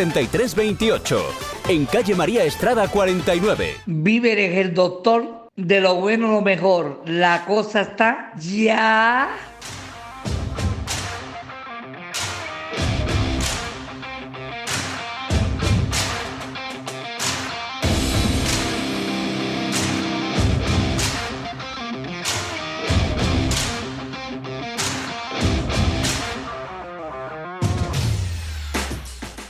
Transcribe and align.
7328. 0.00 1.22
En 1.68 1.84
calle 1.84 2.14
María 2.14 2.44
Estrada 2.44 2.88
49. 2.88 3.74
Víveres 3.84 4.56
el 4.56 4.72
doctor 4.72 5.48
de 5.56 5.80
lo 5.80 5.96
bueno 5.96 6.28
lo 6.28 6.40
mejor. 6.40 7.02
La 7.04 7.44
cosa 7.44 7.82
está 7.82 8.32
ya. 8.38 9.49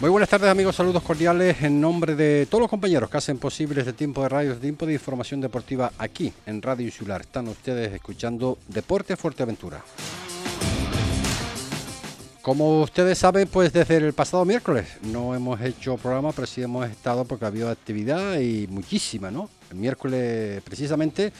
Muy 0.01 0.09
buenas 0.09 0.31
tardes 0.31 0.49
amigos, 0.49 0.77
saludos 0.77 1.03
cordiales 1.03 1.61
en 1.61 1.79
nombre 1.79 2.15
de 2.15 2.47
todos 2.47 2.63
los 2.63 2.71
compañeros 2.71 3.11
que 3.11 3.19
hacen 3.19 3.37
posible 3.37 3.81
este 3.81 3.93
tiempo 3.93 4.23
de 4.23 4.31
radio, 4.31 4.53
este 4.53 4.63
tiempo 4.63 4.87
de 4.87 4.95
información 4.95 5.43
deportiva 5.43 5.93
aquí 5.99 6.33
en 6.47 6.63
Radio 6.63 6.87
Insular. 6.87 7.21
Están 7.21 7.49
ustedes 7.49 7.93
escuchando 7.93 8.57
Deporte 8.67 9.15
Fuerteventura. 9.19 9.85
Como 12.41 12.81
ustedes 12.81 13.19
saben, 13.19 13.47
pues 13.49 13.75
desde 13.75 13.99
el 13.99 14.15
pasado 14.15 14.47
miércoles 14.47 14.87
no 15.03 15.35
hemos 15.35 15.61
hecho 15.61 15.99
programa, 15.99 16.33
pero 16.33 16.47
sí 16.47 16.63
hemos 16.63 16.89
estado 16.89 17.27
porque 17.27 17.45
había 17.45 17.71
actividad 17.71 18.41
y 18.41 18.67
muchísima, 18.69 19.31
¿no? 19.31 19.51
El 19.71 19.77
miércoles 19.77 20.63
precisamente 20.63 21.31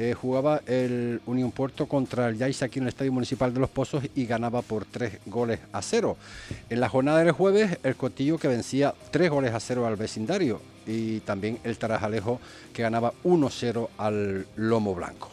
eh, 0.00 0.14
jugaba 0.14 0.62
el 0.66 1.20
Unión 1.26 1.50
Puerto 1.50 1.86
contra 1.86 2.28
el 2.28 2.38
Yais 2.38 2.62
aquí 2.62 2.78
en 2.78 2.84
el 2.84 2.90
Estadio 2.90 3.10
Municipal 3.10 3.52
de 3.52 3.58
Los 3.58 3.68
Pozos 3.68 4.04
y 4.14 4.26
ganaba 4.26 4.62
por 4.62 4.84
tres 4.84 5.18
goles 5.26 5.58
a 5.72 5.82
cero. 5.82 6.16
En 6.70 6.78
la 6.78 6.88
jornada 6.88 7.18
del 7.18 7.32
jueves, 7.32 7.78
el 7.82 7.96
Cotillo 7.96 8.38
que 8.38 8.46
vencía 8.46 8.94
tres 9.10 9.28
goles 9.28 9.52
a 9.52 9.58
cero 9.58 9.88
al 9.88 9.96
vecindario 9.96 10.60
y 10.86 11.18
también 11.20 11.58
el 11.64 11.76
Tarajalejo 11.78 12.40
que 12.72 12.82
ganaba 12.82 13.12
1-0 13.24 13.88
al 13.98 14.46
Lomo 14.54 14.94
Blanco. 14.94 15.30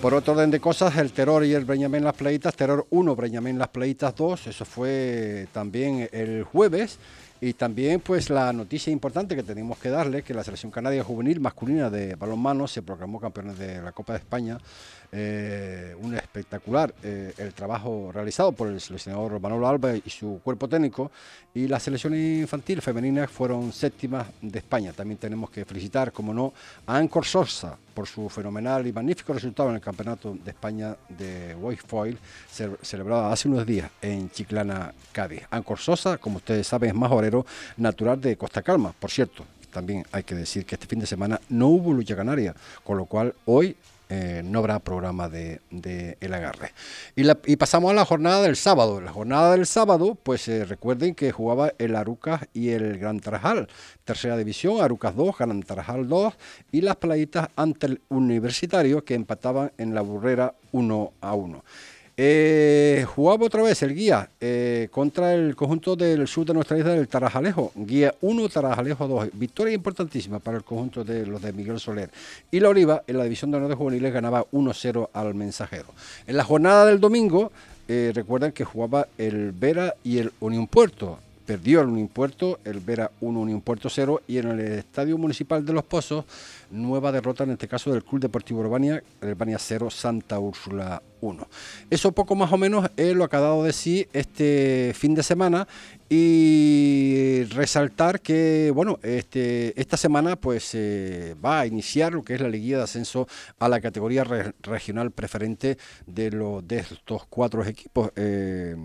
Por 0.00 0.14
otro 0.14 0.34
orden 0.34 0.52
de 0.52 0.60
cosas, 0.60 0.96
el 0.96 1.10
Terror 1.10 1.44
y 1.44 1.54
el 1.54 1.64
Breñamén 1.64 2.04
Las 2.04 2.14
Pleitas, 2.14 2.54
Terror 2.54 2.86
1, 2.90 3.16
Breñamén 3.16 3.58
Las 3.58 3.68
Pleitas 3.68 4.14
2, 4.14 4.46
eso 4.46 4.64
fue 4.64 5.48
también 5.52 6.08
el 6.12 6.44
jueves. 6.44 7.00
Y 7.40 7.52
también 7.52 8.00
pues 8.00 8.30
la 8.30 8.52
noticia 8.52 8.92
importante 8.92 9.36
que 9.36 9.44
tenemos 9.44 9.78
que 9.78 9.90
darle, 9.90 10.22
que 10.22 10.34
la 10.34 10.42
selección 10.42 10.72
canaria 10.72 11.04
juvenil 11.04 11.38
masculina 11.38 11.88
de 11.88 12.16
balonmano 12.16 12.66
se 12.66 12.82
proclamó 12.82 13.20
campeones 13.20 13.58
de 13.58 13.80
la 13.80 13.92
Copa 13.92 14.14
de 14.14 14.18
España. 14.18 14.58
Eh, 15.10 15.96
un 16.02 16.14
espectacular 16.14 16.94
eh, 17.02 17.32
el 17.38 17.54
trabajo 17.54 18.10
realizado 18.12 18.52
por 18.52 18.68
el 18.68 18.78
seleccionador 18.78 19.40
Manolo 19.40 19.66
Alba 19.66 19.96
y 19.96 20.10
su 20.10 20.40
cuerpo 20.44 20.68
técnico. 20.68 21.10
Y 21.54 21.66
la 21.66 21.80
selección 21.80 22.14
infantil 22.14 22.82
femenina 22.82 23.26
fueron 23.26 23.72
séptimas 23.72 24.26
de 24.42 24.58
España. 24.58 24.92
También 24.92 25.18
tenemos 25.18 25.50
que 25.50 25.64
felicitar, 25.64 26.12
como 26.12 26.34
no, 26.34 26.52
a 26.86 26.98
Ancor 26.98 27.24
Sosa 27.24 27.76
por 27.94 28.06
su 28.06 28.28
fenomenal 28.28 28.86
y 28.86 28.92
magnífico 28.92 29.32
resultado 29.32 29.70
en 29.70 29.76
el 29.76 29.80
Campeonato 29.80 30.36
de 30.44 30.50
España 30.50 30.96
de 31.08 31.56
Foil, 31.86 32.16
celebrado 32.82 33.26
hace 33.26 33.48
unos 33.48 33.66
días 33.66 33.90
en 34.02 34.30
Chiclana, 34.30 34.92
Cádiz. 35.10 35.42
Ancor 35.50 35.78
Sosa, 35.78 36.18
como 36.18 36.36
ustedes 36.36 36.66
saben, 36.66 36.90
es 36.90 36.94
más 36.94 37.10
obrero 37.10 37.44
natural 37.76 38.20
de 38.20 38.36
Costa 38.36 38.62
Calma. 38.62 38.92
Por 38.92 39.10
cierto, 39.10 39.44
también 39.72 40.04
hay 40.12 40.22
que 40.22 40.34
decir 40.34 40.64
que 40.64 40.76
este 40.76 40.86
fin 40.86 41.00
de 41.00 41.06
semana 41.06 41.40
no 41.48 41.68
hubo 41.68 41.92
lucha 41.92 42.14
canaria, 42.14 42.54
con 42.84 42.98
lo 42.98 43.06
cual 43.06 43.34
hoy 43.46 43.76
eh, 44.10 44.42
no 44.44 44.60
habrá 44.60 44.78
programa 44.78 45.28
de, 45.28 45.60
El 46.20 46.34
Agarre. 46.34 46.72
Y, 47.14 47.56
pasamos 47.56 47.90
a 47.90 47.94
la 47.94 48.04
jornada 48.04 48.42
del 48.42 48.56
sábado. 48.56 49.00
La 49.00 49.12
jornada 49.12 49.52
del 49.52 49.66
sábado, 49.66 50.16
pues 50.22 50.48
eh, 50.48 50.64
recuerden 50.64 51.14
que 51.14 51.30
jugaba 51.30 51.72
el 51.78 51.94
Arucas 51.94 52.46
y 52.54 52.70
el 52.70 52.98
Gran 52.98 53.20
Tarajal. 53.20 53.68
Tercera 54.04 54.36
división, 54.36 54.80
Arucas 54.80 55.14
2, 55.14 55.36
Gran 55.38 55.62
Tarajal 55.62 56.08
2 56.08 56.34
y 56.72 56.80
las 56.80 56.96
playitas 56.96 57.48
ante 57.56 57.86
el 57.86 58.00
Universitario 58.08 59.04
que 59.04 59.14
empataban 59.14 59.72
en 59.76 59.94
la 59.94 60.00
burrera 60.00 60.54
1 60.72 61.12
a 61.20 61.34
1. 61.34 61.64
Eh, 62.20 63.06
jugaba 63.14 63.46
otra 63.46 63.62
vez 63.62 63.80
el 63.84 63.94
guía 63.94 64.28
eh, 64.40 64.88
contra 64.90 65.34
el 65.34 65.54
conjunto 65.54 65.94
del 65.94 66.26
sur 66.26 66.44
de 66.44 66.52
nuestra 66.52 66.76
isla 66.76 66.90
del 66.90 67.06
Tarajalejo. 67.06 67.70
Guía 67.76 68.12
1, 68.20 68.48
Tarajalejo 68.48 69.06
2. 69.06 69.28
Victoria 69.34 69.72
importantísima 69.72 70.40
para 70.40 70.56
el 70.56 70.64
conjunto 70.64 71.04
de 71.04 71.24
los 71.24 71.40
de 71.40 71.52
Miguel 71.52 71.78
Soler. 71.78 72.10
Y 72.50 72.58
la 72.58 72.70
Oliva 72.70 73.04
en 73.06 73.18
la 73.18 73.22
división 73.22 73.52
de 73.52 73.58
honor 73.58 73.68
de 73.68 73.76
juveniles 73.76 74.12
ganaba 74.12 74.44
1-0 74.50 75.10
al 75.12 75.34
mensajero. 75.36 75.86
En 76.26 76.36
la 76.36 76.42
jornada 76.42 76.86
del 76.86 76.98
domingo, 76.98 77.52
eh, 77.86 78.10
recuerdan 78.12 78.50
que 78.50 78.64
jugaba 78.64 79.06
el 79.16 79.52
Vera 79.52 79.94
y 80.02 80.18
el 80.18 80.32
Unión 80.40 80.66
Puerto 80.66 81.20
perdió 81.48 81.80
el 81.80 81.86
Unión 81.86 82.08
Puerto, 82.08 82.60
el 82.62 82.80
Vera 82.80 83.10
1, 83.22 83.40
Unión 83.40 83.62
Puerto 83.62 83.88
0 83.88 84.20
y 84.28 84.36
en 84.36 84.48
el 84.48 84.60
Estadio 84.60 85.16
Municipal 85.16 85.64
de 85.64 85.72
Los 85.72 85.82
Pozos, 85.82 86.26
nueva 86.70 87.10
derrota 87.10 87.44
en 87.44 87.52
este 87.52 87.66
caso 87.66 87.90
del 87.90 88.04
Club 88.04 88.20
Deportivo 88.20 88.60
Urbania, 88.60 89.02
Urbania 89.22 89.58
0, 89.58 89.88
Santa 89.88 90.38
Úrsula 90.38 91.02
1. 91.22 91.48
Eso 91.88 92.12
poco 92.12 92.34
más 92.34 92.52
o 92.52 92.58
menos 92.58 92.90
es 92.98 93.16
lo 93.16 93.30
que 93.30 93.36
ha 93.36 93.40
dado 93.40 93.64
de 93.64 93.72
sí 93.72 94.06
este 94.12 94.92
fin 94.94 95.14
de 95.14 95.22
semana 95.22 95.66
y 96.10 97.44
resaltar 97.44 98.20
que 98.20 98.70
bueno 98.74 98.98
este 99.02 99.78
esta 99.80 99.96
semana 99.96 100.36
pues 100.36 100.76
va 100.76 101.60
a 101.60 101.66
iniciar 101.66 102.12
lo 102.12 102.22
que 102.22 102.34
es 102.34 102.42
la 102.42 102.50
liguilla 102.50 102.76
de 102.76 102.82
ascenso 102.84 103.26
a 103.58 103.70
la 103.70 103.80
categoría 103.80 104.24
regional 104.60 105.12
preferente 105.12 105.78
de 106.06 106.30
los 106.30 106.68
de 106.68 106.80
estos 106.80 107.24
cuatro 107.26 107.64
equipos 107.64 108.10
eh, 108.16 108.76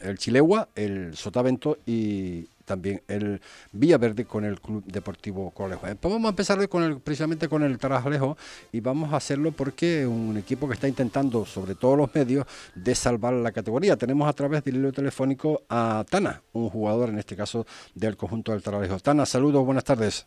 el 0.00 0.18
Chilegua, 0.18 0.68
el 0.74 1.16
Sotavento 1.16 1.78
y 1.86 2.46
también 2.64 3.02
el 3.08 3.40
Villaverde 3.72 4.24
con 4.26 4.44
el 4.44 4.60
Club 4.60 4.84
Deportivo 4.84 5.50
Colejo. 5.50 5.80
Pues 5.82 6.12
vamos 6.12 6.26
a 6.26 6.28
empezar 6.28 6.68
con 6.68 6.84
el, 6.84 7.00
precisamente 7.00 7.48
con 7.48 7.62
el 7.62 7.78
Tarajalejo 7.78 8.36
y 8.70 8.80
vamos 8.80 9.12
a 9.12 9.16
hacerlo 9.16 9.52
porque 9.52 10.02
es 10.02 10.06
un 10.06 10.36
equipo 10.36 10.68
que 10.68 10.74
está 10.74 10.86
intentando, 10.86 11.44
sobre 11.46 11.74
todos 11.74 11.96
los 11.96 12.14
medios, 12.14 12.46
de 12.74 12.94
salvar 12.94 13.32
la 13.32 13.50
categoría. 13.50 13.96
Tenemos 13.96 14.28
a 14.28 14.32
través 14.34 14.62
del 14.62 14.76
hilo 14.76 14.92
telefónico 14.92 15.62
a 15.68 16.04
Tana, 16.08 16.42
un 16.52 16.68
jugador 16.68 17.08
en 17.08 17.18
este 17.18 17.34
caso 17.34 17.66
del 17.94 18.16
conjunto 18.16 18.52
del 18.52 18.62
Tarajalejo. 18.62 19.00
Tana, 19.00 19.26
saludos, 19.26 19.64
buenas 19.64 19.84
tardes. 19.84 20.26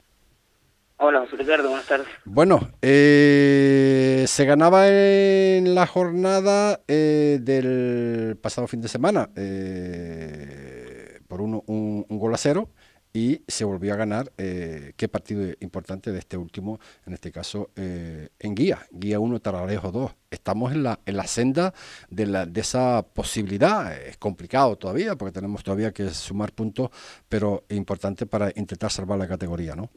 Hola, 1.04 1.22
José 1.22 1.36
Ricardo, 1.38 1.68
buenas 1.68 1.88
tardes. 1.88 2.08
Bueno, 2.26 2.60
eh, 2.80 4.24
se 4.28 4.46
ganaba 4.46 4.88
en 4.88 5.74
la 5.74 5.88
jornada 5.88 6.80
eh, 6.88 7.40
del 7.42 8.38
pasado 8.38 8.68
fin 8.68 8.82
de 8.82 8.88
semana 8.88 9.32
eh, 9.36 11.20
por 11.28 11.42
un, 11.42 11.64
un, 11.66 12.20
gol 12.20 12.36
a 12.36 12.38
cero 12.38 12.70
y 13.14 13.42
se 13.48 13.66
volvió 13.66 13.94
a 13.94 13.96
ganar. 13.96 14.32
qué 14.38 15.10
partido 15.12 15.52
importante 15.60 16.12
de 16.12 16.20
este 16.20 16.38
último, 16.38 16.80
en 17.08 17.14
este 17.14 17.32
caso 17.32 17.72
en 17.76 18.54
Guía, 18.54 18.86
Guía 18.92 19.20
1, 19.20 19.40
Taralejo 19.40 19.92
2. 19.92 20.12
Estamos 20.30 20.72
en 20.72 20.84
la, 20.84 21.00
en 21.08 21.18
la 21.18 21.26
senda 21.26 21.74
de, 22.12 22.28
la, 22.28 22.46
de 22.46 22.62
esa 22.62 23.02
posibilidad. 23.02 23.92
Es 23.92 24.18
complicado 24.18 24.78
todavía 24.78 25.16
porque 25.16 25.34
tenemos 25.34 25.64
todavía 25.64 25.92
que 25.92 26.12
sumar 26.12 26.52
puntos, 26.52 26.92
pero 27.28 27.66
importante 27.70 28.28
para 28.28 28.52
intentar 28.56 28.92
salvar 28.92 29.18
la 29.18 29.28
categoría, 29.28 29.76
¿no? 29.76 29.90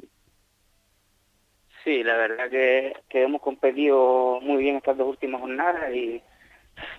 Sí, 1.84 2.02
la 2.02 2.16
verdad 2.16 2.48
que, 2.48 2.94
hemos 3.10 3.42
competido 3.42 4.40
muy 4.40 4.62
bien 4.62 4.76
estas 4.76 4.96
dos 4.96 5.08
últimas 5.08 5.40
jornadas, 5.42 5.94
y 5.94 6.22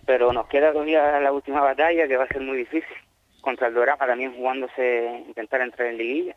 pero 0.05 0.31
nos 0.31 0.47
queda 0.47 0.71
todavía 0.71 1.19
la 1.19 1.31
última 1.33 1.59
batalla 1.61 2.07
que 2.07 2.17
va 2.17 2.25
a 2.25 2.27
ser 2.27 2.41
muy 2.41 2.57
difícil. 2.57 2.95
Contra 3.41 3.67
el 3.67 3.73
Dorama 3.73 4.05
también 4.05 4.35
jugándose, 4.35 5.23
intentar 5.27 5.61
entrar 5.61 5.87
en 5.89 5.97
liguilla. 5.97 6.35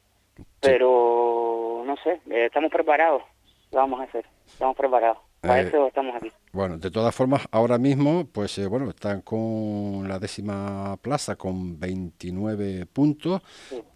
Pero 0.60 1.82
no 1.84 1.97
sé, 1.97 2.20
eh, 2.31 2.47
estamos 2.47 2.70
preparados. 2.70 3.22
Lo 3.70 3.78
vamos 3.78 4.00
a 4.00 4.04
hacer, 4.04 4.25
estamos 4.47 4.76
preparados. 4.76 5.19
Para 5.41 5.60
eh, 5.60 5.69
eso 5.69 5.86
estamos 5.86 6.16
aquí. 6.16 6.32
Bueno, 6.53 6.78
de 6.78 6.91
todas 6.91 7.15
formas, 7.15 7.47
ahora 7.50 7.78
mismo, 7.78 8.26
pues 8.32 8.59
eh, 8.59 8.66
bueno, 8.66 8.88
están 8.91 9.20
con 9.20 10.09
la 10.09 10.19
décima 10.19 10.97
plaza 11.00 11.36
con 11.36 11.78
29 11.78 12.86
puntos, 12.86 13.42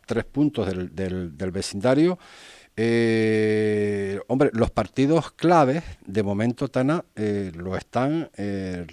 tres 0.07 0.25
puntos 0.25 0.67
del, 0.67 0.95
del, 0.95 1.37
del 1.37 1.51
vecindario. 1.51 2.19
Eh, 2.77 4.19
hombre, 4.29 4.51
los 4.55 4.71
partidos 4.71 5.33
claves, 5.33 5.85
de 6.07 6.23
momento, 6.23 6.69
Tana, 6.69 7.05
eh, 7.17 7.53
lo 7.55 7.77
están 7.77 8.31
eh, 8.37 8.87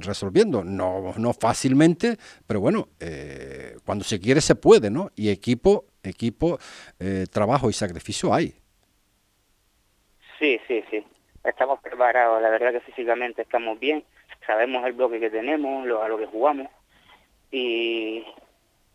resolviendo. 0.00 0.64
No, 0.64 1.14
no 1.16 1.32
fácilmente, 1.32 2.16
pero 2.46 2.60
bueno, 2.60 2.88
eh, 3.00 3.76
cuando 3.84 4.04
se 4.04 4.20
quiere 4.20 4.40
se 4.40 4.54
puede, 4.54 4.90
¿no? 4.90 5.10
Y 5.16 5.30
equipo, 5.30 5.86
equipo, 6.02 6.58
trabajo 7.30 7.70
y 7.70 7.72
sacrificio 7.72 8.32
hay. 8.32 8.54
Sí, 10.38 10.58
sí, 10.66 10.82
sí. 10.90 11.04
Estamos 11.44 11.80
preparados. 11.80 12.40
La 12.42 12.50
verdad 12.50 12.72
que 12.72 12.80
físicamente 12.80 13.42
estamos 13.42 13.78
bien. 13.78 14.04
Sabemos 14.46 14.84
el 14.86 14.92
bloque 14.92 15.20
que 15.20 15.30
tenemos, 15.30 15.86
lo, 15.86 16.02
a 16.02 16.08
lo 16.08 16.18
que 16.18 16.26
jugamos. 16.26 16.68
Y 17.50 18.24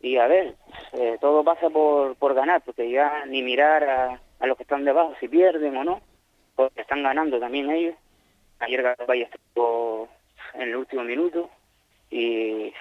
y 0.00 0.16
a 0.16 0.26
ver, 0.26 0.54
eh, 0.92 1.16
todo 1.20 1.42
pasa 1.44 1.70
por, 1.70 2.16
por 2.16 2.34
ganar, 2.34 2.62
porque 2.64 2.90
ya 2.90 3.24
ni 3.26 3.42
mirar 3.42 3.84
a, 3.84 4.20
a 4.40 4.46
los 4.46 4.56
que 4.56 4.62
están 4.62 4.84
debajo 4.84 5.14
si 5.20 5.28
pierden 5.28 5.76
o 5.76 5.84
no, 5.84 6.00
porque 6.54 6.82
están 6.82 7.02
ganando 7.02 7.38
también 7.40 7.70
ellos. 7.70 7.94
Ayer 8.58 8.96
Valle 9.08 9.28
estuvo 9.32 10.08
en 10.54 10.62
el 10.62 10.76
último 10.76 11.02
minuto 11.04 11.50
y, 12.10 12.72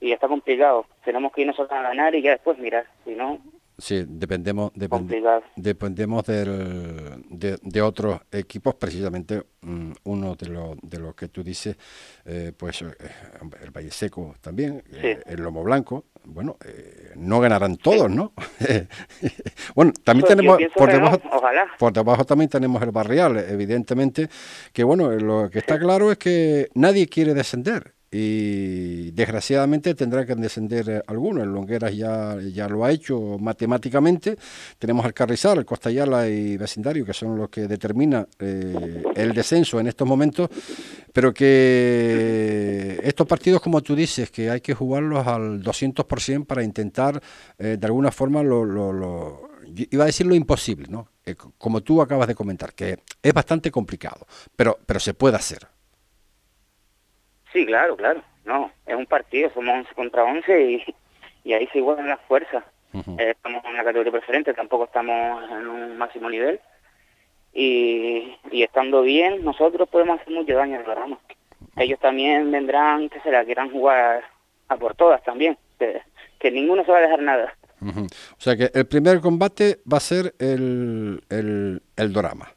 y 0.00 0.12
está 0.12 0.28
complicado. 0.28 0.86
Tenemos 1.04 1.32
que 1.32 1.42
ir 1.42 1.46
nosotros 1.46 1.78
a 1.78 1.82
ganar 1.82 2.14
y 2.14 2.22
ya 2.22 2.32
después 2.32 2.58
mirar, 2.58 2.86
si 3.04 3.14
no... 3.14 3.38
Sí, 3.82 4.04
dependemos, 4.06 4.70
dependemos 5.56 6.24
del, 6.24 7.24
de, 7.28 7.82
otros 7.82 8.20
equipos, 8.30 8.76
precisamente 8.76 9.42
mm, 9.60 9.90
uno 10.04 10.36
de 10.36 10.48
los 10.50 10.76
de 10.80 11.00
los 11.00 11.16
que 11.16 11.26
tú 11.26 11.42
dices, 11.42 11.76
eh, 12.24 12.52
pues 12.56 12.82
eh, 12.82 12.94
el 13.60 13.72
Valle 13.72 13.90
Seco 13.90 14.36
también, 14.40 14.84
eh, 14.92 15.20
el 15.26 15.42
Lomo 15.42 15.64
Blanco, 15.64 16.04
bueno, 16.22 16.58
no 17.16 17.40
ganarán 17.40 17.76
todos, 17.76 18.08
¿no? 18.08 18.32
bueno, 19.74 19.92
también 20.04 20.26
pues 20.26 20.36
tenemos, 20.36 20.58
por 20.76 20.92
debajo, 20.92 21.20
por 21.76 21.92
debajo 21.92 22.24
también 22.24 22.50
tenemos 22.50 22.80
el 22.82 22.92
Barrial, 22.92 23.36
evidentemente, 23.36 24.28
que 24.72 24.84
bueno, 24.84 25.10
lo 25.10 25.50
que 25.50 25.58
está 25.58 25.76
claro 25.80 26.12
es 26.12 26.18
que 26.18 26.68
nadie 26.74 27.08
quiere 27.08 27.34
descender 27.34 27.94
y 28.14 29.10
desgraciadamente 29.12 29.94
tendrá 29.94 30.26
que 30.26 30.34
descender 30.34 30.88
eh, 30.90 31.02
algunos. 31.06 31.44
El 31.44 31.48
Longueras 31.48 31.96
ya, 31.96 32.36
ya 32.40 32.68
lo 32.68 32.84
ha 32.84 32.92
hecho 32.92 33.38
matemáticamente. 33.40 34.36
Tenemos 34.78 35.06
al 35.06 35.14
Carrizal, 35.14 35.58
el 35.58 35.64
Costayala 35.64 36.28
y 36.28 36.58
Vecindario, 36.58 37.06
que 37.06 37.14
son 37.14 37.38
los 37.38 37.48
que 37.48 37.66
determinan 37.66 38.28
eh, 38.38 39.02
el 39.16 39.32
descenso 39.32 39.80
en 39.80 39.86
estos 39.86 40.06
momentos, 40.06 40.50
pero 41.10 41.32
que 41.32 43.00
estos 43.02 43.26
partidos, 43.26 43.62
como 43.62 43.80
tú 43.80 43.96
dices, 43.96 44.30
que 44.30 44.50
hay 44.50 44.60
que 44.60 44.74
jugarlos 44.74 45.26
al 45.26 45.62
200% 45.62 46.44
para 46.44 46.62
intentar 46.62 47.20
eh, 47.58 47.78
de 47.80 47.86
alguna 47.86 48.12
forma 48.12 48.42
lo, 48.42 48.66
lo, 48.66 49.48
iba 49.74 50.04
a 50.04 50.06
decir 50.06 50.26
lo 50.26 50.34
imposible, 50.34 50.86
¿no? 50.88 51.08
como 51.56 51.80
tú 51.80 52.02
acabas 52.02 52.28
de 52.28 52.34
comentar, 52.34 52.74
que 52.74 52.98
es 53.22 53.32
bastante 53.32 53.70
complicado, 53.70 54.26
pero, 54.54 54.78
pero 54.84 55.00
se 55.00 55.14
puede 55.14 55.36
hacer. 55.36 55.66
Sí, 57.52 57.66
claro, 57.66 57.96
claro. 57.96 58.22
No, 58.44 58.70
es 58.86 58.96
un 58.96 59.06
partido, 59.06 59.50
somos 59.54 59.74
11 59.74 59.94
contra 59.94 60.24
11 60.24 60.70
y, 60.70 60.94
y 61.44 61.52
ahí 61.52 61.68
se 61.72 61.78
igualan 61.78 62.08
las 62.08 62.20
fuerzas. 62.22 62.64
Eh, 62.94 63.30
estamos 63.30 63.64
en 63.64 63.70
una 63.70 63.84
categoría 63.84 64.12
preferente, 64.12 64.52
tampoco 64.52 64.84
estamos 64.84 65.50
en 65.50 65.66
un 65.66 65.96
máximo 65.96 66.28
nivel. 66.28 66.60
Y, 67.54 68.36
y 68.50 68.62
estando 68.62 69.02
bien, 69.02 69.44
nosotros 69.44 69.88
podemos 69.88 70.20
hacer 70.20 70.32
mucho 70.32 70.54
daño 70.54 70.78
al 70.78 70.84
programa. 70.84 71.18
Ellos 71.76 71.98
también 72.00 72.50
vendrán, 72.50 73.08
que 73.08 73.20
se 73.20 73.30
la 73.30 73.44
quieran 73.44 73.70
jugar 73.70 74.24
a 74.68 74.76
por 74.76 74.94
todas 74.94 75.22
también, 75.22 75.56
que, 75.78 76.50
ninguno 76.50 76.84
se 76.84 76.92
va 76.92 76.98
a 76.98 77.02
dejar 77.02 77.22
nada. 77.22 77.54
O 77.80 78.40
sea 78.40 78.56
que 78.56 78.70
el 78.74 78.86
primer 78.86 79.20
combate 79.20 79.78
va 79.90 79.96
a 79.96 80.00
ser 80.00 80.34
el, 80.38 81.22
el, 81.30 81.82
el 81.96 82.12
Dorama. 82.12 82.52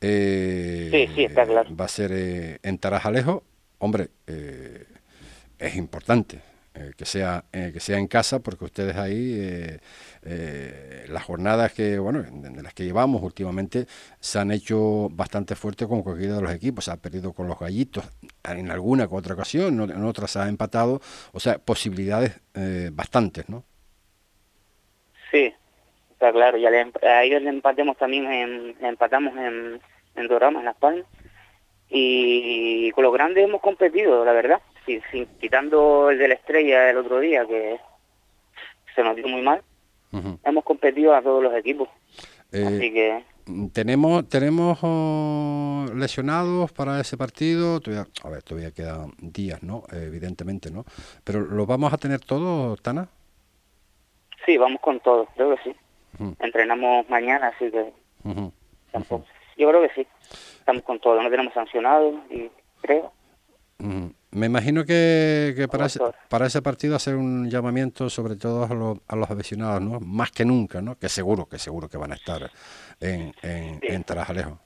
Eh, 0.00 0.88
sí, 0.90 1.14
sí, 1.14 1.24
está 1.24 1.46
claro. 1.46 1.74
Va 1.74 1.86
a 1.86 1.88
ser 1.88 2.10
eh, 2.12 2.58
en 2.62 2.78
Tarajalejo 2.78 3.44
hombre, 3.78 4.08
eh, 4.26 4.84
es 5.58 5.76
importante 5.76 6.40
eh, 6.74 6.92
que 6.96 7.04
sea 7.04 7.44
eh, 7.52 7.70
que 7.72 7.80
sea 7.80 7.98
en 7.98 8.06
casa 8.06 8.40
porque 8.40 8.64
ustedes 8.64 8.96
ahí 8.96 9.78
las 11.08 11.22
jornadas 11.24 11.72
que 11.72 11.98
bueno 11.98 12.22
de 12.22 12.62
las 12.62 12.74
que 12.74 12.84
llevamos 12.84 13.22
últimamente 13.22 13.86
se 14.20 14.38
han 14.38 14.50
hecho 14.52 15.08
bastante 15.10 15.54
fuertes 15.54 15.88
con 15.88 16.02
cualquiera 16.02 16.36
de 16.36 16.42
los 16.42 16.52
equipos. 16.52 16.84
Se 16.84 16.90
ha 16.90 16.96
perdido 16.96 17.32
con 17.32 17.48
los 17.48 17.58
gallitos 17.58 18.04
en 18.44 18.70
alguna 18.70 19.06
u 19.06 19.16
otra 19.16 19.34
ocasión 19.34 19.80
en 19.90 20.04
otras 20.04 20.32
se 20.32 20.38
ha 20.40 20.48
empatado. 20.48 21.00
O 21.32 21.40
sea 21.40 21.58
posibilidades 21.58 22.40
bastantes 22.92 23.48
no 23.48 23.64
sí 25.30 25.52
está 26.12 26.32
claro. 26.32 26.58
Le, 26.58 26.92
a 27.08 27.24
ellos 27.24 27.42
le 27.42 27.48
empatemos 27.48 27.96
también 27.96 28.30
en, 28.30 28.76
empatamos 28.84 29.36
en 29.36 29.80
en 30.16 30.28
Dorama 30.28 30.58
en 30.58 30.64
Las 30.66 30.76
Palmas 30.76 31.06
y 31.90 32.90
con 32.92 33.04
los 33.04 33.12
grandes 33.12 33.44
hemos 33.44 33.60
competido, 33.60 34.24
la 34.24 34.32
verdad, 34.32 34.60
sin, 34.84 35.26
quitando 35.40 36.10
el 36.10 36.18
de 36.18 36.28
la 36.28 36.34
estrella 36.34 36.90
el 36.90 36.98
otro 36.98 37.20
día, 37.20 37.46
que 37.46 37.78
se 38.94 39.02
nos 39.02 39.16
dio 39.16 39.28
muy 39.28 39.42
mal, 39.42 39.62
hemos 40.44 40.64
competido 40.64 41.14
a 41.14 41.22
todos 41.22 41.42
los 41.42 41.54
equipos. 41.54 41.88
Eh, 42.52 42.64
Así 42.66 42.92
que... 42.92 43.24
Tenemos 43.72 44.28
tenemos 44.28 44.78
oh, 44.82 45.86
lesionados 45.94 46.70
para 46.70 47.00
ese 47.00 47.16
partido, 47.16 47.80
todavía, 47.80 48.06
a 48.22 48.28
ver, 48.28 48.42
todavía 48.42 48.72
quedan 48.72 49.12
días, 49.16 49.62
¿no? 49.62 49.84
evidentemente, 49.90 50.70
¿no? 50.70 50.84
Pero 51.24 51.40
¿los 51.40 51.66
vamos 51.66 51.90
a 51.94 51.96
tener 51.96 52.20
todos, 52.20 52.82
Tana? 52.82 53.08
Sí, 54.44 54.58
vamos 54.58 54.82
con 54.82 55.00
todos, 55.00 55.28
creo 55.34 55.56
que 55.56 55.62
sí. 55.62 55.76
Entrenamos 56.40 57.08
mañana, 57.08 57.48
así 57.48 57.70
que 57.70 57.90
tampoco. 58.92 59.24
Yo 59.56 59.70
creo 59.70 59.80
que 59.82 59.94
sí 59.94 60.06
estamos 60.68 60.82
con 60.82 61.00
todo, 61.00 61.22
no 61.22 61.30
tenemos 61.30 61.54
sancionado 61.54 62.12
y 62.30 62.50
creo. 62.82 63.10
Me 64.30 64.46
imagino 64.46 64.84
que, 64.84 65.66
para, 65.70 65.86
ese, 65.86 65.98
para 66.28 66.46
ese 66.46 66.60
partido 66.60 66.94
hacer 66.94 67.14
un 67.16 67.48
llamamiento 67.48 68.10
sobre 68.10 68.36
todo 68.36 68.64
a 68.64 68.74
los, 68.74 68.98
a 69.08 69.16
los 69.16 69.30
aficionados, 69.30 69.80
¿no? 69.80 69.98
Más 70.00 70.30
que 70.30 70.44
nunca, 70.44 70.82
¿no? 70.82 70.98
Que 70.98 71.08
seguro, 71.08 71.46
que 71.46 71.58
seguro 71.58 71.88
que 71.88 71.96
van 71.96 72.12
a 72.12 72.16
estar 72.16 72.50
en, 73.00 73.32
en, 73.42 73.80
en 73.80 74.04
Tarajalejo. 74.04 74.58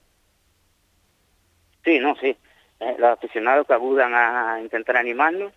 Sí, 1.84 2.00
no, 2.00 2.16
sí. 2.16 2.36
Eh, 2.80 2.96
los 2.98 3.10
aficionados 3.10 3.66
que 3.68 3.74
acudan 3.74 4.12
a 4.12 4.58
intentar 4.60 4.96
animarnos, 4.96 5.52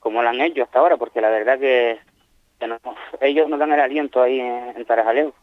como 0.00 0.22
lo 0.22 0.28
han 0.28 0.40
hecho 0.42 0.64
hasta 0.64 0.80
ahora, 0.80 0.98
porque 0.98 1.22
la 1.22 1.30
verdad 1.30 1.58
que, 1.58 1.98
ellos 3.22 3.48
nos 3.48 3.58
dan 3.58 3.72
el 3.72 3.80
aliento 3.80 4.20
ahí 4.20 4.38
en, 4.40 4.84
Tarajalejo 4.84 5.34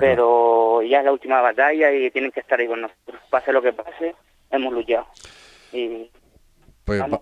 pero 0.00 0.82
ya 0.82 0.98
es 0.98 1.04
la 1.04 1.12
última 1.12 1.40
batalla 1.40 1.92
y 1.92 2.10
tienen 2.10 2.30
que 2.30 2.40
estar 2.40 2.58
ahí 2.58 2.66
con 2.66 2.80
nosotros. 2.80 3.20
Pase 3.30 3.52
lo 3.52 3.62
que 3.62 3.72
pase, 3.72 4.14
hemos 4.50 4.72
luchado. 4.72 5.06
Y 5.72 6.10
pues, 6.84 7.00
vamos, 7.00 7.20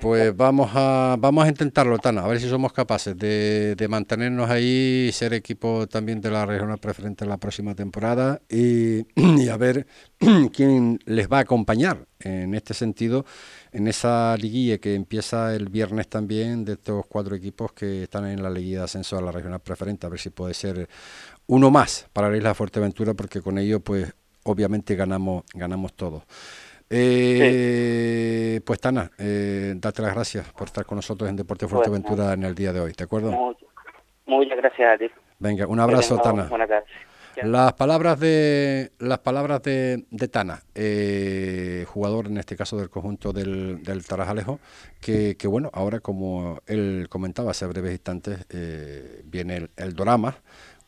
pues 0.00 0.36
vamos 0.36 0.70
a 0.74 1.16
vamos 1.18 1.44
a 1.44 1.48
intentarlo, 1.48 1.98
Tana, 1.98 2.22
a 2.22 2.28
ver 2.28 2.40
si 2.40 2.48
somos 2.48 2.72
capaces 2.72 3.16
de, 3.16 3.74
de 3.74 3.88
mantenernos 3.88 4.48
ahí 4.48 5.06
y 5.08 5.12
ser 5.12 5.34
equipo 5.34 5.86
también 5.86 6.20
de 6.20 6.30
la 6.30 6.46
regional 6.46 6.78
preferente 6.78 7.24
en 7.24 7.30
la 7.30 7.36
próxima 7.36 7.74
temporada 7.74 8.40
y, 8.48 9.06
y 9.16 9.48
a 9.48 9.56
ver 9.56 9.86
quién 10.52 10.98
les 11.04 11.28
va 11.28 11.38
a 11.38 11.40
acompañar 11.40 12.06
en 12.20 12.54
este 12.54 12.74
sentido 12.74 13.24
en 13.72 13.88
esa 13.88 14.36
liguilla 14.36 14.78
que 14.78 14.94
empieza 14.94 15.54
el 15.54 15.68
viernes 15.68 16.08
también 16.08 16.64
de 16.64 16.72
estos 16.72 17.06
cuatro 17.06 17.36
equipos 17.36 17.72
que 17.72 18.04
están 18.04 18.26
en 18.26 18.42
la 18.42 18.50
liguilla 18.50 18.78
de 18.78 18.84
ascenso 18.84 19.18
a 19.18 19.22
la 19.22 19.32
regional 19.32 19.60
preferente, 19.60 20.06
a 20.06 20.10
ver 20.10 20.18
si 20.18 20.30
puede 20.30 20.54
ser 20.54 20.88
uno 21.46 21.70
más 21.70 22.06
para 22.12 22.30
la 22.30 22.36
isla 22.36 22.54
Fuerteventura, 22.54 23.14
porque 23.14 23.40
con 23.40 23.58
ello, 23.58 23.80
pues, 23.80 24.12
obviamente 24.44 24.94
ganamos, 24.96 25.44
ganamos 25.54 25.92
todos. 25.94 26.22
Eh, 26.90 28.60
Pues 28.64 28.80
Tana, 28.80 29.10
eh, 29.18 29.74
date 29.76 30.02
las 30.02 30.14
gracias 30.14 30.50
por 30.52 30.68
estar 30.68 30.84
con 30.84 30.96
nosotros 30.96 31.28
en 31.28 31.36
Deporte 31.36 31.66
pues, 31.66 31.72
Fuerteventura 31.72 32.32
en 32.32 32.42
el 32.44 32.54
día 32.54 32.72
de 32.72 32.80
hoy, 32.80 32.92
¿de 32.96 33.04
acuerdo? 33.04 33.56
muchas 34.26 34.58
gracias 34.58 34.94
a 34.94 34.98
ti. 34.98 35.06
Venga, 35.38 35.66
un 35.66 35.80
abrazo, 35.80 36.18
Tana. 36.18 36.48
Las 37.44 37.72
palabras 37.74 38.18
de 38.18 38.90
las 38.98 39.20
palabras 39.20 39.62
de, 39.62 40.04
de 40.10 40.28
Tana, 40.28 40.60
eh, 40.74 41.84
jugador 41.86 42.26
en 42.26 42.38
este 42.38 42.56
caso 42.56 42.76
del 42.76 42.90
conjunto 42.90 43.32
del, 43.32 43.80
del 43.84 44.04
Tarajalejo, 44.04 44.58
que, 45.00 45.36
que, 45.36 45.46
bueno, 45.46 45.70
ahora 45.72 46.00
como 46.00 46.58
él 46.66 47.06
comentaba 47.08 47.52
hace 47.52 47.66
breves 47.66 47.92
instantes, 47.92 48.44
eh, 48.50 49.22
viene 49.24 49.56
el, 49.56 49.70
el 49.76 49.94
Dorama, 49.94 50.36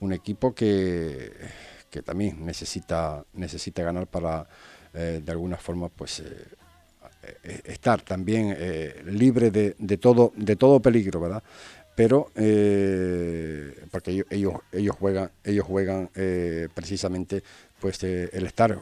un 0.00 0.12
equipo 0.12 0.52
que, 0.52 1.30
que 1.88 2.02
también 2.02 2.44
necesita, 2.44 3.24
necesita 3.32 3.84
ganar 3.84 4.08
para 4.08 4.48
eh, 4.94 5.20
de 5.24 5.32
alguna 5.32 5.56
forma 5.56 5.88
pues 5.88 6.20
eh, 6.20 6.24
eh, 7.44 7.60
estar 7.64 8.02
también 8.02 8.56
libre 9.06 9.50
de, 9.50 9.74
de, 9.78 9.96
todo, 9.98 10.32
de 10.34 10.56
todo 10.56 10.80
peligro, 10.80 11.20
¿verdad? 11.20 11.42
Pero 11.94 12.30
porque 13.90 14.24
ellos, 14.30 14.54
ellos, 14.72 14.96
juegan, 14.96 15.30
ellos 15.44 15.66
juegan 15.66 16.08
precisamente 16.74 17.42
pues 17.78 18.02
el 18.02 18.46
estar 18.46 18.78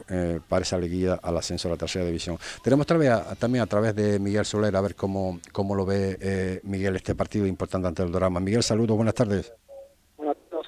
para 0.47 0.61
esa 0.61 0.77
liguilla 0.77 1.19
al 1.21 1.37
ascenso 1.37 1.67
a 1.67 1.71
la 1.71 1.77
tercera 1.77 2.05
división. 2.05 2.37
Tenemos 2.63 2.87
también 2.87 3.61
a 3.61 3.65
través 3.65 3.93
de 3.93 4.19
Miguel 4.19 4.45
Soler 4.45 4.73
a 4.73 4.81
ver 4.81 4.95
cómo, 4.95 5.41
cómo 5.51 5.75
lo 5.75 5.85
ve 5.85 6.61
Miguel 6.63 6.95
este 6.95 7.13
partido 7.13 7.45
importante 7.45 7.89
ante 7.89 8.03
el 8.03 8.11
Dorama. 8.11 8.39
Miguel, 8.39 8.63
saludos, 8.63 8.95
buenas 8.95 9.15
tardes. 9.15 9.51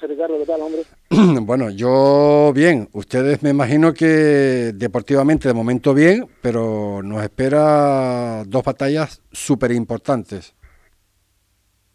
Ricardo, 0.06 0.38
¿qué 0.38 0.46
tal, 0.46 0.60
hombre? 0.60 0.82
bueno, 1.42 1.68
yo 1.70 2.52
bien. 2.54 2.88
Ustedes 2.92 3.42
me 3.42 3.50
imagino 3.50 3.92
que 3.92 4.72
deportivamente 4.74 5.48
de 5.48 5.54
momento 5.54 5.92
bien, 5.92 6.26
pero 6.40 7.02
nos 7.02 7.22
espera 7.22 8.44
dos 8.46 8.64
batallas 8.64 9.22
súper 9.30 9.72
importantes. 9.72 10.54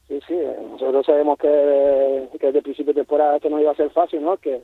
Sí, 0.08 0.20
sí, 0.28 0.36
nosotros 0.72 1.06
sabemos 1.06 1.38
que, 1.40 2.30
que 2.40 2.46
desde 2.48 2.60
el 2.60 2.64
principio 2.64 2.94
de 2.94 3.02
temporada 3.02 3.38
esto 3.38 3.50
no 3.50 3.60
iba 3.60 3.72
a 3.72 3.76
ser 3.76 3.90
fácil, 3.90 4.22
¿no? 4.22 4.38
Que, 4.38 4.62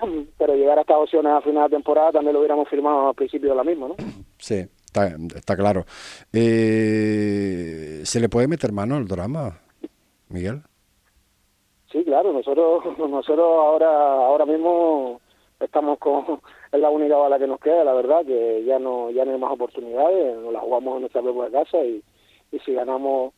pero 0.38 0.54
llegar 0.54 0.78
a 0.78 0.80
estas 0.80 0.96
opciones 0.96 1.32
a 1.32 1.40
final 1.40 1.70
de 1.70 1.76
temporada 1.76 2.12
también 2.12 2.32
lo 2.32 2.40
hubiéramos 2.40 2.68
firmado 2.68 3.08
al 3.08 3.14
principio 3.14 3.50
de 3.50 3.56
la 3.56 3.64
misma, 3.64 3.88
¿no? 3.88 3.96
Sí, 4.38 4.66
está, 4.84 5.16
está 5.34 5.56
claro. 5.56 5.86
Eh, 6.32 8.02
¿Se 8.04 8.20
le 8.20 8.28
puede 8.28 8.48
meter 8.48 8.72
mano 8.72 8.96
al 8.96 9.06
drama, 9.06 9.60
Miguel? 10.28 10.62
Sí, 11.90 12.04
claro, 12.04 12.32
nosotros 12.32 12.84
nosotros 12.98 13.38
ahora 13.38 14.26
ahora 14.26 14.46
mismo 14.46 15.20
estamos 15.60 15.98
con 15.98 16.24
es 16.72 16.80
la 16.80 16.90
única 16.90 17.16
bala 17.16 17.38
que 17.38 17.46
nos 17.46 17.60
queda, 17.60 17.84
la 17.84 17.92
verdad, 17.94 18.24
que 18.24 18.64
ya 18.64 18.78
no 18.78 19.10
ya 19.10 19.24
no 19.24 19.32
hay 19.32 19.38
más 19.38 19.52
oportunidades, 19.52 20.36
nos 20.38 20.52
la 20.52 20.60
jugamos 20.60 20.96
en 20.96 21.00
nuestra 21.02 21.22
propia 21.22 21.50
casa 21.50 21.84
y, 21.84 22.02
y 22.52 22.58
si 22.60 22.74
ganamos 22.74 23.32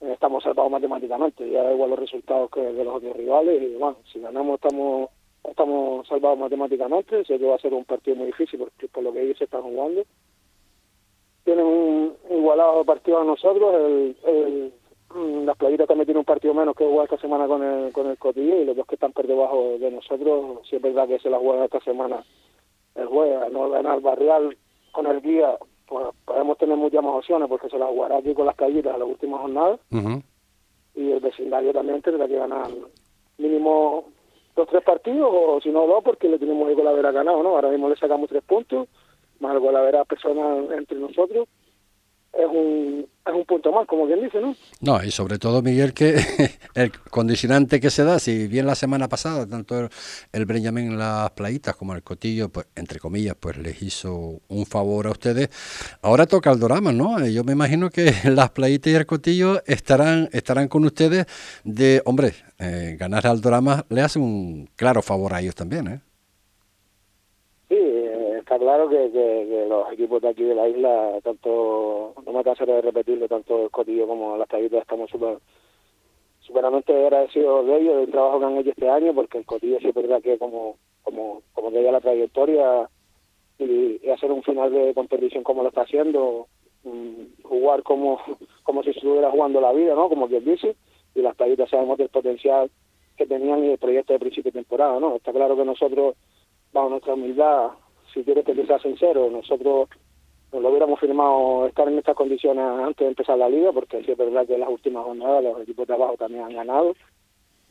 eh, 0.00 0.12
estamos 0.12 0.44
salvados 0.44 0.70
matemáticamente, 0.70 1.50
ya 1.50 1.62
da 1.62 1.72
igual 1.72 1.90
los 1.90 1.98
resultados 1.98 2.50
que 2.50 2.60
de 2.60 2.84
los 2.84 2.96
otros 2.96 3.16
rivales 3.16 3.62
y 3.62 3.74
bueno, 3.76 3.96
si 4.12 4.20
ganamos 4.20 4.54
estamos 4.56 5.10
estamos 5.44 6.06
salvados 6.06 6.38
matemáticamente, 6.38 7.24
sé 7.24 7.38
que 7.38 7.46
va 7.46 7.56
a 7.56 7.60
ser 7.60 7.72
un 7.72 7.84
partido 7.84 8.16
muy 8.16 8.26
difícil 8.26 8.58
porque 8.58 8.88
por 8.88 9.02
lo 9.02 9.12
que 9.12 9.22
ellos 9.22 9.40
están 9.40 9.62
jugando. 9.62 10.02
Tienen 11.44 11.64
un 11.64 12.14
igualado 12.30 12.84
partido 12.84 13.20
a 13.20 13.24
nosotros, 13.24 13.74
el, 13.74 14.16
el, 14.26 14.72
las 15.14 15.56
playitas 15.56 15.88
también 15.88 16.06
tienen 16.06 16.20
un 16.20 16.24
partido 16.24 16.54
menos 16.54 16.76
que 16.76 16.84
jugar 16.84 17.04
esta 17.04 17.18
semana 17.18 17.46
con 17.46 17.62
el, 17.62 17.92
con 17.92 18.06
el 18.06 18.18
Cotillo 18.18 18.56
y 18.56 18.64
los 18.64 18.76
dos 18.76 18.86
que 18.86 18.96
están 18.96 19.12
por 19.12 19.26
debajo 19.26 19.78
de 19.78 19.90
nosotros, 19.90 20.60
si 20.68 20.76
es 20.76 20.82
verdad 20.82 21.08
que 21.08 21.18
se 21.18 21.30
la 21.30 21.38
juegan 21.38 21.64
esta 21.64 21.80
semana 21.80 22.22
el 22.94 23.06
juega, 23.06 23.48
no 23.48 23.70
ganar 23.70 24.00
Barrial 24.00 24.56
con 24.92 25.06
el 25.06 25.22
guía, 25.22 25.56
pues 25.86 26.08
podemos 26.24 26.58
tener 26.58 26.76
muchas 26.76 27.02
más 27.02 27.14
opciones 27.14 27.48
porque 27.48 27.70
se 27.70 27.78
la 27.78 27.86
jugará 27.86 28.18
aquí 28.18 28.34
con 28.34 28.46
las 28.46 28.56
callitas 28.56 28.94
a 28.94 28.98
la 28.98 29.04
última 29.04 29.38
jornada 29.38 29.78
y 30.94 31.12
el 31.12 31.20
vecindario 31.20 31.72
también 31.72 32.02
tendrá 32.02 32.26
que 32.26 32.36
ganar 32.36 32.66
mínimo 33.38 34.04
dos 34.56 34.68
tres 34.68 34.82
partidos 34.82 35.30
o 35.32 35.60
si 35.62 35.70
no 35.70 35.86
dos 35.86 36.02
porque 36.04 36.28
le 36.28 36.38
tenemos 36.38 36.68
el 36.68 36.74
Golavera 36.74 37.12
ganado, 37.12 37.42
¿no? 37.42 37.50
Ahora 37.50 37.70
mismo 37.70 37.88
le 37.88 37.96
sacamos 37.96 38.28
tres 38.28 38.42
puntos, 38.42 38.88
más 39.38 39.54
el 39.54 39.60
Golavera 39.60 40.04
personal 40.04 40.68
entre 40.72 40.98
nosotros 40.98 41.48
es 42.32 42.46
un, 42.46 43.06
es 43.26 43.34
un 43.34 43.44
punto 43.44 43.72
más, 43.72 43.86
como 43.86 44.06
bien 44.06 44.22
dice, 44.22 44.40
¿no? 44.40 44.54
No, 44.80 45.02
y 45.02 45.10
sobre 45.10 45.38
todo, 45.38 45.62
Miguel, 45.62 45.92
que 45.92 46.16
el 46.74 46.92
condicionante 47.10 47.80
que 47.80 47.90
se 47.90 48.04
da, 48.04 48.18
si 48.18 48.46
bien 48.46 48.66
la 48.66 48.74
semana 48.74 49.08
pasada, 49.08 49.46
tanto 49.46 49.78
el, 49.78 49.88
el 50.32 50.46
Benjamin 50.46 50.98
las 50.98 51.30
playitas 51.32 51.74
como 51.76 51.94
el 51.94 52.02
Cotillo, 52.02 52.48
pues 52.48 52.66
entre 52.74 53.00
comillas, 53.00 53.34
pues 53.38 53.56
les 53.58 53.82
hizo 53.82 54.40
un 54.48 54.66
favor 54.66 55.06
a 55.06 55.10
ustedes, 55.10 55.48
ahora 56.02 56.26
toca 56.26 56.50
el 56.50 56.60
drama, 56.60 56.92
¿no? 56.92 57.26
Yo 57.26 57.44
me 57.44 57.52
imagino 57.52 57.90
que 57.90 58.12
las 58.24 58.50
playitas 58.50 58.92
y 58.92 58.96
el 58.96 59.06
Cotillo 59.06 59.62
estarán, 59.66 60.28
estarán 60.32 60.68
con 60.68 60.84
ustedes 60.84 61.26
de, 61.64 62.02
hombre, 62.04 62.32
eh, 62.58 62.96
ganar 62.98 63.26
al 63.26 63.40
drama 63.40 63.84
le 63.88 64.00
hace 64.02 64.18
un 64.18 64.68
claro 64.76 65.02
favor 65.02 65.34
a 65.34 65.40
ellos 65.40 65.54
también, 65.54 65.86
¿eh? 65.88 66.00
Claro 68.58 68.88
que, 68.88 69.10
que, 69.10 69.66
los 69.68 69.92
equipos 69.92 70.22
de 70.22 70.28
aquí 70.28 70.44
de 70.44 70.54
la 70.54 70.68
isla, 70.68 71.18
tanto, 71.22 72.14
no 72.24 72.32
me 72.32 72.44
cansaré 72.44 72.74
de 72.74 72.82
repetirlo, 72.82 73.28
tanto 73.28 73.64
el 73.64 73.70
Cotillo 73.70 74.06
como 74.06 74.36
las 74.36 74.48
Cayitas, 74.48 74.82
estamos 74.82 75.10
súper 75.10 75.38
superamente 76.40 76.94
agradecidos 76.94 77.66
de 77.66 77.76
ellos, 77.78 77.96
del 77.96 78.10
trabajo 78.10 78.38
que 78.38 78.46
han 78.46 78.56
hecho 78.56 78.70
este 78.70 78.88
año, 78.88 79.14
porque 79.14 79.38
el 79.38 79.44
Cotillo 79.44 79.76
es 79.78 79.94
verdad 79.94 80.22
que 80.22 80.38
como, 80.38 80.76
como, 81.02 81.42
como 81.52 81.70
que 81.70 81.82
la 81.82 82.00
trayectoria 82.00 82.88
y, 83.58 84.08
hacer 84.08 84.32
un 84.32 84.42
final 84.42 84.72
de 84.72 84.94
competición 84.94 85.44
como 85.44 85.62
lo 85.62 85.68
está 85.68 85.82
haciendo, 85.82 86.46
mm, 86.84 87.42
jugar 87.42 87.82
como, 87.82 88.18
como 88.62 88.82
si 88.82 88.90
estuviera 88.90 89.30
jugando 89.30 89.60
la 89.60 89.72
vida, 89.72 89.94
¿no? 89.94 90.08
Como 90.08 90.28
quien 90.28 90.44
dice, 90.44 90.76
y 91.14 91.20
las 91.20 91.36
Cayitas 91.36 91.68
sabemos 91.68 91.98
del 91.98 92.08
potencial 92.08 92.70
que 93.16 93.26
tenían 93.26 93.64
y 93.64 93.70
el 93.72 93.78
proyecto 93.78 94.12
de 94.12 94.20
principio 94.20 94.52
de 94.52 94.60
temporada, 94.60 94.98
¿no? 95.00 95.16
Está 95.16 95.32
claro 95.32 95.56
que 95.56 95.64
nosotros, 95.64 96.14
bajo 96.72 96.88
nuestra 96.88 97.14
humildad, 97.14 97.72
si 98.18 98.24
quieres 98.24 98.44
que 98.44 98.54
te 98.54 98.66
sea 98.66 98.80
sincero, 98.80 99.30
nosotros 99.30 99.88
nos 100.52 100.60
lo 100.60 100.70
hubiéramos 100.70 100.98
firmado 100.98 101.68
estar 101.68 101.86
en 101.86 101.98
estas 101.98 102.16
condiciones 102.16 102.64
antes 102.64 103.04
de 103.04 103.10
empezar 103.10 103.38
la 103.38 103.48
liga, 103.48 103.70
porque 103.70 104.02
sí 104.02 104.10
es 104.10 104.18
verdad 104.18 104.44
que 104.44 104.54
en 104.54 104.60
las 104.60 104.70
últimas 104.70 105.04
jornadas 105.04 105.44
los 105.44 105.60
equipos 105.60 105.86
de 105.86 105.94
abajo 105.94 106.16
también 106.16 106.42
han 106.42 106.54
ganado. 106.54 106.96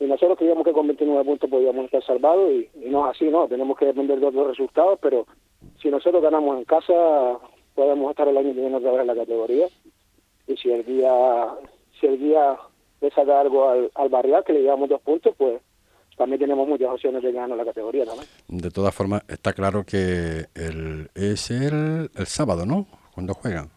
Y 0.00 0.06
nosotros 0.06 0.38
creíamos 0.38 0.64
que 0.64 0.72
con 0.72 0.86
29 0.86 1.22
puntos 1.22 1.50
podíamos 1.50 1.84
estar 1.84 2.02
salvados 2.02 2.50
y, 2.50 2.70
no 2.88 3.04
es 3.04 3.16
así, 3.16 3.28
¿no? 3.28 3.46
Tenemos 3.46 3.76
que 3.76 3.86
depender 3.86 4.20
de 4.20 4.26
otros 4.26 4.46
resultados, 4.46 4.98
pero 5.02 5.26
si 5.82 5.90
nosotros 5.90 6.22
ganamos 6.22 6.56
en 6.56 6.64
casa, 6.64 7.38
podemos 7.74 8.10
estar 8.10 8.26
el 8.26 8.38
año 8.38 8.54
que 8.54 8.60
viene 8.60 8.76
otra 8.76 8.92
vez 8.92 9.00
en 9.02 9.06
la 9.08 9.16
categoría. 9.16 9.66
Y 10.46 10.56
si 10.56 10.70
el 10.70 10.82
día, 10.86 11.48
si 12.00 12.06
el 12.06 12.18
día 12.18 12.56
le 13.02 13.10
saca 13.10 13.38
algo 13.38 13.68
al, 13.68 13.90
al 13.94 14.08
barrial, 14.08 14.44
que 14.44 14.54
le 14.54 14.62
llevamos 14.62 14.88
dos 14.88 15.02
puntos, 15.02 15.34
pues 15.36 15.60
también 16.18 16.40
tenemos 16.40 16.68
muchas 16.68 16.90
opciones 16.90 17.22
de 17.22 17.32
ganar 17.32 17.56
la 17.56 17.64
categoría 17.64 18.04
también. 18.04 18.26
De 18.48 18.70
todas 18.70 18.94
formas, 18.94 19.22
está 19.28 19.52
claro 19.54 19.84
que 19.84 20.46
el, 20.54 21.08
es 21.14 21.50
el, 21.50 22.10
el 22.14 22.26
sábado, 22.26 22.66
¿no? 22.66 22.86
Cuando 23.14 23.32
juegan. 23.32 23.70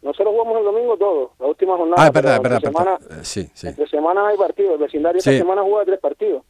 Nosotros 0.00 0.32
jugamos 0.32 0.58
el 0.58 0.64
domingo 0.64 0.96
todo, 0.96 1.32
la 1.38 1.46
última 1.46 1.76
jornada. 1.76 2.02
Ah, 2.02 2.06
es 2.06 2.12
verdad, 2.12 2.36
es 2.36 2.42
verdad. 2.42 2.60
Semana, 2.60 2.98
eh, 3.10 3.20
sí, 3.22 3.50
sí. 3.54 3.68
Entre 3.68 3.86
semana 3.88 4.28
hay 4.28 4.36
partidos, 4.36 4.72
el 4.74 4.78
vecindario 4.78 5.18
esta 5.18 5.32
semana 5.32 5.62
juega 5.62 5.84
tres 5.84 6.00
partidos. 6.00 6.42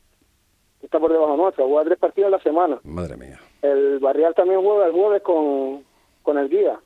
Está 0.83 0.99
por 0.99 1.13
debajo 1.13 1.37
nuestra, 1.37 1.65
juega 1.65 1.85
tres 1.85 1.99
partidos 1.99 2.29
a 2.29 2.37
la 2.37 2.43
semana. 2.43 2.81
Madre 2.83 3.17
mía. 3.17 3.39
El 3.61 3.99
Barrial 3.99 4.35
también 4.35 4.63
juega 4.63 4.87
el 4.87 4.93
jueves 4.93 5.23
con, 5.23 5.85
con 6.23 6.39
el 6.39 6.49
guía. 6.49 6.81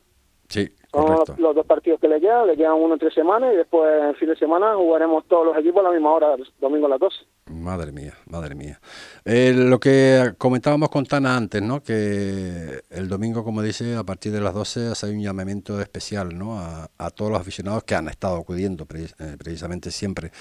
Sí, 0.48 0.68
son 0.96 1.36
los 1.38 1.54
dos 1.54 1.66
partidos 1.66 2.00
que 2.00 2.08
le 2.08 2.20
quedan, 2.20 2.46
le 2.46 2.56
quedan 2.56 2.74
uno 2.74 2.94
en 2.94 3.00
tres 3.00 3.14
semanas 3.14 3.52
y 3.52 3.56
después 3.56 3.88
en 4.02 4.14
fin 4.14 4.28
de 4.28 4.36
semana 4.36 4.74
jugaremos 4.74 5.24
todos 5.26 5.46
los 5.46 5.56
equipos 5.58 5.80
a 5.80 5.88
la 5.88 5.90
misma 5.92 6.12
hora, 6.12 6.36
domingo 6.60 6.86
a 6.86 6.90
las 6.90 7.00
12. 7.00 7.16
Madre 7.50 7.92
mía, 7.92 8.14
madre 8.26 8.54
mía. 8.54 8.80
Eh, 9.24 9.52
lo 9.54 9.78
que 9.78 10.34
comentábamos 10.38 10.88
con 10.88 11.04
Tana 11.06 11.36
antes, 11.36 11.62
¿no? 11.62 11.82
Que 11.82 12.80
el 12.90 13.08
domingo, 13.08 13.44
como 13.44 13.62
dice, 13.62 13.94
a 13.96 14.04
partir 14.04 14.32
de 14.32 14.40
las 14.40 14.54
12 14.54 14.88
hace 14.88 15.10
un 15.10 15.22
llamamiento 15.22 15.80
especial, 15.80 16.36
¿no? 16.36 16.58
A, 16.58 16.88
todos 17.14 17.30
los 17.30 17.40
aficionados 17.40 17.84
que 17.84 17.94
han 17.94 18.08
estado 18.08 18.36
acudiendo 18.36 18.86
eh, 18.94 19.36
precisamente 19.38 19.90
siempre 19.90 20.32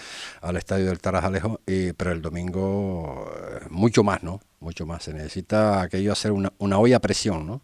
al 0.41 0.57
estadio 0.57 0.87
del 0.87 0.99
Tarajalejo, 0.99 1.59
y, 1.67 1.93
pero 1.93 2.11
el 2.11 2.21
domingo 2.21 3.29
eh, 3.37 3.65
mucho 3.69 4.03
más, 4.03 4.23
¿no? 4.23 4.39
Mucho 4.59 4.85
más. 4.85 5.03
Se 5.03 5.13
necesita 5.13 5.81
aquello 5.81 6.11
hacer 6.11 6.31
una, 6.31 6.51
una 6.57 6.79
olla 6.79 6.97
a 6.97 7.01
presión, 7.01 7.45
¿no? 7.45 7.61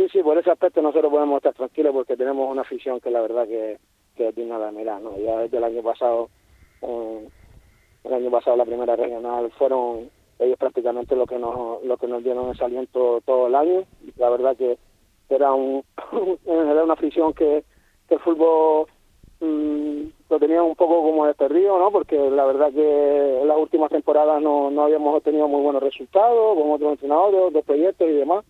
Sí, 0.00 0.08
sí, 0.08 0.22
por 0.22 0.38
ese 0.38 0.50
aspecto 0.50 0.80
nosotros 0.80 1.12
podemos 1.12 1.36
estar 1.36 1.52
tranquilos 1.52 1.92
porque 1.92 2.16
tenemos 2.16 2.50
una 2.50 2.62
afición 2.62 3.00
que 3.00 3.10
la 3.10 3.20
verdad 3.20 3.46
que, 3.46 3.76
que 4.16 4.28
es 4.28 4.34
digna 4.34 4.58
de 4.58 4.72
mirar, 4.72 4.98
¿no? 5.02 5.14
Ya 5.18 5.36
desde 5.40 5.58
el 5.58 5.64
año 5.64 5.82
pasado, 5.82 6.30
el 6.80 8.14
año 8.14 8.30
pasado 8.30 8.56
la 8.56 8.64
primera 8.64 8.96
regional 8.96 9.52
fueron 9.58 10.08
ellos 10.38 10.56
prácticamente 10.56 11.14
lo 11.14 11.26
que 11.26 11.38
nos 11.38 11.84
lo 11.84 11.98
que 11.98 12.06
nos 12.06 12.24
dieron 12.24 12.50
ese 12.50 12.64
aliento 12.64 13.20
todo 13.26 13.48
el 13.48 13.54
año. 13.54 13.84
La 14.16 14.30
verdad 14.30 14.56
que 14.56 14.78
era 15.28 15.52
un 15.52 15.84
era 16.46 16.82
una 16.82 16.94
afición 16.94 17.34
que, 17.34 17.62
el 18.08 18.18
fútbol 18.20 18.86
mm, 19.40 20.30
lo 20.30 20.38
tenía 20.38 20.62
un 20.62 20.76
poco 20.76 21.02
como 21.02 21.26
desperdido, 21.26 21.78
¿no? 21.78 21.90
Porque 21.90 22.16
la 22.30 22.46
verdad 22.46 22.72
que 22.72 23.42
en 23.42 23.48
las 23.48 23.58
últimas 23.58 23.90
temporadas 23.90 24.40
no, 24.40 24.70
no 24.70 24.84
habíamos 24.84 25.14
obtenido 25.14 25.46
muy 25.46 25.60
buenos 25.60 25.82
resultados 25.82 26.56
con 26.56 26.70
otros 26.70 26.92
entrenadores, 26.92 27.42
otros 27.42 27.66
proyectos 27.66 28.08
y 28.08 28.12
demás 28.12 28.46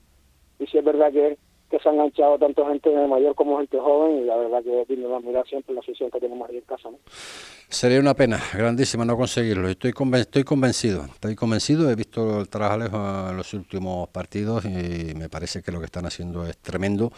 y 0.60 0.66
si 0.66 0.78
es 0.78 0.84
verdad 0.84 1.10
que, 1.10 1.36
que 1.70 1.78
se 1.80 1.88
han 1.88 1.96
enganchado 1.96 2.38
tanto 2.38 2.66
gente 2.66 2.90
mayor 3.08 3.34
como 3.34 3.58
gente 3.58 3.78
joven 3.80 4.18
y 4.18 4.24
la 4.24 4.36
verdad 4.36 4.62
que 4.62 4.84
tiene 4.86 5.08
la 5.08 5.18
mirar 5.18 5.46
siempre 5.48 5.74
la 5.74 5.82
sesión 5.82 6.10
que 6.10 6.20
tenemos 6.20 6.48
ahí 6.48 6.58
en 6.58 6.62
casa. 6.62 6.90
¿no? 6.90 6.98
Sería 7.72 8.00
una 8.00 8.14
pena 8.14 8.42
grandísima 8.52 9.04
no 9.04 9.16
conseguirlo. 9.16 9.68
Estoy, 9.68 9.92
convencido, 9.92 11.04
estoy 11.04 11.36
convencido. 11.36 11.88
He 11.88 11.94
visto 11.94 12.40
el 12.40 12.48
trabajo 12.48 13.30
en 13.30 13.36
los 13.36 13.54
últimos 13.54 14.08
partidos 14.08 14.64
y 14.64 15.14
me 15.14 15.28
parece 15.28 15.62
que 15.62 15.70
lo 15.70 15.78
que 15.78 15.84
están 15.86 16.04
haciendo 16.04 16.44
es 16.48 16.58
tremendo. 16.58 17.12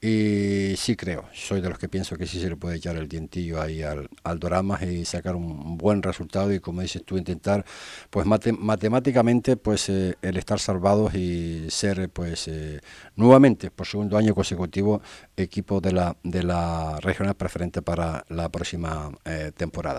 Y 0.00 0.74
sí 0.76 0.96
creo, 0.96 1.26
soy 1.32 1.60
de 1.60 1.68
los 1.68 1.78
que 1.78 1.88
pienso 1.88 2.16
que 2.16 2.26
sí 2.26 2.40
se 2.40 2.48
le 2.48 2.56
puede 2.56 2.78
echar 2.78 2.96
el 2.96 3.06
dientillo 3.06 3.62
ahí 3.62 3.82
al, 3.84 4.08
al 4.24 4.40
Doramas 4.40 4.82
y 4.82 5.04
sacar 5.04 5.36
un 5.36 5.78
buen 5.78 6.02
resultado 6.02 6.52
y 6.52 6.58
como 6.58 6.80
dices 6.82 7.04
tú, 7.04 7.16
intentar 7.16 7.64
pues 8.10 8.26
matemáticamente 8.26 9.56
pues 9.56 9.88
eh, 9.88 10.16
el 10.20 10.36
estar 10.36 10.58
salvados 10.58 11.14
y 11.14 11.70
ser 11.70 12.10
pues 12.10 12.48
eh, 12.48 12.80
nuevamente 13.14 13.70
por 13.70 13.86
segundo 13.86 14.18
año 14.18 14.34
consecutivo 14.34 15.00
equipo 15.36 15.80
de 15.80 15.92
la, 15.92 16.16
de 16.24 16.42
la 16.42 16.98
regional 17.00 17.36
preferente 17.36 17.82
para 17.82 18.24
la 18.28 18.48
próxima 18.48 19.08
eh, 19.24 19.52
temporada. 19.56 19.91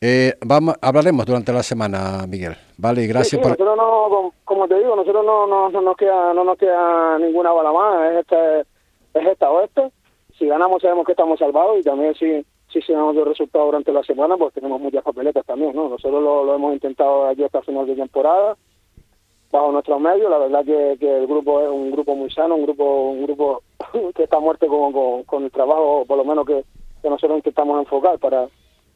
Eh, 0.00 0.34
vamos, 0.44 0.74
hablaremos 0.80 1.26
durante 1.26 1.52
la 1.52 1.62
semana, 1.62 2.26
Miguel. 2.28 2.56
Vale, 2.76 3.06
gracias 3.06 3.40
por... 3.40 3.50
Nosotros 3.50 3.76
no, 3.76 4.32
como 4.44 4.68
te 4.68 4.78
digo, 4.78 4.96
nosotros 4.96 5.24
no, 5.24 5.46
no, 5.46 5.68
no, 5.68 5.80
nos 5.80 5.96
queda, 5.96 6.32
no 6.34 6.44
nos 6.44 6.56
queda 6.56 7.18
ninguna 7.18 7.52
bala 7.52 7.72
más, 7.72 8.12
es, 8.12 8.18
este, 8.20 8.60
es 9.14 9.26
esta 9.26 9.50
o 9.50 9.62
este. 9.62 9.90
Si 10.38 10.46
ganamos 10.46 10.80
sabemos 10.80 11.04
que 11.04 11.12
estamos 11.12 11.38
salvados 11.38 11.78
y 11.78 11.82
también 11.82 12.14
si, 12.14 12.44
si 12.72 12.80
tenemos 12.86 13.14
los 13.14 13.26
resultados 13.26 13.66
durante 13.66 13.92
la 13.92 14.02
semana, 14.02 14.36
pues 14.36 14.54
tenemos 14.54 14.80
muchas 14.80 15.02
papeletas 15.02 15.44
también, 15.44 15.74
¿no? 15.74 15.88
Nosotros 15.88 16.22
lo, 16.22 16.54
hemos 16.54 16.74
intentado 16.74 17.26
allí 17.26 17.42
hasta 17.42 17.62
final 17.62 17.86
de 17.86 17.96
temporada, 17.96 18.56
bajo 19.50 19.72
nuestros 19.72 20.00
medios, 20.00 20.30
la 20.30 20.38
verdad 20.38 20.64
que, 20.64 20.96
que 20.98 21.18
el 21.18 21.26
grupo 21.26 21.60
es 21.62 21.68
un 21.68 21.90
grupo 21.90 22.14
muy 22.14 22.30
sano, 22.30 22.56
un 22.56 22.64
grupo 22.64 23.10
un 23.10 23.22
grupo 23.24 23.62
que 24.14 24.24
está 24.24 24.38
muerto 24.38 24.66
con, 24.66 25.24
con, 25.24 25.44
el 25.44 25.50
trabajo, 25.50 26.04
por 26.06 26.18
lo 26.18 26.24
menos 26.24 26.46
que, 26.46 26.64
que 27.02 27.10
nosotros 27.10 27.38
intentamos 27.38 27.80
enfocar 27.80 28.18
para 28.18 28.48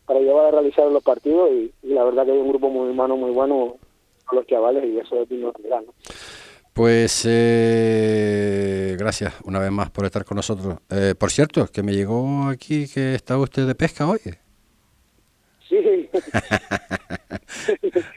para 0.07 0.21
llevar 0.21 0.47
a 0.47 0.51
realizar 0.51 0.91
los 0.91 1.03
partidos 1.03 1.51
y, 1.51 1.73
la 1.83 2.05
verdad 2.05 2.25
que 2.25 2.33
hay 2.33 2.39
un 2.39 2.49
grupo 2.49 2.69
muy 2.69 2.91
humano, 2.91 3.17
muy 3.17 3.31
bueno 3.31 3.77
con 4.27 4.39
los 4.39 4.47
chavales 4.47 4.85
y 4.85 4.99
eso 4.99 5.23
es 5.23 5.29
digno 5.29 5.53
de 5.59 5.69
¿no? 5.69 5.95
Pues 6.73 7.27
eh, 7.29 8.97
gracias 8.99 9.35
una 9.45 9.59
vez 9.59 9.71
más 9.71 9.91
por 9.91 10.07
estar 10.07 10.25
con 10.25 10.37
nosotros. 10.37 10.79
Eh, 10.91 11.15
por 11.19 11.31
cierto, 11.31 11.67
que 11.67 11.83
me 11.83 11.93
llegó 11.93 12.49
aquí 12.49 12.89
que 12.89 13.15
está 13.15 13.37
usted 13.37 13.67
de 13.67 13.75
pesca 13.75 14.09
hoy. 14.09 14.21
Sí. 15.69 16.09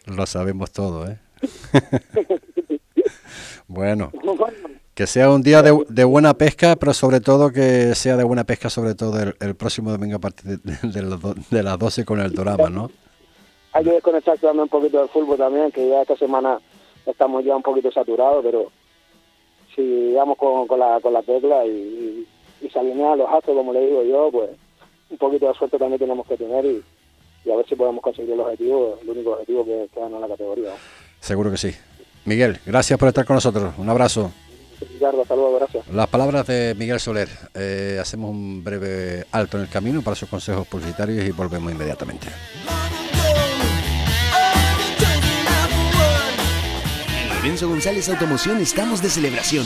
Lo 0.15 0.25
sabemos 0.25 0.71
todo, 0.71 1.05
¿eh? 1.09 1.19
bueno. 3.67 4.11
Que 4.95 5.07
sea 5.07 5.29
un 5.29 5.43
día 5.43 5.61
de, 5.61 5.77
de, 5.89 6.03
buena 6.05 6.33
pesca, 6.35 6.77
pero 6.77 6.93
sobre 6.93 7.19
todo 7.19 7.51
que 7.51 7.93
sea 7.95 8.15
de 8.15 8.23
buena 8.23 8.45
pesca, 8.45 8.69
sobre 8.69 8.95
todo 8.95 9.19
el, 9.21 9.35
el 9.41 9.53
próximo 9.53 9.91
domingo 9.91 10.15
a 10.15 10.19
partir 10.19 10.57
de, 10.57 10.77
de, 10.81 11.35
de, 11.49 11.63
las 11.63 11.77
12 11.77 12.05
con 12.05 12.21
el 12.21 12.33
Dorama, 12.33 12.69
¿no? 12.69 12.89
Hay 13.73 13.83
que 13.83 13.91
desconectar 13.91 14.37
también 14.37 14.63
un 14.63 14.69
poquito 14.69 14.99
del 14.99 15.09
fútbol 15.09 15.37
también, 15.37 15.69
que 15.69 15.89
ya 15.89 16.01
esta 16.01 16.15
semana 16.15 16.59
estamos 17.05 17.43
ya 17.43 17.57
un 17.57 17.61
poquito 17.61 17.91
saturados, 17.91 18.41
pero 18.41 18.71
si 19.75 20.13
vamos 20.13 20.37
con, 20.37 20.65
con, 20.65 20.79
la, 20.79 20.97
con 21.01 21.11
la 21.11 21.21
tecla 21.23 21.65
y, 21.65 21.69
y, 21.69 22.27
y 22.65 22.69
se 22.69 22.79
alinean 22.79 23.17
los 23.17 23.29
astros, 23.29 23.57
como 23.57 23.73
le 23.73 23.85
digo 23.85 24.01
yo, 24.03 24.29
pues 24.31 24.49
un 25.09 25.17
poquito 25.17 25.49
de 25.49 25.55
suerte 25.55 25.77
también 25.77 25.99
tenemos 25.99 26.25
que 26.25 26.37
tener 26.37 26.65
y, 26.65 26.81
y 27.43 27.51
a 27.51 27.57
ver 27.57 27.67
si 27.67 27.75
podemos 27.75 28.01
conseguir 28.01 28.31
el 28.31 28.39
objetivo, 28.39 28.97
el 29.01 29.09
único 29.09 29.31
objetivo 29.31 29.65
que, 29.65 29.89
que 29.93 29.99
en 29.99 30.21
la 30.21 30.27
categoría. 30.29 30.71
Seguro 31.19 31.51
que 31.51 31.57
sí. 31.57 31.71
Miguel, 32.23 32.59
gracias 32.65 32.97
por 32.97 33.09
estar 33.09 33.25
con 33.25 33.35
nosotros. 33.35 33.73
Un 33.77 33.89
abrazo. 33.89 34.31
Ricardo, 35.05 35.21
hasta 35.21 35.35
luego, 35.35 35.55
gracias. 35.57 35.87
Las 35.87 36.07
palabras 36.07 36.47
de 36.47 36.75
Miguel 36.77 36.99
Soler. 36.99 37.29
Eh, 37.53 37.99
hacemos 38.01 38.31
un 38.31 38.63
breve 38.63 39.25
alto 39.31 39.57
en 39.57 39.63
el 39.63 39.69
camino 39.69 40.01
para 40.01 40.15
sus 40.15 40.29
consejos 40.29 40.67
publicitarios 40.67 41.25
y 41.25 41.31
volvemos 41.31 41.71
inmediatamente. 41.71 42.27
En 47.21 47.35
Lorenzo 47.35 47.69
González 47.69 48.09
Automoción 48.09 48.61
estamos 48.61 49.01
de 49.01 49.09
celebración. 49.09 49.65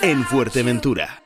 en 0.00 0.24
Fuerteventura. 0.24 1.25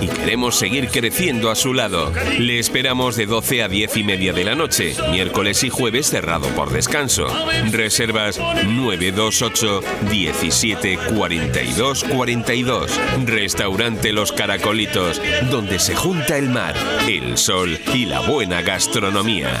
y 0.00 0.08
queremos 0.08 0.56
seguir 0.56 0.88
creciendo 0.88 1.50
a 1.50 1.54
su 1.54 1.74
lado. 1.74 2.12
Le 2.38 2.58
esperamos 2.58 3.16
de 3.16 3.26
12 3.26 3.62
a 3.62 3.68
10 3.68 3.96
y 3.96 4.04
media 4.04 4.32
de 4.32 4.44
la 4.44 4.54
noche, 4.54 4.94
miércoles 5.10 5.62
y 5.64 5.70
jueves 5.70 6.08
cerrado 6.08 6.48
por 6.48 6.70
descanso. 6.70 7.26
Reservas 7.70 8.38
928 8.38 9.80
17 10.10 10.98
42 11.14 12.04
42. 12.04 13.00
Restaurante 13.24 14.12
Los 14.12 14.32
Caracolitos, 14.32 15.20
donde 15.50 15.78
se 15.78 15.94
junta 15.94 16.36
el 16.36 16.48
mar, 16.48 16.74
el 17.08 17.36
sol 17.38 17.78
y 17.94 18.06
la 18.06 18.20
buena 18.20 18.62
gastronomía. 18.62 19.60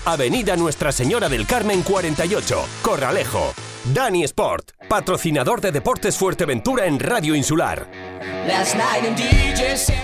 Avenida 0.03 0.55
Nuestra 0.55 0.91
Señora 0.91 1.29
del 1.29 1.45
Carmen 1.45 1.83
48, 1.83 2.65
Corralejo. 2.81 3.53
Dani 3.93 4.23
Sport, 4.23 4.71
patrocinador 4.89 5.61
de 5.61 5.71
Deportes 5.71 6.17
Fuerteventura 6.17 6.87
en 6.87 6.99
Radio 6.99 7.35
Insular. 7.35 7.87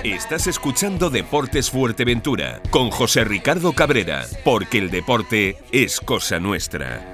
Estás 0.04 0.46
escuchando 0.46 1.10
Deportes 1.10 1.72
Fuerteventura 1.72 2.62
con 2.70 2.92
José 2.92 3.24
Ricardo 3.24 3.74
Cabrera, 3.74 4.24
porque 4.46 4.78
el 4.78 4.92
deporte 4.92 5.58
es 5.72 6.00
cosa 6.00 6.40
nuestra. 6.40 7.10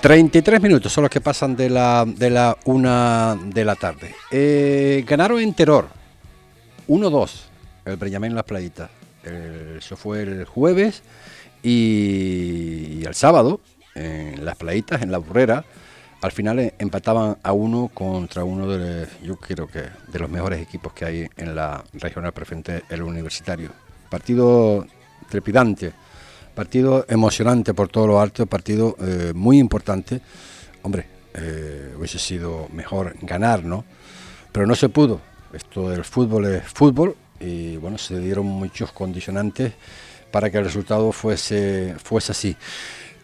33 0.00 0.60
minutos 0.60 0.92
son 0.92 1.02
los 1.02 1.10
que 1.10 1.20
pasan 1.20 1.54
de 1.54 1.70
la, 1.70 2.04
de 2.04 2.30
la 2.30 2.56
una 2.64 3.38
de 3.40 3.64
la 3.64 3.76
tarde. 3.76 4.12
Eh, 4.32 5.04
ganaron 5.06 5.38
en 5.38 5.54
Terror 5.54 5.88
1-2 6.88 7.30
el 7.84 7.96
Breñamén 7.96 8.34
Las 8.34 8.44
Playitas. 8.44 8.99
El, 9.24 9.78
eso 9.78 9.96
fue 9.96 10.22
el 10.22 10.44
jueves 10.44 11.02
y, 11.62 13.00
y, 13.00 13.04
el 13.04 13.14
sábado 13.14 13.60
en 13.94 14.44
las 14.44 14.56
playitas, 14.56 15.02
en 15.02 15.12
la 15.12 15.18
burrera, 15.18 15.64
al 16.22 16.32
final 16.32 16.74
empataban 16.78 17.38
a 17.42 17.52
uno 17.52 17.90
contra 17.92 18.44
uno 18.44 18.68
de, 18.68 19.06
yo 19.22 19.36
creo 19.36 19.66
que 19.66 19.84
de 20.12 20.18
los 20.18 20.30
mejores 20.30 20.60
equipos 20.60 20.92
que 20.92 21.04
hay 21.04 21.28
en 21.36 21.54
la 21.54 21.82
regional 21.94 22.32
preferente, 22.32 22.82
el 22.90 23.02
universitario. 23.02 23.70
Partido 24.10 24.86
trepidante, 25.28 25.92
partido 26.54 27.06
emocionante 27.08 27.72
por 27.72 27.88
todo 27.88 28.06
lo 28.06 28.20
alto, 28.20 28.44
partido 28.46 28.96
eh, 29.00 29.32
muy 29.34 29.58
importante. 29.58 30.20
Hombre, 30.82 31.06
eh, 31.34 31.94
hubiese 31.96 32.18
sido 32.18 32.68
mejor 32.72 33.14
ganar, 33.22 33.64
¿no? 33.64 33.84
Pero 34.52 34.66
no 34.66 34.74
se 34.74 34.88
pudo. 34.88 35.20
Esto 35.52 35.88
del 35.88 36.04
fútbol 36.04 36.46
es 36.46 36.64
fútbol 36.64 37.16
y 37.40 37.76
bueno, 37.78 37.98
se 37.98 38.18
dieron 38.18 38.46
muchos 38.46 38.92
condicionantes 38.92 39.72
para 40.30 40.50
que 40.50 40.58
el 40.58 40.64
resultado 40.64 41.10
fuese, 41.12 41.94
fuese 42.02 42.32
así. 42.32 42.56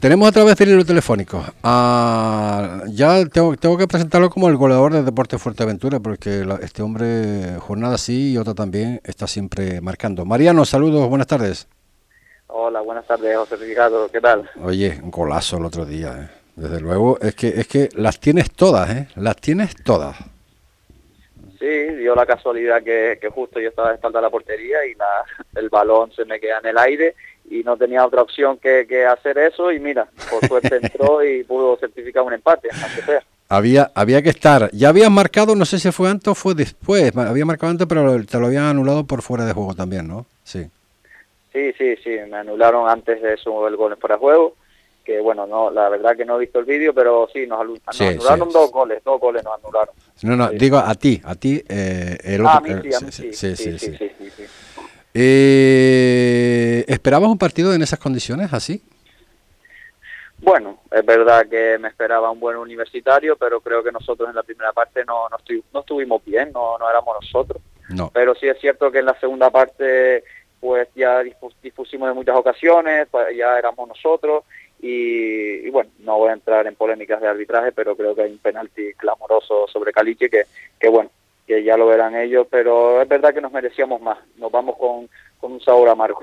Tenemos 0.01 0.29
a 0.29 0.33
través 0.33 0.57
del 0.57 0.71
hilo 0.71 0.85
telefónico. 0.85 1.43
a 1.63 2.83
ya 2.89 3.25
tengo, 3.27 3.57
tengo, 3.57 3.79
que 3.79 3.87
presentarlo 3.87 4.29
como 4.29 4.49
el 4.49 4.57
goleador 4.57 4.93
del 4.93 5.05
Deporte 5.05 5.39
Fuerteventura, 5.39 6.01
porque 6.01 6.45
la, 6.45 6.57
este 6.57 6.83
hombre, 6.83 7.57
jornada 7.61 7.97
sí 7.97 8.33
y 8.33 8.39
otra 8.39 8.55
también, 8.55 9.01
está 9.05 9.27
siempre 9.27 9.81
marcando. 9.81 10.25
Mariano, 10.27 10.65
saludos, 10.65 11.09
buenas 11.09 11.27
tardes. 11.27 11.67
Hola, 12.49 12.81
buenas 12.83 13.07
tardes, 13.07 13.37
José 13.37 13.57
Ricardo, 13.57 14.09
¿qué 14.11 14.21
tal? 14.21 14.49
Oye, 14.63 15.01
un 15.03 15.11
golazo 15.11 15.57
el 15.57 15.65
otro 15.65 15.87
día, 15.87 16.15
¿eh? 16.21 16.29
desde 16.57 16.81
luego, 16.81 17.19
es 17.21 17.35
que, 17.35 17.49
es 17.49 17.67
que 17.67 17.89
las 17.95 18.21
tienes 18.21 18.53
todas, 18.53 18.91
¿eh? 18.91 19.09
las 19.17 19.37
tienes 19.37 19.75
todas. 19.83 20.17
Sí, 21.67 21.97
dio 21.97 22.15
la 22.15 22.27
casualidad 22.27 22.81
que, 22.81 23.19
que 23.21 23.29
justo 23.29 23.59
yo 23.59 23.71
estaba 23.71 23.89
de 23.89 23.97
espalda 23.97 24.21
a 24.21 24.23
la 24.23 24.31
portería 24.31 24.87
y 24.87 24.95
la, 24.95 25.25
el 25.61 25.69
balón 25.69 26.13
se 26.13 26.25
me 26.25 26.39
queda 26.39 26.61
en 26.61 26.67
el 26.67 26.79
aire 26.79 27.17
y 27.51 27.65
no 27.65 27.77
tenía 27.77 28.07
otra 28.07 28.23
opción 28.23 28.57
que, 28.59 28.87
que 28.89 29.05
hacer 29.05 29.37
eso 29.39 29.73
y 29.73 29.81
mira, 29.81 30.07
por 30.31 30.47
suerte 30.47 30.77
entró 30.81 31.25
y 31.25 31.43
pudo 31.43 31.77
certificar 31.77 32.23
un 32.23 32.35
empate, 32.35 32.69
aunque 32.71 33.03
sea. 33.03 33.25
Había, 33.49 33.91
había 33.97 34.23
que 34.23 34.29
estar, 34.29 34.71
ya 34.71 34.91
habías 34.91 35.11
marcado, 35.11 35.57
no 35.57 35.65
sé 35.65 35.81
si 35.81 35.91
fue 35.91 36.09
antes 36.09 36.29
o 36.29 36.35
fue 36.37 36.55
después, 36.55 37.17
había 37.17 37.45
marcado 37.45 37.73
antes 37.73 37.89
pero 37.89 38.25
te 38.25 38.39
lo 38.39 38.47
habían 38.47 38.67
anulado 38.67 39.05
por 39.05 39.23
fuera 39.23 39.45
de 39.45 39.53
juego 39.53 39.75
también, 39.75 40.07
¿no? 40.07 40.25
Sí. 40.45 40.71
Sí, 41.53 41.73
sí, 41.77 41.97
sí, 41.97 42.17
me 42.31 42.37
anularon 42.37 42.89
antes 42.89 43.21
de 43.21 43.35
eso 43.35 43.67
el 43.67 43.75
gol 43.75 43.97
fuera 43.97 44.15
de 44.15 44.21
juego 44.21 44.55
que 45.07 45.21
bueno, 45.21 45.47
no, 45.47 45.71
la 45.71 45.89
verdad 45.89 46.17
que 46.17 46.25
no 46.25 46.37
he 46.37 46.41
visto 46.41 46.59
el 46.59 46.65
vídeo, 46.65 46.93
pero 46.93 47.29
sí, 47.33 47.47
nos, 47.47 47.65
nos 47.65 47.79
sí, 47.93 48.05
anularon 48.05 48.49
sí, 48.49 48.55
dos 48.55 48.73
goles, 48.73 49.05
dos 49.05 49.21
goles 49.21 49.45
nos 49.45 49.55
anularon. 49.55 49.95
No, 50.23 50.37
no, 50.37 50.49
sí. 50.49 50.59
digo 50.59 50.79
a 50.79 50.95
ti, 50.97 51.23
a 51.25 51.37
ti, 51.37 51.63
eh, 51.69 52.19
el 52.25 52.45
ah, 52.45 52.59
otro. 52.59 52.75
a 52.75 52.77
mí 52.77 52.91
sí, 52.91 52.95
a 52.95 53.01
mí 53.01 53.13
sí. 53.13 53.33
Sí, 53.33 53.57
sí, 53.57 53.79
sí. 53.79 54.45
Eh, 55.15 56.85
¿Esperabas 56.89 57.31
un 57.31 57.39
partido 57.39 57.73
en 57.73 57.83
esas 57.83 58.01
condiciones 58.01 58.53
así? 58.53 58.83
Bueno, 60.39 60.81
es 60.91 61.07
verdad 61.07 61.47
que 61.49 61.79
me 61.79 61.89
esperaba 61.89 62.31
un 62.31 62.41
buen 62.41 62.57
universitario, 62.57 63.37
pero 63.37 63.61
creo 63.61 63.83
que 63.83 63.93
nosotros 63.93 64.29
en 64.29 64.35
la 64.35 64.43
primera 64.43 64.73
parte 64.73 65.05
no, 65.05 65.29
no, 65.29 65.37
estu 65.37 65.63
no 65.73 65.81
estuvimos 65.81 66.23
bien, 66.25 66.51
no, 66.53 66.77
no 66.79 66.91
éramos 66.91 67.17
nosotros. 67.23 67.63
No. 67.91 68.11
Pero 68.13 68.35
sí 68.35 68.49
es 68.49 68.59
cierto 68.59 68.91
que 68.91 68.99
en 68.99 69.07
la 69.07 69.19
segunda 69.21 69.51
parte 69.51 70.25
pues 70.59 70.89
ya 70.97 71.23
dispusimos 71.63 72.09
en 72.09 72.17
muchas 72.17 72.35
ocasiones, 72.37 73.07
pues 73.11 73.37
ya 73.37 73.57
éramos 73.57 73.89
nosotros 73.89 74.43
y, 74.81 75.69
bueno, 75.71 75.91
no 76.01 76.19
voy 76.19 76.31
a 76.31 76.35
entrar 76.35 76.67
en 76.67 76.75
polémicas 76.75 77.21
de 77.21 77.29
arbitraje, 77.29 77.73
pero 77.73 77.97
creo 77.97 78.15
que 78.15 78.23
hay 78.23 78.33
un 78.33 78.39
penalti 78.39 78.93
clamoroso 78.95 79.67
sobre 79.69 79.93
Caliche 79.93 80.29
que, 80.29 80.43
que 80.79 80.89
bueno, 80.89 81.11
que 81.47 81.63
ya 81.63 81.77
lo 81.77 81.87
verán 81.87 82.17
ellos, 82.17 82.47
pero 82.51 83.01
es 83.01 83.09
verdad 83.09 83.33
que 83.33 83.41
nos 83.41 83.53
merecíamos 83.53 84.01
más, 84.01 84.19
nos 84.37 84.51
vamos 84.51 84.77
con, 84.77 85.09
con 85.39 85.53
un 85.53 85.61
sabor 85.61 85.89
amargo. 85.89 86.21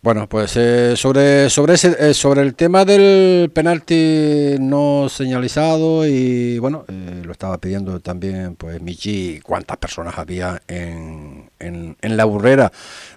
Bueno, 0.00 0.28
pues 0.28 0.56
eh, 0.56 0.96
sobre 0.96 1.50
sobre 1.50 1.74
ese, 1.74 1.96
eh, 1.98 2.14
sobre 2.14 2.42
el 2.42 2.54
tema 2.54 2.84
del 2.84 3.50
penalti 3.50 4.54
no 4.60 5.08
señalizado 5.08 6.06
y 6.06 6.58
bueno, 6.60 6.84
eh, 6.88 7.22
lo 7.24 7.32
estaba 7.32 7.58
pidiendo 7.58 7.98
también 7.98 8.54
pues 8.54 8.80
Michi 8.80 9.40
cuántas 9.40 9.76
personas 9.76 10.16
había 10.16 10.62
en, 10.68 11.47
en, 11.58 11.96
la 12.02 12.24
burrera 12.24 12.70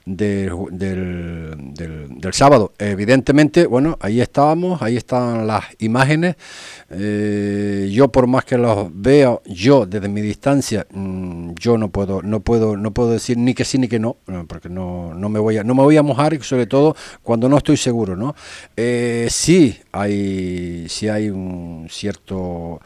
del, 0.06 0.52
del, 0.72 2.34
sábado. 2.34 2.74
Evidentemente, 2.80 3.68
bueno, 3.68 3.98
ahí 4.00 4.22
estábamos, 4.22 4.82
ahí 4.82 4.98
están 4.98 5.46
las 5.48 5.66
imágenes. 5.80 6.36
yo 6.90 8.08
por 8.10 8.28
más 8.28 8.46
que 8.46 8.58
los 8.58 8.90
veo, 8.94 9.42
yo 9.46 9.86
desde 9.86 10.08
mi 10.08 10.22
distancia, 10.22 10.88
mm, 10.92 11.52
yo 11.60 11.78
no 11.78 11.90
puedo, 11.90 12.22
no 12.22 12.40
puedo, 12.40 12.78
no 12.78 12.92
puedo 12.92 13.12
decir 13.12 13.38
ni 13.38 13.54
que 13.54 13.66
sí 13.66 13.78
ni 13.78 13.88
que 13.88 14.00
no, 14.00 14.18
porque 14.48 14.70
no, 14.70 15.14
no 15.14 15.30
me 15.30 15.40
voy 15.40 15.58
a, 15.58 15.64
no 15.64 15.76
me 15.76 15.84
voy 15.84 15.98
a 15.98 16.04
mojar 16.04 16.32
sobre 16.42 16.66
todo 16.66 16.96
cuando 17.22 17.50
no 17.50 17.58
estoy 17.58 17.78
seguro, 17.78 18.16
¿no? 18.16 18.36
Eh, 18.78 19.28
sí 19.30 19.78
hay, 19.92 20.86
sí 20.88 21.10
hay 21.10 21.30
un 21.30 21.88
cierto, 21.90 22.80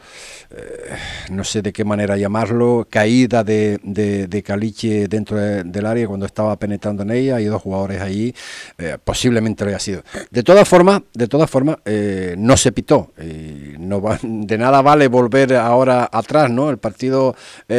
eh, 0.50 0.96
no 1.30 1.44
sé 1.44 1.62
de 1.62 1.72
qué 1.72 1.84
manera 1.84 2.16
llamarlo, 2.16 2.86
caída 2.90 3.44
de, 3.44 3.78
de, 3.82 4.42
Caliche 4.42 5.08
dentro 5.08 5.38
del 5.64 5.86
área 5.86 6.06
cuando 6.06 6.26
estaba 6.26 6.56
penetrando 6.56 7.02
en 7.02 7.10
ella, 7.10 7.36
hay 7.36 7.46
dos 7.46 7.62
jugadores 7.62 8.00
allí, 8.00 8.34
eh, 8.78 8.98
posiblemente 9.02 9.64
lo 9.64 9.70
haya 9.70 9.78
sido. 9.78 10.02
De 10.30 10.42
todas 10.42 10.68
formas, 10.68 11.02
de 11.14 11.28
todas 11.28 11.50
formas, 11.50 11.76
no 12.36 12.56
se 12.56 12.72
pitó, 12.72 13.12
no 13.78 14.02
de 14.22 14.58
nada 14.58 14.82
vale 14.82 15.08
volver 15.08 15.54
ahora 15.54 16.08
atrás, 16.10 16.50
¿no? 16.50 16.70
El 16.70 16.78
partido 16.78 17.34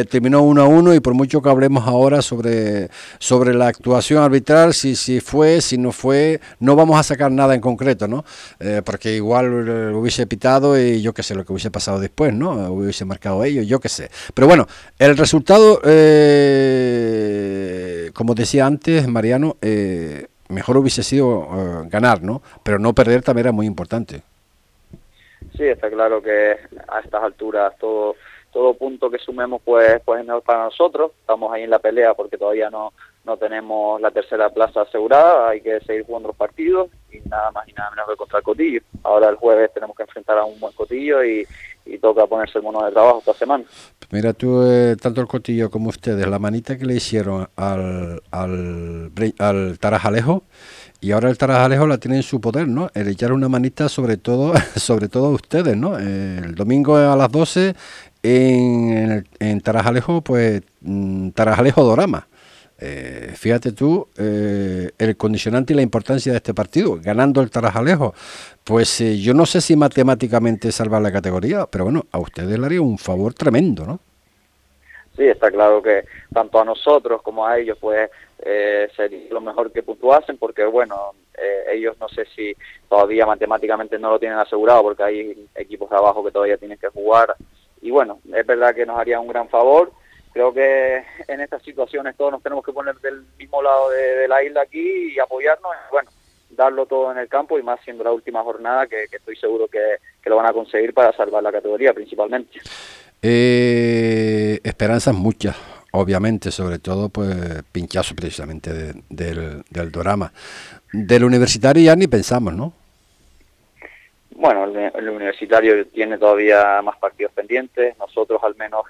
terminó 0.09 0.41
uno 0.41 0.61
a 0.61 0.65
uno 0.65 0.93
y 0.93 0.99
por 0.99 1.13
mucho 1.13 1.41
que 1.41 1.49
hablemos 1.49 1.87
ahora 1.87 2.21
sobre, 2.21 2.89
sobre 3.19 3.53
la 3.53 3.67
actuación 3.67 4.23
arbitral, 4.23 4.73
si, 4.73 4.95
si 4.95 5.19
fue, 5.19 5.61
si 5.61 5.77
no 5.77 5.91
fue, 5.91 6.39
no 6.59 6.75
vamos 6.75 6.99
a 6.99 7.03
sacar 7.03 7.31
nada 7.31 7.55
en 7.55 7.61
concreto, 7.61 8.07
¿no? 8.07 8.25
Eh, 8.59 8.81
porque 8.83 9.15
igual 9.15 9.93
hubiese 9.93 10.27
pitado 10.27 10.79
y 10.79 11.01
yo 11.01 11.13
qué 11.13 11.23
sé 11.23 11.35
lo 11.35 11.45
que 11.45 11.51
hubiese 11.51 11.71
pasado 11.71 11.99
después, 11.99 12.33
¿no? 12.33 12.71
Hubiese 12.71 13.05
marcado 13.05 13.43
ellos, 13.43 13.67
yo 13.67 13.79
qué 13.79 13.89
sé. 13.89 14.09
Pero 14.33 14.47
bueno, 14.47 14.67
el 14.97 15.17
resultado, 15.17 15.81
eh, 15.83 17.56
como 18.13 18.33
decía 18.35 18.65
antes 18.65 19.07
Mariano, 19.07 19.57
eh, 19.61 20.27
mejor 20.49 20.77
hubiese 20.77 21.03
sido 21.03 21.47
ganar, 21.89 22.23
¿no? 22.23 22.41
Pero 22.63 22.79
no 22.79 22.93
perder 22.93 23.21
también 23.21 23.47
era 23.47 23.51
muy 23.51 23.65
importante. 23.65 24.21
Sí, 25.55 25.63
está 25.63 25.89
claro 25.89 26.21
que 26.21 26.57
a 26.87 26.99
estas 26.99 27.23
alturas 27.23 27.73
todo 27.79 28.15
todo 28.51 28.73
punto 28.73 29.09
que 29.11 29.19
sumemos 29.19 29.61
pues 29.63 30.01
pues 30.03 30.25
es 30.25 30.43
para 30.43 30.65
nosotros. 30.65 31.11
Estamos 31.19 31.51
ahí 31.51 31.63
en 31.63 31.69
la 31.69 31.79
pelea 31.79 32.13
porque 32.13 32.37
todavía 32.37 32.69
no 32.69 32.93
no 33.27 33.35
tenemos 33.35 33.99
la 33.99 34.09
tercera 34.09 34.49
plaza 34.49 34.81
asegurada, 34.81 35.49
hay 35.49 35.59
que 35.59 35.81
seguir 35.81 36.05
jugando 36.05 36.29
los 36.29 36.37
partidos 36.37 36.89
y 37.11 37.19
nada 37.29 37.51
más 37.51 37.67
y 37.67 37.73
nada 37.73 37.91
menos 37.91 38.07
que 38.07 38.15
contra 38.15 38.39
el 38.39 38.43
Cotillo. 38.43 38.81
Ahora 39.03 39.27
el 39.27 39.35
jueves 39.35 39.73
tenemos 39.73 39.97
que 39.97 40.03
enfrentar 40.03 40.37
a 40.37 40.45
un 40.45 40.57
buen 40.61 40.73
Cotillo 40.73 41.23
y, 41.25 41.45
toca 41.99 42.27
ponerse 42.27 42.59
el 42.59 42.63
mono 42.63 42.85
de 42.85 42.91
trabajo 42.91 43.19
esta 43.19 43.33
semana. 43.33 43.63
Mira 44.11 44.33
tú, 44.33 44.61
eh, 44.63 44.95
tanto 45.01 45.21
el 45.21 45.27
Cotillo 45.27 45.69
como 45.69 45.89
ustedes, 45.89 46.27
la 46.27 46.39
manita 46.39 46.77
que 46.77 46.85
le 46.85 46.95
hicieron 46.95 47.47
al, 47.55 48.21
al, 48.31 49.11
al 49.39 49.79
Tarajalejo, 49.79 50.43
y 51.01 51.11
ahora 51.11 51.29
el 51.29 51.37
Tarajalejo 51.37 51.87
la 51.87 51.97
tiene 51.97 52.17
en 52.17 52.23
su 52.23 52.39
poder, 52.39 52.67
¿no? 52.67 52.89
El 52.93 53.07
echar 53.07 53.31
una 53.33 53.49
manita 53.49 53.89
sobre 53.89 54.17
todo, 54.17 54.53
sobre 54.75 55.09
todo 55.09 55.27
a 55.27 55.31
ustedes, 55.31 55.75
¿no? 55.75 55.97
El 55.97 56.55
domingo 56.55 56.95
a 56.95 57.15
las 57.15 57.31
12 57.31 57.75
en, 58.23 59.27
en 59.39 59.61
Tarajalejo, 59.61 60.21
pues 60.21 60.61
mm, 60.81 61.29
Tarajalejo 61.29 61.83
Dorama. 61.83 62.27
Eh, 62.79 63.31
fíjate 63.35 63.71
tú 63.71 64.07
eh, 64.17 64.91
el 64.99 65.17
condicionante 65.17 65.73
y 65.73 65.75
la 65.75 65.81
importancia 65.81 66.31
de 66.31 66.37
este 66.37 66.53
partido, 66.53 66.99
ganando 67.01 67.41
el 67.41 67.49
Tarajalejo. 67.49 68.13
Pues 68.63 69.01
eh, 69.01 69.17
yo 69.17 69.33
no 69.33 69.45
sé 69.45 69.61
si 69.61 69.75
matemáticamente 69.75 70.71
salva 70.71 70.99
la 70.99 71.11
categoría, 71.11 71.65
pero 71.65 71.85
bueno, 71.85 72.05
a 72.11 72.19
ustedes 72.19 72.59
le 72.59 72.65
haría 72.65 72.81
un 72.81 72.97
favor 72.97 73.33
tremendo, 73.33 73.85
¿no? 73.85 73.99
Sí, 75.15 75.23
está 75.23 75.49
claro 75.49 75.81
que 75.81 76.05
tanto 76.31 76.59
a 76.59 76.65
nosotros 76.65 77.23
como 77.23 77.47
a 77.47 77.57
ellos, 77.57 77.77
pues 77.81 78.11
sería 78.95 79.27
lo 79.31 79.41
mejor 79.41 79.71
que 79.71 79.81
puntuasen, 79.81 80.37
porque 80.37 80.63
bueno, 80.63 81.13
ellos 81.71 81.97
no 81.99 82.07
sé 82.07 82.25
si 82.35 82.55
todavía 82.87 83.25
matemáticamente 83.25 83.97
no 83.97 84.11
lo 84.11 84.19
tienen 84.19 84.37
asegurado, 84.37 84.83
porque 84.83 85.01
hay 85.01 85.47
equipos 85.55 85.89
de 85.89 85.95
abajo 85.95 86.23
que 86.23 86.31
todavía 86.31 86.57
tienen 86.57 86.77
que 86.77 86.89
jugar. 86.89 87.35
Y 87.81 87.89
bueno, 87.89 88.19
es 88.31 88.45
verdad 88.45 88.75
que 88.75 88.85
nos 88.85 88.99
haría 88.99 89.19
un 89.19 89.27
gran 89.27 89.49
favor 89.49 89.91
creo 90.37 90.53
que 90.53 91.03
en 91.27 91.41
estas 91.41 91.63
situaciones 91.63 92.15
todos 92.15 92.31
nos 92.31 92.43
tenemos 92.43 92.63
que 92.63 92.71
poner 92.71 92.95
del 92.97 93.23
mismo 93.39 93.59
lado 93.59 93.89
de, 93.89 94.27
la 94.27 94.43
isla 94.43 94.61
aquí 94.61 95.13
y 95.15 95.19
apoyarnos, 95.19 95.71
bueno, 95.91 96.11
darlo 96.51 96.85
todo 96.85 97.11
en 97.11 97.17
el 97.17 97.27
campo 97.27 97.57
y 97.57 97.63
más 97.63 97.79
siendo 97.83 98.03
la 98.03 98.11
última 98.11 98.43
jornada 98.43 98.85
que, 98.85 99.05
estoy 99.11 99.35
seguro 99.35 99.67
que, 99.67 99.79
lo 100.29 100.35
van 100.35 100.45
a 100.45 100.53
conseguir 100.53 100.93
para 100.93 101.11
salvar 101.13 101.41
la 101.41 101.51
categoría 101.51 101.91
principalmente. 101.93 102.59
Eh, 103.19 104.59
esperanzas 104.63 105.15
muchas, 105.15 105.55
obviamente, 105.91 106.51
sobre 106.51 106.77
todo 106.77 107.09
pues 107.09 107.63
pinchazo 107.71 108.13
precisamente 108.13 108.71
del, 109.09 109.63
del 109.69 109.91
Dorama. 109.91 110.31
Del 110.93 111.23
universitario 111.23 111.83
ya 111.83 111.95
ni 111.95 112.05
pensamos, 112.07 112.53
¿no? 112.53 112.73
Bueno, 114.35 114.65
el 114.65 115.09
universitario 115.09 115.87
tiene 115.87 116.19
todavía 116.19 116.79
más 116.83 116.97
partidos 116.97 117.31
pendientes, 117.31 117.97
nosotros 117.97 118.39
al 118.43 118.55
menos 118.55 118.83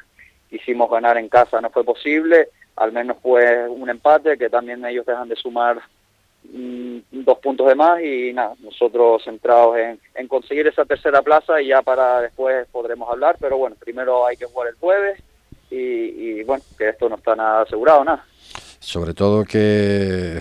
quisimos 0.50 0.90
ganar 0.90 1.18
en 1.18 1.30
casa, 1.30 1.62
no 1.62 1.70
fue 1.70 1.84
posible, 1.84 2.50
al 2.76 2.92
menos 2.92 3.18
fue 3.22 3.68
un 3.68 3.90
empate 3.90 4.38
que 4.38 4.50
también 4.50 4.86
ellos 4.86 5.06
dejan 5.06 5.30
de 5.30 5.36
sumar 5.36 5.82
mm, 6.44 6.98
dos 7.12 7.40
puntos 7.40 7.68
de 7.68 7.76
más 7.76 8.02
y 8.02 8.34
nada, 8.34 8.54
nosotros 8.62 9.24
centrados 9.24 9.78
en, 9.78 10.28
conseguir 10.28 10.68
esa 10.68 10.86
tercera 10.86 11.22
plaza 11.22 11.62
y 11.62 11.68
ya 11.68 11.82
para 11.82 12.22
después 12.22 12.68
podremos 12.72 13.10
hablar, 13.10 13.38
pero 13.40 13.58
bueno, 13.58 13.76
primero 13.80 14.26
hay 14.26 14.38
que 14.38 14.46
jugar 14.46 14.70
el 14.70 14.76
jueves 14.76 15.22
y 15.70 16.44
bueno, 16.44 16.64
que 16.78 16.90
esto 16.90 17.10
no 17.10 17.16
está 17.18 17.36
nada 17.36 17.64
asegurado, 17.64 18.04
nada. 18.04 18.26
Sobre 18.80 19.14
todo 19.14 19.44
que 19.44 20.40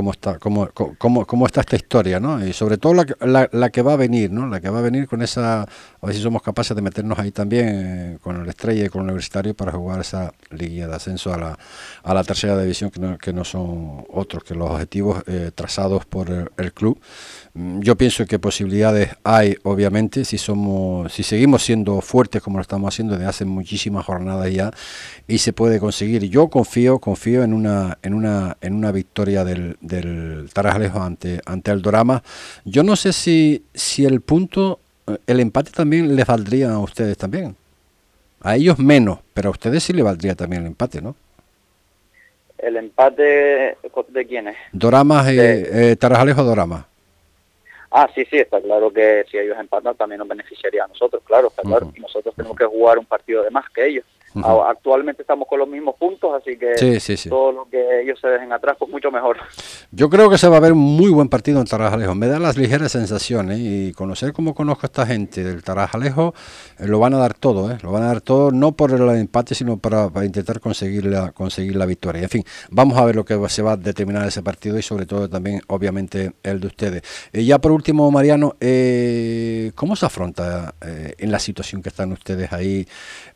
cómo 0.00 0.12
está, 0.12 0.38
cómo, 0.38 0.70
cómo, 0.96 1.26
cómo 1.26 1.44
está 1.44 1.60
esta 1.60 1.76
historia, 1.76 2.18
¿no? 2.18 2.42
Y 2.46 2.54
sobre 2.54 2.78
todo 2.78 2.94
la, 2.94 3.70
que 3.70 3.82
va 3.82 3.92
a 3.92 3.96
venir, 3.96 4.32
¿no? 4.32 4.46
La 4.46 4.58
que 4.58 4.70
va 4.70 4.78
a 4.78 4.82
venir 4.82 5.06
con 5.06 5.20
esa, 5.20 5.60
a 5.64 6.06
ver 6.06 6.14
si 6.14 6.22
somos 6.22 6.40
capaces 6.40 6.74
de 6.74 6.80
meternos 6.80 7.18
ahí 7.18 7.32
también 7.32 7.66
eh, 7.68 8.18
con 8.22 8.40
el 8.40 8.48
Estrella 8.48 8.86
y 8.86 8.88
con 8.88 9.02
el 9.02 9.08
Universitario 9.08 9.54
para 9.54 9.72
jugar 9.72 10.00
esa 10.00 10.32
liguilla 10.52 10.88
de 10.88 10.94
ascenso 10.94 11.34
a 11.34 11.36
la, 11.36 11.58
a 12.02 12.14
la 12.14 12.24
tercera 12.24 12.58
división, 12.58 12.90
que 12.90 12.98
no, 12.98 13.18
que 13.18 13.34
no 13.34 13.44
son 13.44 14.06
otros 14.08 14.42
que 14.42 14.54
los 14.54 14.70
objetivos 14.70 15.22
eh, 15.26 15.50
trazados 15.54 16.06
por 16.06 16.50
el, 16.56 16.72
club. 16.72 16.98
Mm, 17.52 17.80
yo 17.80 17.94
pienso 17.96 18.24
que 18.24 18.38
posibilidades 18.38 19.10
hay, 19.22 19.58
obviamente, 19.64 20.24
si 20.24 20.38
somos, 20.38 21.12
si 21.12 21.22
seguimos 21.24 21.62
siendo 21.62 22.00
fuertes 22.00 22.40
como 22.40 22.56
lo 22.56 22.62
estamos 22.62 22.94
haciendo 22.94 23.18
desde 23.18 23.26
hace 23.26 23.44
muchísimas 23.44 24.06
jornadas 24.06 24.50
ya, 24.50 24.70
y 25.28 25.36
se 25.36 25.52
puede 25.52 25.78
conseguir. 25.78 26.24
Yo 26.30 26.48
confío, 26.48 27.00
confío 27.00 27.42
en 27.42 27.52
una, 27.52 27.98
en 28.02 28.14
una, 28.14 28.56
en 28.62 28.74
una 28.74 28.92
victoria 28.92 29.44
del, 29.44 29.76
del 29.96 30.50
Tarajalejo 30.52 31.00
ante, 31.00 31.40
ante 31.44 31.70
el 31.70 31.82
Dorama. 31.82 32.22
Yo 32.64 32.82
no 32.82 32.96
sé 32.96 33.12
si, 33.12 33.64
si 33.74 34.06
el 34.06 34.20
punto, 34.20 34.80
el 35.26 35.40
empate 35.40 35.70
también 35.70 36.14
les 36.14 36.26
valdría 36.26 36.72
a 36.72 36.78
ustedes 36.78 37.16
también. 37.18 37.56
A 38.42 38.56
ellos 38.56 38.78
menos, 38.78 39.18
pero 39.34 39.48
a 39.48 39.52
ustedes 39.52 39.82
sí 39.82 39.92
le 39.92 40.02
valdría 40.02 40.34
también 40.34 40.62
el 40.62 40.68
empate, 40.68 41.02
¿no? 41.02 41.14
¿El 42.56 42.76
empate 42.76 43.76
de 44.08 44.26
quiénes? 44.26 44.56
Doramas, 44.72 45.26
eh, 45.28 45.96
Tarajalejo 45.98 46.42
Dorama. 46.44 46.86
Ah, 47.90 48.08
sí, 48.14 48.24
sí, 48.30 48.38
está 48.38 48.60
claro 48.60 48.92
que 48.92 49.24
si 49.30 49.36
ellos 49.36 49.56
empatan 49.58 49.96
también 49.96 50.20
nos 50.20 50.28
beneficiaría 50.28 50.84
a 50.84 50.88
nosotros, 50.88 51.22
claro, 51.24 51.48
está 51.48 51.62
claro. 51.62 51.92
Y 51.94 52.00
nosotros 52.00 52.34
tenemos 52.36 52.56
que 52.56 52.64
jugar 52.64 52.98
un 52.98 53.04
partido 53.04 53.42
de 53.42 53.50
más 53.50 53.68
que 53.70 53.86
ellos. 53.86 54.04
Actualmente 54.34 55.22
estamos 55.22 55.48
con 55.48 55.58
los 55.58 55.68
mismos 55.68 55.96
puntos, 55.96 56.32
así 56.34 56.56
que 56.56 56.74
todo 57.28 57.52
lo 57.52 57.68
que 57.68 58.02
ellos 58.02 58.18
se 58.20 58.28
dejen 58.28 58.52
atrás, 58.52 58.76
pues 58.78 58.90
mucho 58.90 59.10
mejor. 59.10 59.38
Yo 59.90 60.08
creo 60.08 60.30
que 60.30 60.38
se 60.38 60.48
va 60.48 60.58
a 60.58 60.60
ver 60.60 60.72
un 60.72 60.78
muy 60.78 61.10
buen 61.10 61.28
partido 61.28 61.60
en 61.60 61.66
Tarajalejo. 61.66 62.14
Me 62.14 62.28
da 62.28 62.38
las 62.38 62.56
ligeras 62.56 62.92
sensaciones 62.92 63.58
y 63.60 63.92
conocer 63.92 64.32
cómo 64.32 64.54
conozco 64.54 64.86
a 64.86 64.86
esta 64.86 65.06
gente 65.06 65.42
del 65.42 65.64
Tarajalejo, 65.64 66.34
eh, 66.78 66.86
lo 66.86 67.00
van 67.00 67.14
a 67.14 67.18
dar 67.18 67.34
todo, 67.34 67.72
¿eh? 67.72 67.78
lo 67.82 67.90
van 67.90 68.04
a 68.04 68.06
dar 68.06 68.20
todo, 68.20 68.52
no 68.52 68.72
por 68.72 68.92
el 68.92 69.08
empate, 69.10 69.54
sino 69.54 69.78
para, 69.78 70.08
intentar 70.24 70.60
conseguir 70.60 71.06
la, 71.06 71.32
conseguir 71.32 71.74
la 71.74 71.86
victoria. 71.86 72.22
En 72.22 72.28
fin, 72.28 72.44
vamos 72.70 72.98
a 72.98 73.04
ver 73.04 73.16
lo 73.16 73.24
que 73.24 73.36
se 73.48 73.62
va 73.62 73.72
a 73.72 73.76
determinar 73.76 74.26
ese 74.26 74.42
partido 74.42 74.78
y 74.78 74.82
sobre 74.82 75.06
todo 75.06 75.28
también, 75.28 75.60
obviamente, 75.66 76.32
el 76.42 76.60
de 76.60 76.66
ustedes. 76.68 77.02
Y 77.32 77.46
ya 77.46 77.58
por 77.58 77.72
último, 77.72 78.10
Mariano, 78.10 78.54
eh, 78.60 79.72
¿cómo 79.74 79.96
se 79.96 80.06
afronta 80.06 80.74
en 80.80 81.30
la 81.32 81.38
situación 81.38 81.82
que 81.82 81.88
están 81.88 82.12
ustedes 82.12 82.52
ahí? 82.52 82.86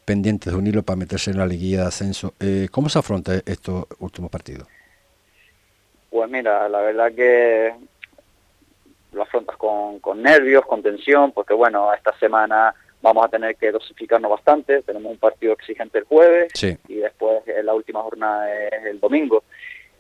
Pendientes 0.05 0.53
de 0.53 0.59
un 0.59 0.67
hilo 0.67 0.83
para 0.83 0.97
meterse 0.97 1.31
en 1.31 1.39
la 1.39 1.47
liguilla 1.47 1.83
de 1.83 1.87
ascenso. 1.87 2.35
Eh, 2.41 2.69
¿Cómo 2.71 2.89
se 2.89 2.99
afronta 2.99 3.35
estos 3.47 3.87
últimos 3.99 4.31
partidos? 4.31 4.69
Pues 6.11 6.31
mira, 6.31 6.69
la 6.69 6.81
verdad 6.81 7.13
que 7.13 7.75
lo 9.13 9.23
afrontas 9.23 9.57
con, 9.57 10.01
con 10.01 10.23
nervios, 10.23 10.65
con 10.67 10.83
tensión, 10.83 11.33
porque 11.33 11.55
bueno, 11.55 11.93
esta 11.93 12.17
semana 12.19 12.75
vamos 13.03 13.25
a 13.25 13.29
tener 13.29 13.57
que 13.57 13.71
dosificarnos 13.71 14.31
bastante, 14.31 14.83
tenemos 14.83 15.13
un 15.13 15.19
partido 15.19 15.53
exigente 15.53 15.99
el 15.99 16.05
jueves 16.05 16.53
y 16.89 16.95
después 16.95 17.43
la 17.63 17.75
última 17.75 18.01
jornada 18.01 18.53
es 18.53 18.85
el 18.87 18.99
domingo. 18.99 19.45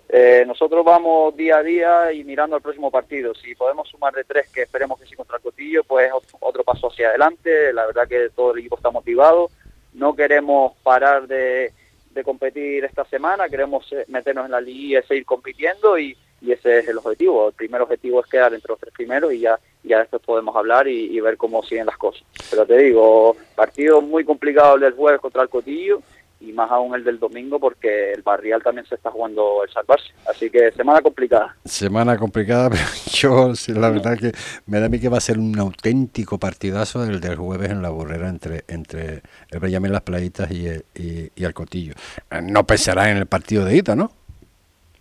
Eh, 0.08 0.44
nosotros 0.46 0.84
vamos 0.84 1.36
día 1.36 1.58
a 1.58 1.62
día 1.62 2.12
y 2.12 2.24
mirando 2.24 2.56
al 2.56 2.62
próximo 2.62 2.90
partido. 2.90 3.34
Si 3.34 3.54
podemos 3.54 3.88
sumar 3.88 4.14
de 4.14 4.24
tres, 4.24 4.48
que 4.48 4.62
esperemos 4.62 5.00
que 5.00 5.06
sí 5.06 5.16
contra 5.16 5.36
el 5.36 5.42
Cotillo, 5.42 5.82
pues 5.84 6.10
otro 6.40 6.62
paso 6.62 6.88
hacia 6.88 7.08
adelante. 7.08 7.72
La 7.72 7.86
verdad 7.86 8.06
que 8.08 8.30
todo 8.30 8.52
el 8.52 8.60
equipo 8.60 8.76
está 8.76 8.90
motivado. 8.90 9.50
No 9.94 10.14
queremos 10.14 10.72
parar 10.82 11.26
de, 11.26 11.72
de 12.10 12.24
competir 12.24 12.84
esta 12.84 13.04
semana, 13.04 13.48
queremos 13.48 13.90
eh, 13.92 14.04
meternos 14.08 14.46
en 14.46 14.52
la 14.52 14.60
liga 14.60 15.00
y 15.00 15.02
seguir 15.06 15.24
compitiendo 15.24 15.98
y, 15.98 16.16
y 16.40 16.52
ese 16.52 16.80
es 16.80 16.88
el 16.88 16.98
objetivo. 16.98 17.48
El 17.48 17.54
primer 17.54 17.80
objetivo 17.80 18.20
es 18.20 18.30
quedar 18.30 18.52
entre 18.52 18.70
los 18.70 18.78
tres 18.78 18.92
primeros 18.92 19.32
y 19.32 19.40
ya, 19.40 19.58
ya 19.82 20.00
después 20.00 20.22
podemos 20.22 20.54
hablar 20.54 20.86
y, 20.86 21.18
ver 21.20 21.36
cómo 21.36 21.62
siguen 21.62 21.86
las 21.86 21.96
cosas. 21.96 22.22
Pero 22.50 22.66
te 22.66 22.76
digo, 22.76 23.36
partido 23.54 24.00
muy 24.02 24.24
complicado 24.24 24.74
el 24.74 24.82
del 24.82 24.92
jueves 24.92 25.20
contra 25.20 25.42
el 25.42 25.48
Cotillo 25.48 26.02
y 26.40 26.52
más 26.52 26.70
aún 26.70 26.94
el 26.94 27.04
del 27.04 27.18
domingo 27.18 27.58
porque 27.58 28.12
el 28.12 28.22
Barrial 28.22 28.62
también 28.62 28.86
se 28.86 28.94
está 28.94 29.10
jugando 29.10 29.64
el 29.64 29.72
salvarse. 29.72 30.12
Así 30.28 30.50
que 30.50 30.72
semana 30.72 31.00
complicada. 31.00 31.56
Semana 31.64 32.16
complicada, 32.16 32.70
pero 32.70 32.82
yo 33.06 33.52
la 33.74 33.90
verdad 33.90 34.18
que 34.18 34.32
me 34.66 34.80
da 34.80 34.86
a 34.86 34.88
mí 34.88 35.00
que 35.00 35.08
va 35.08 35.18
a 35.18 35.20
ser 35.20 35.38
un 35.38 35.58
auténtico 35.58 36.38
partidazo 36.38 37.04
el 37.04 37.20
del 37.20 37.36
jueves 37.36 37.70
en 37.70 37.82
la 37.82 37.90
burrera 37.90 38.28
entre 38.28 38.64
entre 38.68 39.22
el 39.50 39.60
Benjamín 39.60 39.92
Las 39.92 40.02
Playitas 40.02 40.50
y 40.50 40.66
el, 40.66 40.84
y, 40.94 41.30
y 41.34 41.44
el 41.44 41.54
Cotillo. 41.54 41.94
No 42.42 42.64
pensará 42.64 43.10
en 43.10 43.16
el 43.18 43.26
partido 43.26 43.64
de 43.64 43.76
Ita, 43.76 43.96
¿no? 43.96 44.10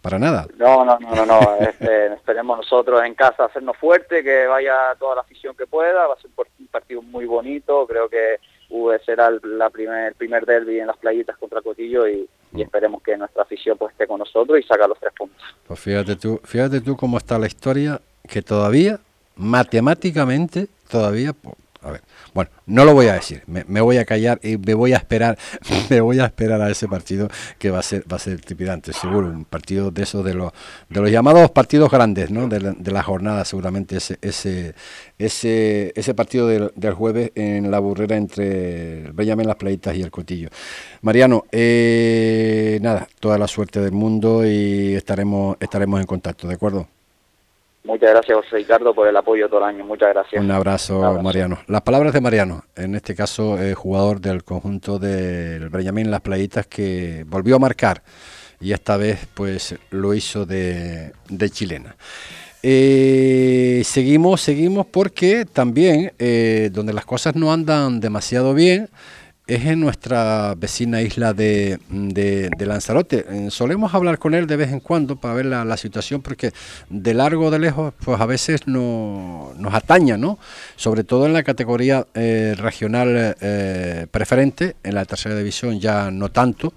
para 0.03 0.19
nada. 0.19 0.45
No, 0.57 0.83
no, 0.83 0.99
no, 0.99 1.15
no, 1.15 1.25
no. 1.25 1.39
Este, 1.61 2.13
esperemos 2.13 2.57
nosotros 2.57 3.01
en 3.05 3.15
casa 3.15 3.45
hacernos 3.45 3.77
fuerte, 3.77 4.21
que 4.21 4.45
vaya 4.45 4.93
toda 4.99 5.15
la 5.15 5.21
afición 5.21 5.55
que 5.55 5.65
pueda, 5.65 6.07
va 6.07 6.13
a 6.13 6.17
ser 6.17 6.29
un 6.59 6.67
partido 6.67 7.01
muy 7.01 7.25
bonito, 7.25 7.87
creo 7.87 8.09
que 8.09 8.35
será 9.05 9.27
el, 9.27 9.39
la 9.57 9.69
primer, 9.69 10.07
el 10.07 10.13
primer 10.15 10.45
derby 10.45 10.79
en 10.79 10.87
las 10.87 10.97
playitas 10.97 11.37
contra 11.37 11.61
Cotillo 11.61 12.07
y, 12.07 12.27
y, 12.53 12.61
esperemos 12.61 13.01
que 13.01 13.17
nuestra 13.17 13.43
afición 13.43 13.77
pues 13.77 13.91
esté 13.91 14.07
con 14.07 14.19
nosotros 14.19 14.59
y 14.59 14.63
saca 14.63 14.87
los 14.87 14.99
tres 14.99 15.13
puntos. 15.17 15.41
Pues 15.67 15.79
fíjate 15.79 16.15
tú, 16.15 16.39
fíjate 16.43 16.81
tú 16.81 16.95
cómo 16.95 17.17
está 17.17 17.37
la 17.37 17.47
historia, 17.47 18.01
que 18.27 18.41
todavía, 18.41 18.99
matemáticamente, 19.35 20.67
todavía 20.89 21.33
a 21.83 21.91
ver, 21.91 22.01
bueno, 22.33 22.49
no 22.65 22.85
lo 22.85 22.93
voy 22.93 23.07
a 23.07 23.13
decir, 23.13 23.43
me, 23.47 23.81
voy 23.81 23.97
a 23.97 24.05
callar 24.05 24.39
y 24.41 24.57
me 24.57 24.73
voy 24.73 24.93
a 24.93 24.97
esperar, 24.97 25.37
me 25.89 26.01
voy 26.01 26.19
a 26.19 26.25
esperar 26.25 26.61
a 26.61 26.69
ese 26.69 26.87
partido 26.87 27.27
que 27.59 27.71
va 27.71 27.79
a 27.79 27.83
ser, 27.83 28.03
va 28.11 28.15
a 28.15 28.19
ser 28.19 28.39
tripidante, 28.39 28.93
seguro, 28.93 29.27
un 29.27 29.45
partido 29.45 29.91
de 29.91 30.03
esos 30.03 30.23
de 30.23 30.33
los, 30.33 30.53
de 30.89 31.01
los 31.01 31.11
llamados 31.11 31.51
partidos 31.51 31.91
grandes, 31.91 32.31
¿no? 32.31 32.47
De 32.47 32.59
la, 32.91 33.03
jornada, 33.03 33.43
seguramente 33.43 33.97
ese, 33.97 34.17
ese, 34.21 34.75
ese, 35.17 35.91
ese 35.95 36.13
partido 36.13 36.47
del, 36.47 36.93
jueves 36.93 37.31
en 37.35 37.69
la 37.69 37.79
burrera 37.79 38.15
entre 38.15 39.11
Benjamín 39.11 39.47
Las 39.47 39.57
Playitas 39.57 39.95
y 39.95 40.01
el 40.01 40.11
Cotillo. 40.11 40.49
Mariano, 41.01 41.45
eh, 41.51 42.79
nada, 42.81 43.07
toda 43.19 43.37
la 43.37 43.47
suerte 43.47 43.81
del 43.81 43.91
mundo 43.91 44.45
y 44.45 44.95
estaremos, 44.95 45.57
estaremos 45.59 45.99
en 45.99 46.05
contacto, 46.05 46.47
¿de 46.47 46.53
acuerdo? 46.53 46.87
Muchas 47.85 48.11
gracias, 48.11 48.37
José 48.37 48.57
Ricardo, 48.57 48.93
por 48.93 49.07
el 49.07 49.15
apoyo 49.17 49.49
todo 49.49 49.59
el 49.59 49.65
año. 49.65 49.85
Muchas 49.85 50.09
gracias. 50.13 50.41
Un 50.41 50.51
abrazo, 50.51 51.21
Mariano. 51.21 51.59
Las 51.67 51.81
palabras 51.81 52.13
de 52.13 52.21
Mariano, 52.21 52.63
en 52.77 52.95
este 52.95 53.13
caso, 53.13 53.61
eh, 53.61 53.73
jugador 53.73 54.21
del 54.21 54.45
conjunto 54.45 54.99
del 54.99 55.69
Benjamín 55.69 56.09
Las 56.09 56.21
Playitas, 56.21 56.65
que 56.65 57.25
volvió 57.27 57.57
a 57.57 57.59
marcar 57.59 58.01
y 58.63 58.71
esta 58.71 58.95
vez 58.95 59.27
pues 59.33 59.75
lo 59.89 60.13
hizo 60.13 60.45
de, 60.45 61.11
chilena. 61.51 61.97
Eh, 62.65 63.81
seguimos, 63.83 64.39
seguimos 64.39 64.85
porque 64.85 65.45
también 65.45 66.13
eh, 66.17 66.69
donde 66.71 66.93
las 66.93 67.03
cosas 67.03 67.35
no 67.35 67.51
andan 67.51 67.99
demasiado 67.99 68.53
bien, 68.53 68.89
es 69.45 69.65
en 69.65 69.81
nuestra 69.81 70.55
vecina 70.55 71.01
isla 71.01 71.33
de, 71.33 71.79
Lanzarote. 72.59 73.25
Eh, 73.29 73.51
solemos 73.51 73.93
hablar 73.93 74.17
con 74.17 74.33
él 74.33 74.47
de 74.47 74.55
vez 74.55 74.71
en 74.71 74.79
cuando 74.79 75.17
para 75.17 75.33
ver 75.33 75.45
la, 75.45 75.77
situación 75.77 76.21
porque 76.21 76.51
de 76.89 77.13
largo 77.13 77.47
o 77.47 77.51
de 77.51 77.59
lejos 77.59 77.93
pues 78.03 78.21
a 78.21 78.25
veces 78.25 78.67
no, 78.67 79.53
nos 79.57 79.73
ataña, 79.73 80.17
¿no? 80.17 80.39
Sobre 80.75 81.03
todo 81.03 81.25
en 81.25 81.33
la 81.33 81.43
categoría 81.43 82.07
eh, 82.13 82.55
regional 82.57 83.35
eh, 83.41 84.07
preferente, 84.09 84.75
en 84.83 84.95
la 84.95 85.03
tercera 85.05 85.35
división 85.35 85.79
ya 85.79 86.09
no 86.09 86.29
tanto, 86.29 86.73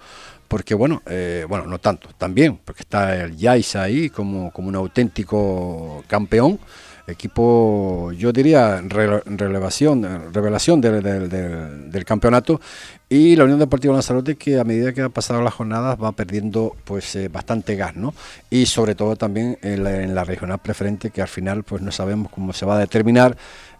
porque 0.48 0.74
bueno, 0.74 1.02
bueno, 1.48 1.66
no 1.66 1.78
tanto, 1.78 2.10
también, 2.16 2.58
porque 2.64 2.82
está 2.82 3.24
el 3.24 3.36
Yaisa 3.36 3.82
ahí 3.82 4.10
como, 4.10 4.52
como 4.52 4.68
un 4.68 4.76
auténtico 4.76 6.04
campeón 6.06 6.60
equipo, 7.06 8.12
yo 8.12 8.32
diría, 8.32 8.82
relevación, 8.82 10.32
revelación 10.32 10.80
del, 10.80 12.04
campeonato 12.04 12.60
y 13.08 13.36
la 13.36 13.44
Unión 13.44 13.58
Deportiva 13.58 13.94
Lanzarote 13.94 14.36
que 14.36 14.58
a 14.58 14.64
medida 14.64 14.92
que 14.92 15.02
han 15.02 15.12
pasado 15.12 15.42
las 15.42 15.54
jornadas 15.54 15.96
va 16.02 16.12
perdiendo 16.12 16.76
pues 16.84 17.14
eh, 17.16 17.28
bastante 17.28 17.76
gas, 17.76 17.96
¿no? 17.96 18.14
Y 18.50 18.66
sobre 18.66 18.94
todo 18.94 19.16
también 19.16 19.58
en 19.62 20.14
la, 20.14 20.24
regional 20.24 20.58
preferente 20.58 21.10
que 21.10 21.22
al 21.22 21.28
final 21.28 21.62
pues 21.62 21.82
no 21.82 21.92
sabemos 21.92 22.32
cómo 22.32 22.52
se 22.52 22.66
va 22.66 22.76
a 22.76 22.80
determinar 22.80 23.36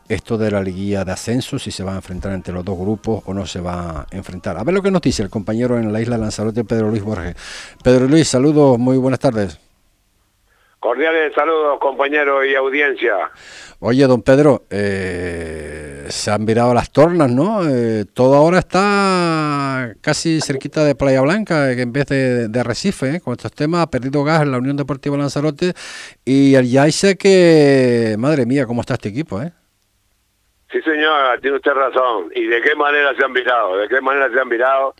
esto 0.08 0.38
de 0.38 0.52
la 0.52 0.62
liguilla 0.62 1.04
de 1.04 1.10
ascenso, 1.10 1.58
si 1.58 1.72
se 1.72 1.82
va 1.82 1.92
a 1.92 1.96
enfrentar 1.96 2.32
entre 2.32 2.54
los 2.54 2.64
dos 2.64 2.78
grupos 2.78 3.24
o 3.26 3.34
no 3.34 3.44
se 3.44 3.60
va 3.60 4.02
a 4.02 4.06
enfrentar. 4.12 4.56
A 4.56 4.62
ver 4.62 4.74
lo 4.74 4.82
que 4.82 4.92
nos 4.92 5.02
dice 5.02 5.24
el 5.24 5.30
compañero 5.30 5.78
en 5.78 5.92
la 5.92 6.00
isla 6.00 6.16
Lanzarote, 6.16 6.62
Pedro 6.62 6.90
Luis 6.90 7.02
Borges. 7.02 7.34
Pedro 7.82 8.06
Luis, 8.06 8.28
saludos, 8.28 8.78
muy 8.78 8.96
buenas 8.98 9.18
tardes. 9.18 9.65
Cordiales 10.80 11.32
saludos, 11.34 11.78
compañeros 11.80 12.44
y 12.46 12.54
audiencia. 12.54 13.30
Oye, 13.80 14.06
don 14.06 14.22
Pedro, 14.22 14.62
eh, 14.70 16.06
se 16.08 16.30
han 16.30 16.46
virado 16.46 16.74
las 16.74 16.90
tornas, 16.92 17.30
¿no? 17.30 17.60
Eh, 17.68 18.04
todo 18.12 18.36
ahora 18.36 18.58
está 18.58 19.94
casi 20.00 20.40
cerquita 20.40 20.84
de 20.84 20.94
Playa 20.94 21.20
Blanca, 21.22 21.72
en 21.72 21.92
vez 21.92 22.06
de, 22.06 22.48
de 22.48 22.62
Recife, 22.62 23.16
¿eh? 23.16 23.20
con 23.20 23.32
estos 23.32 23.52
temas. 23.52 23.82
Ha 23.82 23.90
perdido 23.90 24.22
gas 24.22 24.42
en 24.42 24.52
la 24.52 24.58
Unión 24.58 24.76
Deportiva 24.76 25.16
Lanzarote 25.16 25.72
y 26.24 26.54
el 26.54 26.66
sé 26.92 27.16
que, 27.16 28.16
madre 28.18 28.46
mía, 28.46 28.66
cómo 28.66 28.82
está 28.82 28.94
este 28.94 29.08
equipo, 29.08 29.42
¿eh? 29.42 29.52
Sí, 30.70 30.80
señor, 30.82 31.40
tiene 31.40 31.56
usted 31.56 31.72
razón. 31.72 32.30
¿Y 32.34 32.46
de 32.46 32.60
qué 32.60 32.74
manera 32.74 33.14
se 33.16 33.24
han 33.24 33.32
virado? 33.32 33.78
¿De 33.78 33.88
qué 33.88 34.00
manera 34.00 34.30
se 34.30 34.40
han 34.40 34.48
virado? 34.48 34.94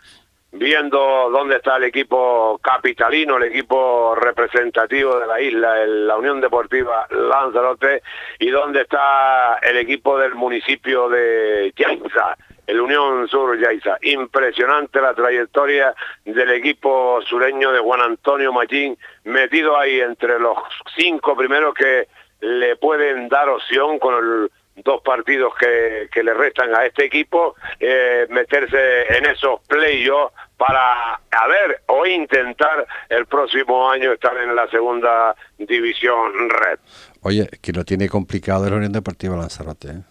Viendo 0.53 1.29
dónde 1.31 1.57
está 1.57 1.77
el 1.77 1.85
equipo 1.85 2.59
capitalino, 2.63 3.37
el 3.37 3.45
equipo 3.45 4.15
representativo 4.15 5.19
de 5.19 5.27
la 5.27 5.41
isla, 5.41 5.87
la 5.87 6.17
Unión 6.17 6.41
Deportiva 6.41 7.07
Lanzarote, 7.11 8.03
y 8.39 8.49
dónde 8.51 8.83
está 8.83 9.59
el 9.63 9.77
equipo 9.77 10.19
del 10.19 10.35
municipio 10.35 11.09
de 11.09 11.73
Yaiza, 11.77 12.37
el 12.67 12.81
Unión 12.81 13.29
Sur 13.29 13.59
Yaiza. 13.59 13.99
Impresionante 14.03 15.01
la 15.01 15.15
trayectoria 15.15 15.95
del 16.25 16.51
equipo 16.51 17.21
sureño 17.23 17.73
de 17.73 17.81
Juan 17.81 18.01
Antonio 18.01 18.53
Machín, 18.53 18.97
metido 19.25 19.79
ahí 19.79 20.01
entre 20.01 20.39
los 20.39 20.57
cinco 20.97 21.37
primeros 21.37 21.75
que 21.75 22.09
le 22.41 22.77
pueden 22.77 23.29
dar 23.29 23.49
opción 23.49 23.99
con 23.99 24.15
el 24.15 24.51
dos 24.85 25.01
partidos 25.03 25.55
que, 25.59 26.09
que 26.13 26.23
le 26.23 26.35
restan 26.35 26.75
a 26.75 26.85
este 26.85 27.05
equipo, 27.05 27.55
eh, 27.81 28.27
meterse 28.31 29.17
en 29.17 29.27
esos 29.27 29.61
playoffs 29.67 30.33
para 30.57 31.15
a 31.15 31.47
ver 31.49 31.83
o 31.87 32.07
intentar 32.07 32.87
el 33.09 33.27
próximo 33.27 33.91
año 33.91 34.13
estar 34.13 34.37
en 34.37 34.55
la 34.55 34.69
segunda 34.69 35.35
división 35.59 36.49
red. 36.49 36.79
Oye, 37.23 37.49
que 37.61 37.73
lo 37.73 37.85
tiene 37.85 38.09
complicado 38.09 38.67
el 38.67 38.75
Unión 38.75 38.93
Deportiva 38.93 39.37
Lanzarote. 39.37 39.89
¿eh? 39.89 40.03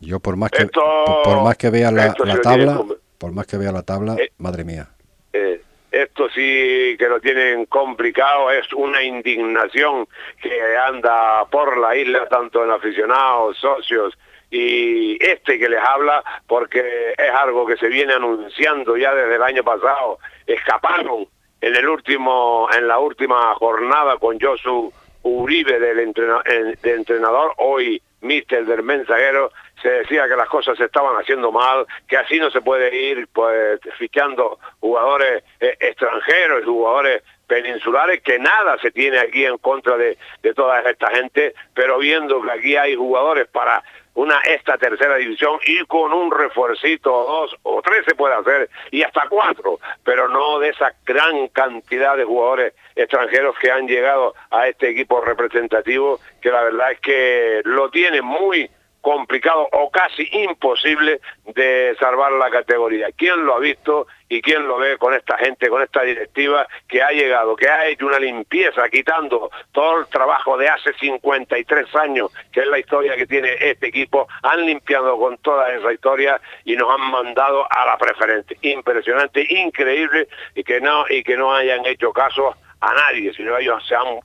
Yo 0.00 0.20
por 0.20 0.36
más 0.36 0.50
que 0.50 0.66
por, 0.66 1.42
más 1.42 1.56
que 1.56 1.70
vea 1.70 1.90
la, 1.90 2.14
tabla, 2.42 2.82
por 3.18 3.32
más 3.32 3.46
que 3.46 3.56
vea 3.58 3.72
la 3.72 3.82
tabla, 3.82 4.14
eh, 4.14 4.30
madre 4.38 4.64
mía. 4.64 4.88
Eh, 5.32 5.62
esto 5.90 6.28
sí 6.30 6.96
que 6.98 7.08
lo 7.08 7.20
tienen 7.20 7.66
complicado, 7.66 8.50
es 8.50 8.72
una 8.72 9.02
indignación 9.02 10.06
que 10.40 10.76
anda 10.76 11.44
por 11.50 11.76
la 11.78 11.96
isla, 11.96 12.28
tanto 12.28 12.64
en 12.64 12.70
aficionados, 12.70 13.56
socios 13.58 14.16
y 14.50 15.16
este 15.24 15.58
que 15.58 15.68
les 15.68 15.80
habla, 15.80 16.24
porque 16.46 17.14
es 17.16 17.30
algo 17.30 17.66
que 17.66 17.76
se 17.76 17.88
viene 17.88 18.14
anunciando 18.14 18.96
ya 18.96 19.14
desde 19.14 19.36
el 19.36 19.42
año 19.42 19.62
pasado. 19.62 20.18
Escaparon 20.46 21.26
en 21.60 21.76
el 21.76 21.88
último, 21.88 22.68
en 22.76 22.88
la 22.88 22.98
última 22.98 23.54
jornada 23.54 24.16
con 24.16 24.40
Josu 24.40 24.92
Uribe 25.22 25.78
del, 25.78 26.00
entrenador, 26.00 27.52
hoy 27.58 28.02
mister 28.22 28.64
del 28.64 28.82
mensajero, 28.82 29.52
se 29.82 29.90
decía 29.90 30.28
que 30.28 30.36
las 30.36 30.48
cosas 30.48 30.76
se 30.76 30.84
estaban 30.84 31.16
haciendo 31.16 31.50
mal, 31.52 31.86
que 32.08 32.16
así 32.16 32.38
no 32.38 32.50
se 32.50 32.60
puede 32.60 32.94
ir 32.94 33.28
pues 33.32 33.80
fichando 33.98 34.58
jugadores 34.80 35.42
eh, 35.60 35.76
extranjeros, 35.80 36.64
jugadores 36.64 37.22
peninsulares, 37.46 38.22
que 38.22 38.38
nada 38.38 38.78
se 38.78 38.92
tiene 38.92 39.18
aquí 39.18 39.44
en 39.44 39.58
contra 39.58 39.96
de, 39.96 40.16
de 40.42 40.54
toda 40.54 40.80
esta 40.82 41.10
gente, 41.10 41.54
pero 41.74 41.98
viendo 41.98 42.40
que 42.42 42.50
aquí 42.50 42.76
hay 42.76 42.94
jugadores 42.94 43.48
para 43.48 43.82
una 44.14 44.38
esta 44.40 44.76
tercera 44.76 45.16
división 45.16 45.58
y 45.66 45.84
con 45.86 46.12
un 46.12 46.30
refuercito 46.30 47.10
dos 47.10 47.56
o 47.62 47.80
tres 47.80 48.04
se 48.06 48.14
puede 48.14 48.34
hacer 48.34 48.68
y 48.90 49.02
hasta 49.02 49.28
cuatro, 49.28 49.78
pero 50.04 50.28
no 50.28 50.58
de 50.58 50.70
esa 50.70 50.92
gran 51.04 51.48
cantidad 51.48 52.16
de 52.16 52.24
jugadores 52.24 52.74
extranjeros 52.96 53.56
que 53.58 53.70
han 53.70 53.86
llegado 53.86 54.34
a 54.50 54.68
este 54.68 54.90
equipo 54.90 55.20
representativo 55.20 56.20
que 56.40 56.50
la 56.50 56.62
verdad 56.64 56.92
es 56.92 57.00
que 57.00 57.60
lo 57.64 57.90
tiene 57.90 58.20
muy 58.20 58.70
complicado 59.00 59.68
o 59.72 59.90
casi 59.90 60.28
imposible 60.32 61.20
de 61.54 61.96
salvar 61.98 62.32
la 62.32 62.50
categoría. 62.50 63.08
¿Quién 63.16 63.44
lo 63.44 63.54
ha 63.54 63.58
visto 63.58 64.06
y 64.28 64.40
quién 64.42 64.66
lo 64.68 64.78
ve 64.78 64.96
con 64.98 65.14
esta 65.14 65.36
gente, 65.38 65.68
con 65.68 65.82
esta 65.82 66.02
directiva 66.02 66.66
que 66.88 67.02
ha 67.02 67.10
llegado, 67.10 67.56
que 67.56 67.68
ha 67.68 67.86
hecho 67.86 68.06
una 68.06 68.18
limpieza, 68.18 68.88
quitando 68.88 69.50
todo 69.72 70.00
el 70.00 70.06
trabajo 70.06 70.56
de 70.56 70.68
hace 70.68 70.92
53 70.94 71.94
años, 71.96 72.30
que 72.52 72.60
es 72.60 72.66
la 72.66 72.78
historia 72.78 73.16
que 73.16 73.26
tiene 73.26 73.56
este 73.58 73.88
equipo, 73.88 74.28
han 74.42 74.64
limpiado 74.64 75.18
con 75.18 75.36
toda 75.38 75.72
esa 75.72 75.92
historia 75.92 76.40
y 76.64 76.76
nos 76.76 76.90
han 76.90 77.10
mandado 77.10 77.66
a 77.70 77.86
la 77.86 77.98
preferente. 77.98 78.56
Impresionante, 78.62 79.44
increíble 79.48 80.28
y 80.54 80.62
que 80.62 80.80
no 80.80 81.04
y 81.08 81.24
que 81.24 81.36
no 81.36 81.52
hayan 81.52 81.84
hecho 81.86 82.12
caso 82.12 82.54
a 82.80 82.94
nadie, 82.94 83.32
sino 83.34 83.56
ellos 83.58 83.82
se 83.86 83.94
han 83.94 84.20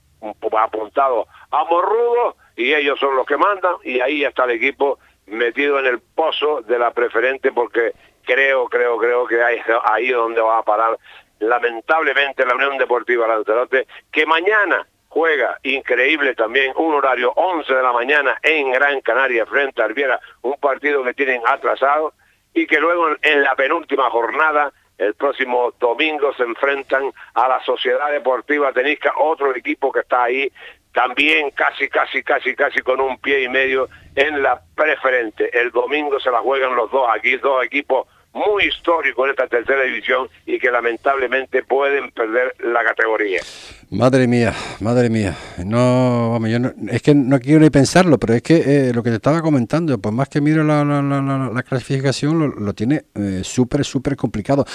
apuntado 0.58 1.26
a 1.50 1.64
Morrudo 1.64 2.36
y 2.56 2.74
ellos 2.74 2.98
son 2.98 3.14
los 3.14 3.26
que 3.26 3.36
mandan 3.36 3.76
y 3.84 4.00
ahí 4.00 4.24
está 4.24 4.44
el 4.44 4.52
equipo 4.52 4.98
metido 5.26 5.78
en 5.78 5.86
el 5.86 6.00
pozo 6.00 6.62
de 6.62 6.78
la 6.78 6.90
preferente 6.92 7.52
porque 7.52 7.92
creo, 8.24 8.66
creo, 8.68 8.96
creo 8.98 9.26
que 9.26 9.42
ahí, 9.42 9.60
ahí 9.84 10.08
donde 10.08 10.40
va 10.40 10.58
a 10.58 10.62
parar 10.62 10.98
lamentablemente 11.38 12.46
la 12.46 12.54
Unión 12.54 12.78
Deportiva 12.78 13.28
Lanzarote, 13.28 13.86
que 14.10 14.24
mañana 14.24 14.86
juega 15.08 15.58
increíble 15.62 16.34
también 16.34 16.72
un 16.76 16.94
horario 16.94 17.32
11 17.36 17.74
de 17.74 17.82
la 17.82 17.92
mañana 17.92 18.38
en 18.42 18.72
Gran 18.72 19.00
Canaria 19.00 19.46
frente 19.46 19.82
a 19.82 19.86
Arbiera, 19.86 20.20
un 20.42 20.54
partido 20.58 21.02
que 21.04 21.14
tienen 21.14 21.42
atrasado 21.46 22.14
y 22.54 22.66
que 22.66 22.80
luego 22.80 23.08
en 23.22 23.42
la 23.42 23.54
penúltima 23.54 24.10
jornada 24.10 24.72
el 24.98 25.14
próximo 25.14 25.72
domingo 25.78 26.32
se 26.34 26.42
enfrentan 26.42 27.12
a 27.34 27.48
la 27.48 27.62
Sociedad 27.64 28.10
Deportiva 28.10 28.72
Tenisca, 28.72 29.12
otro 29.18 29.54
equipo 29.54 29.92
que 29.92 30.00
está 30.00 30.24
ahí 30.24 30.50
también 30.96 31.50
casi, 31.50 31.90
casi, 31.90 32.22
casi, 32.22 32.54
casi 32.54 32.80
con 32.80 33.02
un 33.02 33.18
pie 33.18 33.42
y 33.42 33.50
medio 33.50 33.90
en 34.14 34.42
la 34.42 34.58
preferente. 34.74 35.50
El 35.52 35.70
domingo 35.70 36.18
se 36.18 36.30
la 36.30 36.40
juegan 36.40 36.74
los 36.74 36.90
dos 36.90 37.06
aquí, 37.14 37.36
dos 37.36 37.62
equipos 37.62 38.08
muy 38.32 38.64
históricos 38.64 39.26
en 39.26 39.30
esta 39.32 39.46
tercera 39.46 39.82
división 39.82 40.30
y 40.46 40.58
que 40.58 40.70
lamentablemente 40.70 41.62
pueden 41.64 42.10
perder 42.12 42.54
la 42.60 42.82
categoría. 42.82 43.42
Madre 43.90 44.26
mía, 44.26 44.52
madre 44.80 45.08
mía. 45.08 45.36
No, 45.64 46.30
vamos, 46.32 46.50
yo 46.50 46.58
no, 46.58 46.72
es 46.90 47.00
que 47.02 47.14
no 47.14 47.38
quiero 47.38 47.60
ni 47.60 47.70
pensarlo, 47.70 48.18
pero 48.18 48.34
es 48.34 48.42
que 48.42 48.56
eh, 48.56 48.92
lo 48.92 49.00
que 49.04 49.10
te 49.10 49.16
estaba 49.16 49.40
comentando, 49.42 49.96
pues 49.98 50.12
más 50.12 50.28
que 50.28 50.40
miro 50.40 50.64
la, 50.64 50.84
la, 50.84 51.00
la, 51.00 51.62
clasificación, 51.62 52.54
lo, 52.58 52.74
tiene 52.74 53.04
eh, 53.14 53.42
súper, 53.44 53.84
súper 53.84 54.16
complicado. 54.16 54.66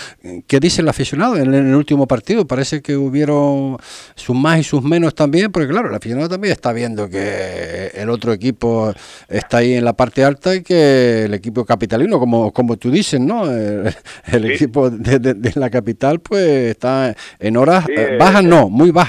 ¿Qué 0.48 0.62
dice 0.62 0.82
el 0.82 0.88
aficionado 0.88 1.36
en 1.36 1.54
el, 1.54 1.76
último 1.76 2.08
partido? 2.08 2.48
Parece 2.48 2.82
que 2.82 2.96
hubieron 2.96 3.76
sus 4.16 4.34
más 4.34 4.60
y 4.60 4.64
sus 4.64 4.82
menos 4.82 5.14
también, 5.14 5.52
porque 5.52 5.68
claro, 5.68 5.90
el 5.90 5.96
aficionado 5.96 6.30
también 6.30 6.54
está 6.54 6.72
viendo 6.72 7.10
que 7.10 7.92
el 7.94 8.10
otro 8.10 8.32
equipo 8.32 8.94
está 9.28 9.58
ahí 9.58 9.74
en 9.74 9.84
la 9.84 9.92
parte 9.92 10.24
alta 10.24 10.56
y 10.56 10.62
que 10.62 11.26
el 11.26 11.34
equipo 11.34 11.66
capitalino, 11.66 12.18
como, 12.18 12.54
como 12.54 12.78
tú 12.78 12.90
dices, 12.90 13.20
¿no? 13.20 13.52
El, 13.52 13.94
equipo 14.52 14.90
de, 14.90 15.52
la 15.56 15.70
capital, 15.70 16.22
pues 16.22 16.72
está 16.72 17.14
en 17.40 17.58
horas 17.58 17.86
eh, 17.90 18.16
bajas, 18.18 18.44
no, 18.46 18.70
muy 18.70 18.92
bajas 18.92 19.01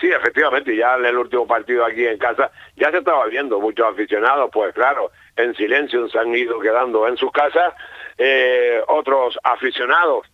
sí, 0.00 0.08
efectivamente, 0.10 0.76
ya 0.76 0.96
en 0.96 1.06
el 1.06 1.16
último 1.16 1.46
partido 1.46 1.84
aquí 1.84 2.06
en 2.06 2.18
casa 2.18 2.50
ya 2.76 2.90
se 2.90 2.98
estaba 2.98 3.26
viendo 3.26 3.60
muchos 3.60 3.86
aficionados, 3.86 4.50
pues 4.52 4.74
claro, 4.74 5.10
en 5.36 5.54
silencio 5.54 6.08
se 6.08 6.18
han 6.18 6.34
ido 6.34 6.58
quedando 6.60 7.06
en 7.06 7.16
sus 7.16 7.30
casas, 7.30 7.74
eh, 8.18 8.82
otros 8.88 9.38
aficionados, 9.42 10.26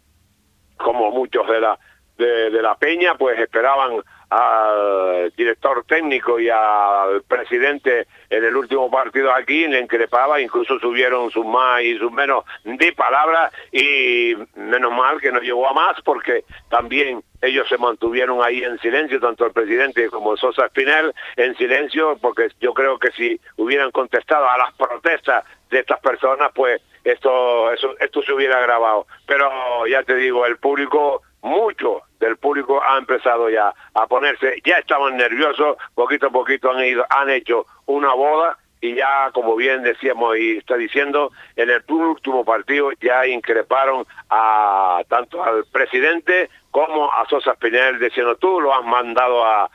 como 0.76 1.10
muchos 1.10 1.46
de 1.48 1.60
la 1.60 1.78
de, 2.16 2.50
de, 2.50 2.62
la 2.62 2.76
Peña, 2.76 3.14
pues 3.16 3.38
esperaban 3.38 4.02
al 4.30 5.32
director 5.36 5.84
técnico 5.84 6.40
y 6.40 6.48
al 6.48 7.22
presidente 7.28 8.06
en 8.28 8.44
el 8.44 8.56
último 8.56 8.90
partido 8.90 9.32
aquí, 9.32 9.66
le 9.68 9.80
increpaba, 9.80 10.40
incluso 10.40 10.78
subieron 10.80 11.30
sus 11.30 11.46
más 11.46 11.82
y 11.82 11.96
sus 11.98 12.10
menos 12.10 12.44
de 12.64 12.92
palabras 12.92 13.52
y 13.70 14.34
menos 14.56 14.92
mal 14.92 15.20
que 15.20 15.30
no 15.30 15.40
llegó 15.40 15.68
a 15.68 15.72
más 15.72 16.00
porque 16.02 16.44
también 16.68 17.22
ellos 17.42 17.68
se 17.68 17.78
mantuvieron 17.78 18.42
ahí 18.42 18.62
en 18.62 18.78
silencio, 18.80 19.20
tanto 19.20 19.46
el 19.46 19.52
presidente 19.52 20.08
como 20.08 20.36
Sosa 20.36 20.66
Espinel, 20.66 21.14
en 21.36 21.56
silencio, 21.56 22.18
porque 22.20 22.48
yo 22.60 22.74
creo 22.74 22.98
que 22.98 23.12
si 23.12 23.40
hubieran 23.56 23.90
contestado 23.90 24.48
a 24.48 24.58
las 24.58 24.74
protestas 24.74 25.44
de 25.70 25.80
estas 25.80 26.00
personas, 26.00 26.50
pues 26.54 26.80
esto, 27.04 27.72
eso, 27.72 27.94
esto 28.00 28.22
se 28.22 28.32
hubiera 28.32 28.60
grabado. 28.60 29.06
Pero 29.26 29.86
ya 29.86 30.02
te 30.02 30.16
digo, 30.16 30.46
el 30.46 30.56
público 30.58 31.22
mucho 31.42 32.02
del 32.18 32.36
público 32.36 32.82
ha 32.82 32.98
empezado 32.98 33.48
ya 33.50 33.72
a 33.94 34.06
ponerse, 34.06 34.60
ya 34.64 34.78
estaban 34.78 35.16
nerviosos, 35.16 35.76
poquito 35.94 36.26
a 36.26 36.30
poquito 36.30 36.70
han 36.70 36.84
ido, 36.84 37.04
han 37.08 37.30
hecho 37.30 37.66
una 37.86 38.14
boda 38.14 38.58
y 38.80 38.94
ya, 38.94 39.30
como 39.32 39.56
bien 39.56 39.82
decíamos 39.82 40.36
y 40.38 40.58
está 40.58 40.76
diciendo, 40.76 41.32
en 41.56 41.70
el 41.70 41.82
último 41.88 42.44
partido 42.44 42.90
ya 43.00 43.26
increparon 43.26 44.06
a 44.30 45.02
tanto 45.08 45.42
al 45.42 45.64
presidente 45.66 46.50
como 46.70 47.10
a 47.12 47.26
Sosa 47.28 47.54
Pinel 47.54 47.98
diciendo 47.98 48.36
tú 48.36 48.60
lo 48.60 48.74
has 48.74 48.84
mandado 48.84 49.44
a, 49.44 49.70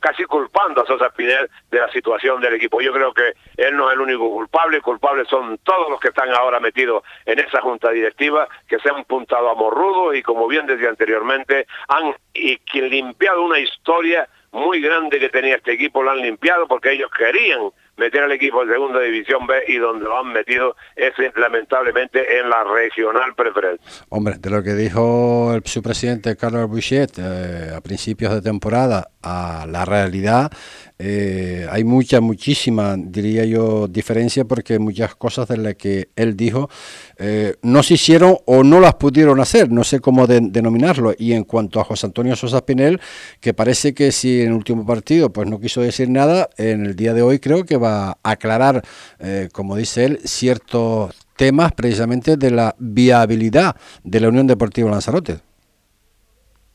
casi 0.00 0.24
culpando 0.24 0.82
a 0.82 0.86
Sosa 0.86 1.10
Pinel 1.10 1.50
de 1.70 1.80
la 1.80 1.90
situación 1.90 2.40
del 2.40 2.54
equipo. 2.54 2.80
Yo 2.80 2.92
creo 2.92 3.12
que 3.12 3.34
él 3.56 3.76
no 3.76 3.88
es 3.88 3.94
el 3.94 4.00
único 4.00 4.30
culpable, 4.30 4.80
culpables 4.80 5.28
son 5.28 5.58
todos 5.58 5.90
los 5.90 6.00
que 6.00 6.08
están 6.08 6.30
ahora 6.34 6.60
metidos 6.60 7.02
en 7.26 7.38
esa 7.38 7.60
junta 7.60 7.90
directiva, 7.90 8.48
que 8.68 8.78
se 8.78 8.90
han 8.90 9.04
puntado 9.04 9.50
a 9.50 9.54
morrudo 9.54 10.14
y 10.14 10.22
como 10.22 10.46
bien 10.46 10.66
decía 10.66 10.88
anteriormente, 10.88 11.66
han 11.88 12.14
y, 12.34 12.58
limpiado 12.72 13.42
una 13.42 13.58
historia 13.58 14.28
muy 14.54 14.80
grande 14.80 15.18
que 15.18 15.28
tenía 15.28 15.56
este 15.56 15.72
equipo, 15.72 16.02
lo 16.02 16.12
han 16.12 16.22
limpiado 16.22 16.66
porque 16.66 16.92
ellos 16.92 17.10
querían 17.16 17.70
meter 17.96 18.22
al 18.22 18.32
equipo 18.32 18.64
de 18.64 18.72
segunda 18.72 19.00
división 19.00 19.46
B 19.46 19.54
y 19.68 19.76
donde 19.76 20.04
lo 20.04 20.18
han 20.18 20.32
metido 20.32 20.76
es 20.96 21.12
lamentablemente 21.36 22.38
en 22.38 22.48
la 22.48 22.64
regional 22.64 23.34
preferente. 23.34 23.82
Hombre, 24.08 24.34
de 24.38 24.50
lo 24.50 24.62
que 24.62 24.74
dijo 24.74 25.54
el, 25.54 25.62
su 25.64 25.82
presidente 25.82 26.36
Carlos 26.36 26.68
Bouchet 26.68 27.18
eh, 27.18 27.74
a 27.76 27.80
principios 27.80 28.32
de 28.32 28.42
temporada 28.42 29.10
a 29.22 29.66
la 29.68 29.84
realidad, 29.84 30.50
eh, 30.96 31.66
hay 31.70 31.82
mucha, 31.82 32.20
muchísima, 32.20 32.94
diría 32.96 33.44
yo, 33.44 33.88
diferencia 33.88 34.44
porque 34.44 34.78
muchas 34.78 35.16
cosas 35.16 35.48
de 35.48 35.56
las 35.56 35.74
que 35.74 36.08
él 36.14 36.36
dijo 36.36 36.70
eh, 37.18 37.56
no 37.62 37.82
se 37.82 37.94
hicieron 37.94 38.36
o 38.46 38.62
no 38.62 38.78
las 38.78 38.94
pudieron 38.94 39.40
hacer, 39.40 39.70
no 39.70 39.82
sé 39.82 40.00
cómo 40.00 40.26
denominarlo. 40.26 41.12
Y 41.18 41.32
en 41.32 41.44
cuanto 41.44 41.80
a 41.80 41.84
José 41.84 42.06
Antonio 42.06 42.36
Sosa 42.36 42.64
Pinel, 42.64 43.00
que 43.40 43.54
parece 43.54 43.92
que 43.92 44.12
si 44.12 44.42
en 44.42 44.48
el 44.48 44.54
último 44.54 44.86
partido 44.86 45.32
pues 45.32 45.48
no 45.48 45.58
quiso 45.58 45.80
decir 45.80 46.08
nada, 46.08 46.48
en 46.58 46.86
el 46.86 46.94
día 46.96 47.12
de 47.12 47.22
hoy 47.22 47.40
creo 47.40 47.64
que 47.64 47.76
va 47.76 48.10
a 48.10 48.16
aclarar, 48.22 48.82
eh, 49.18 49.48
como 49.52 49.76
dice 49.76 50.04
él, 50.04 50.18
ciertos 50.24 51.26
temas 51.36 51.72
precisamente 51.72 52.36
de 52.36 52.50
la 52.52 52.74
viabilidad 52.78 53.74
de 54.04 54.20
la 54.20 54.28
Unión 54.28 54.46
Deportiva 54.46 54.90
Lanzarote. 54.90 55.40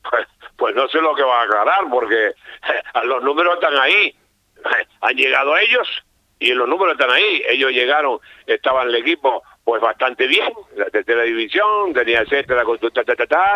Pues, 0.02 0.26
pues 0.58 0.74
no 0.74 0.86
sé 0.88 1.00
lo 1.00 1.14
que 1.14 1.22
va 1.22 1.40
a 1.40 1.44
aclarar, 1.44 1.84
porque 1.90 2.32
los 3.04 3.22
números 3.22 3.54
están 3.54 3.78
ahí. 3.78 4.14
Han 5.00 5.16
llegado 5.16 5.56
ellos 5.56 5.88
y 6.38 6.52
los 6.52 6.68
números 6.68 6.94
están 6.98 7.10
ahí. 7.10 7.42
Ellos 7.48 7.70
llegaron, 7.72 8.18
estaban 8.46 8.88
el 8.88 8.96
equipo 8.96 9.42
pues 9.64 9.82
bastante 9.82 10.26
bien, 10.26 10.52
la 10.74 10.86
tercera 10.86 11.22
división, 11.22 11.92
tenía 11.92 12.22
etcétera, 12.22 12.64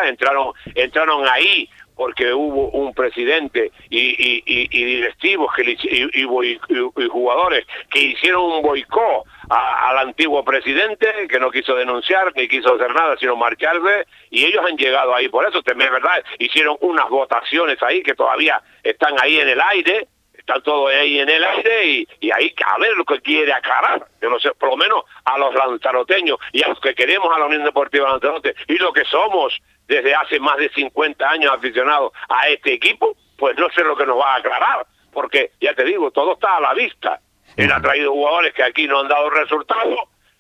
entraron, 0.04 0.52
entraron 0.74 1.26
ahí 1.26 1.68
porque 1.96 2.32
hubo 2.32 2.68
un 2.70 2.92
presidente 2.94 3.72
y, 3.90 4.42
directivos 4.68 5.52
que, 5.54 5.76
y, 5.82 7.08
jugadores 7.08 7.66
que 7.90 8.00
hicieron 8.00 8.42
un 8.42 8.62
boicot 8.62 9.24
al 9.48 9.98
antiguo 9.98 10.44
presidente 10.44 11.06
que 11.28 11.38
no 11.38 11.50
quiso 11.50 11.74
denunciar 11.74 12.32
ni 12.34 12.48
quiso 12.48 12.74
hacer 12.74 12.94
nada 12.94 13.16
sino 13.18 13.36
marcharse 13.36 14.06
y 14.30 14.44
ellos 14.44 14.64
han 14.66 14.76
llegado 14.76 15.14
ahí 15.14 15.28
por 15.28 15.46
eso 15.46 15.62
también 15.62 15.88
es 15.92 16.02
verdad 16.02 16.24
hicieron 16.38 16.76
unas 16.80 17.08
votaciones 17.08 17.82
ahí 17.82 18.02
que 18.02 18.14
todavía 18.14 18.62
están 18.82 19.14
ahí 19.20 19.38
en 19.38 19.48
el 19.48 19.60
aire 19.60 20.08
están 20.44 20.62
todos 20.62 20.90
ahí 20.90 21.20
en 21.20 21.28
el 21.28 21.42
aire 21.42 21.86
y, 21.86 22.08
y 22.20 22.30
ahí 22.30 22.54
a 22.66 22.78
ver 22.78 22.92
lo 22.96 23.04
que 23.04 23.20
quiere 23.20 23.52
aclarar, 23.52 24.06
yo 24.20 24.28
no 24.28 24.38
sé, 24.38 24.52
por 24.52 24.68
lo 24.68 24.76
menos 24.76 25.04
a 25.24 25.38
los 25.38 25.54
lanzaroteños 25.54 26.38
y 26.52 26.62
a 26.62 26.68
los 26.68 26.80
que 26.80 26.94
queremos 26.94 27.34
a 27.34 27.38
la 27.38 27.46
Unión 27.46 27.64
Deportiva 27.64 28.10
Lanzarote 28.10 28.54
y 28.68 28.76
lo 28.76 28.92
que 28.92 29.04
somos 29.06 29.58
desde 29.86 30.14
hace 30.14 30.38
más 30.40 30.58
de 30.58 30.68
50 30.70 31.28
años 31.28 31.52
aficionados 31.52 32.12
a 32.28 32.48
este 32.48 32.74
equipo, 32.74 33.16
pues 33.38 33.56
no 33.56 33.68
sé 33.70 33.82
lo 33.84 33.96
que 33.96 34.06
nos 34.06 34.18
va 34.18 34.34
a 34.34 34.36
aclarar, 34.36 34.86
porque 35.12 35.52
ya 35.60 35.74
te 35.74 35.84
digo, 35.84 36.10
todo 36.10 36.34
está 36.34 36.56
a 36.56 36.60
la 36.60 36.74
vista. 36.74 37.20
Él 37.56 37.72
ha 37.72 37.80
traído 37.80 38.12
jugadores 38.12 38.54
que 38.54 38.62
aquí 38.62 38.86
no 38.86 39.00
han 39.00 39.08
dado 39.08 39.30
resultados, 39.30 39.98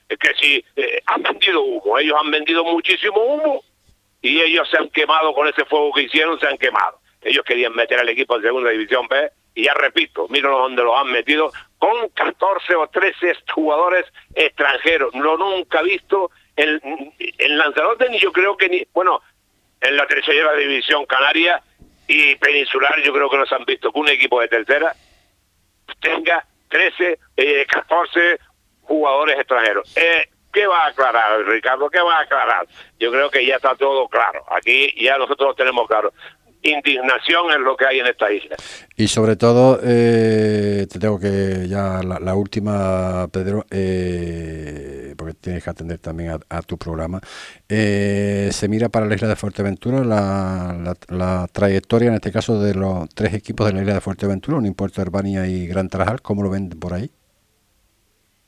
que 0.08 0.34
si 0.40 0.64
eh, 0.76 1.00
han 1.06 1.22
vendido 1.22 1.62
humo, 1.62 1.98
ellos 1.98 2.16
han 2.20 2.30
vendido 2.30 2.64
muchísimo 2.64 3.20
humo 3.20 3.64
y 4.20 4.40
ellos 4.40 4.68
se 4.70 4.78
han 4.78 4.88
quemado 4.88 5.34
con 5.34 5.48
ese 5.48 5.64
fuego 5.64 5.92
que 5.92 6.02
hicieron, 6.02 6.38
se 6.40 6.46
han 6.46 6.58
quemado. 6.58 6.98
Ellos 7.22 7.44
querían 7.44 7.74
meter 7.74 7.98
al 7.98 8.08
equipo 8.08 8.36
en 8.36 8.42
segunda 8.42 8.70
división 8.70 9.06
B 9.08 9.30
y 9.54 9.64
ya 9.64 9.74
repito, 9.74 10.26
miro 10.28 10.58
donde 10.58 10.82
los 10.82 10.96
han 10.96 11.12
metido, 11.12 11.52
con 11.78 12.08
14 12.08 12.74
o 12.74 12.88
13 12.88 13.34
jugadores 13.54 14.04
extranjeros. 14.34 15.14
Lo 15.14 15.36
nunca 15.36 15.82
visto 15.82 16.30
en, 16.56 16.80
en 17.18 17.58
Lanzarote, 17.58 18.08
ni 18.08 18.18
yo 18.18 18.32
creo 18.32 18.56
que 18.56 18.68
ni, 18.68 18.86
bueno, 18.92 19.22
en 19.80 19.96
la 19.96 20.06
tercera 20.06 20.54
división 20.54 21.06
canaria 21.06 21.62
y 22.08 22.34
peninsular, 22.36 23.00
yo 23.02 23.12
creo 23.12 23.30
que 23.30 23.36
no 23.36 23.46
se 23.46 23.54
han 23.54 23.64
visto 23.64 23.92
que 23.92 23.98
un 23.98 24.08
equipo 24.08 24.40
de 24.40 24.48
tercera 24.48 24.94
tenga 26.00 26.44
13, 26.74 27.20
eh, 27.36 27.66
14 27.70 28.40
jugadores 28.82 29.38
extranjeros. 29.38 29.96
Eh, 29.96 30.28
¿Qué 30.52 30.66
va 30.66 30.86
a 30.86 30.88
aclarar, 30.88 31.44
Ricardo? 31.46 31.88
¿Qué 31.88 32.00
va 32.00 32.18
a 32.18 32.22
aclarar? 32.22 32.66
Yo 32.98 33.12
creo 33.12 33.30
que 33.30 33.46
ya 33.46 33.56
está 33.56 33.76
todo 33.76 34.08
claro. 34.08 34.44
Aquí 34.50 34.92
ya 35.00 35.16
nosotros 35.16 35.50
lo 35.50 35.54
tenemos 35.54 35.86
claro 35.86 36.12
indignación 36.64 37.50
es 37.52 37.60
lo 37.60 37.76
que 37.76 37.86
hay 37.86 38.00
en 38.00 38.06
esta 38.06 38.32
isla. 38.32 38.56
Y 38.96 39.08
sobre 39.08 39.36
todo, 39.36 39.78
eh, 39.82 40.86
te 40.90 40.98
tengo 40.98 41.20
que 41.20 41.68
ya 41.68 42.00
la, 42.02 42.34
última, 42.34 43.28
Pedro, 43.28 43.66
eh, 43.70 44.83
tienes 45.44 45.62
que 45.62 45.70
atender 45.70 45.98
también 45.98 46.40
a, 46.48 46.62
tu 46.62 46.78
programa. 46.78 47.20
Eh, 47.68 48.48
se 48.50 48.66
mira 48.68 48.88
para 48.88 49.06
la 49.06 49.14
isla 49.14 49.28
de 49.28 49.36
Fuerteventura 49.36 50.02
la, 50.02 50.96
la, 51.08 51.46
trayectoria, 51.52 52.08
en 52.08 52.14
este 52.14 52.32
caso, 52.32 52.58
de 52.58 52.74
los 52.74 53.08
tres 53.14 53.34
equipos 53.34 53.66
de 53.66 53.74
la 53.74 53.82
isla 53.82 53.94
de 53.94 54.00
Fuerteventura, 54.00 54.56
un 54.56 54.66
importo 54.66 55.02
Herbania 55.02 55.46
y 55.46 55.66
Gran 55.66 55.88
Tarajal, 55.88 56.22
¿cómo 56.22 56.42
lo 56.42 56.50
ven 56.50 56.70
por 56.70 56.94
ahí? 56.94 57.10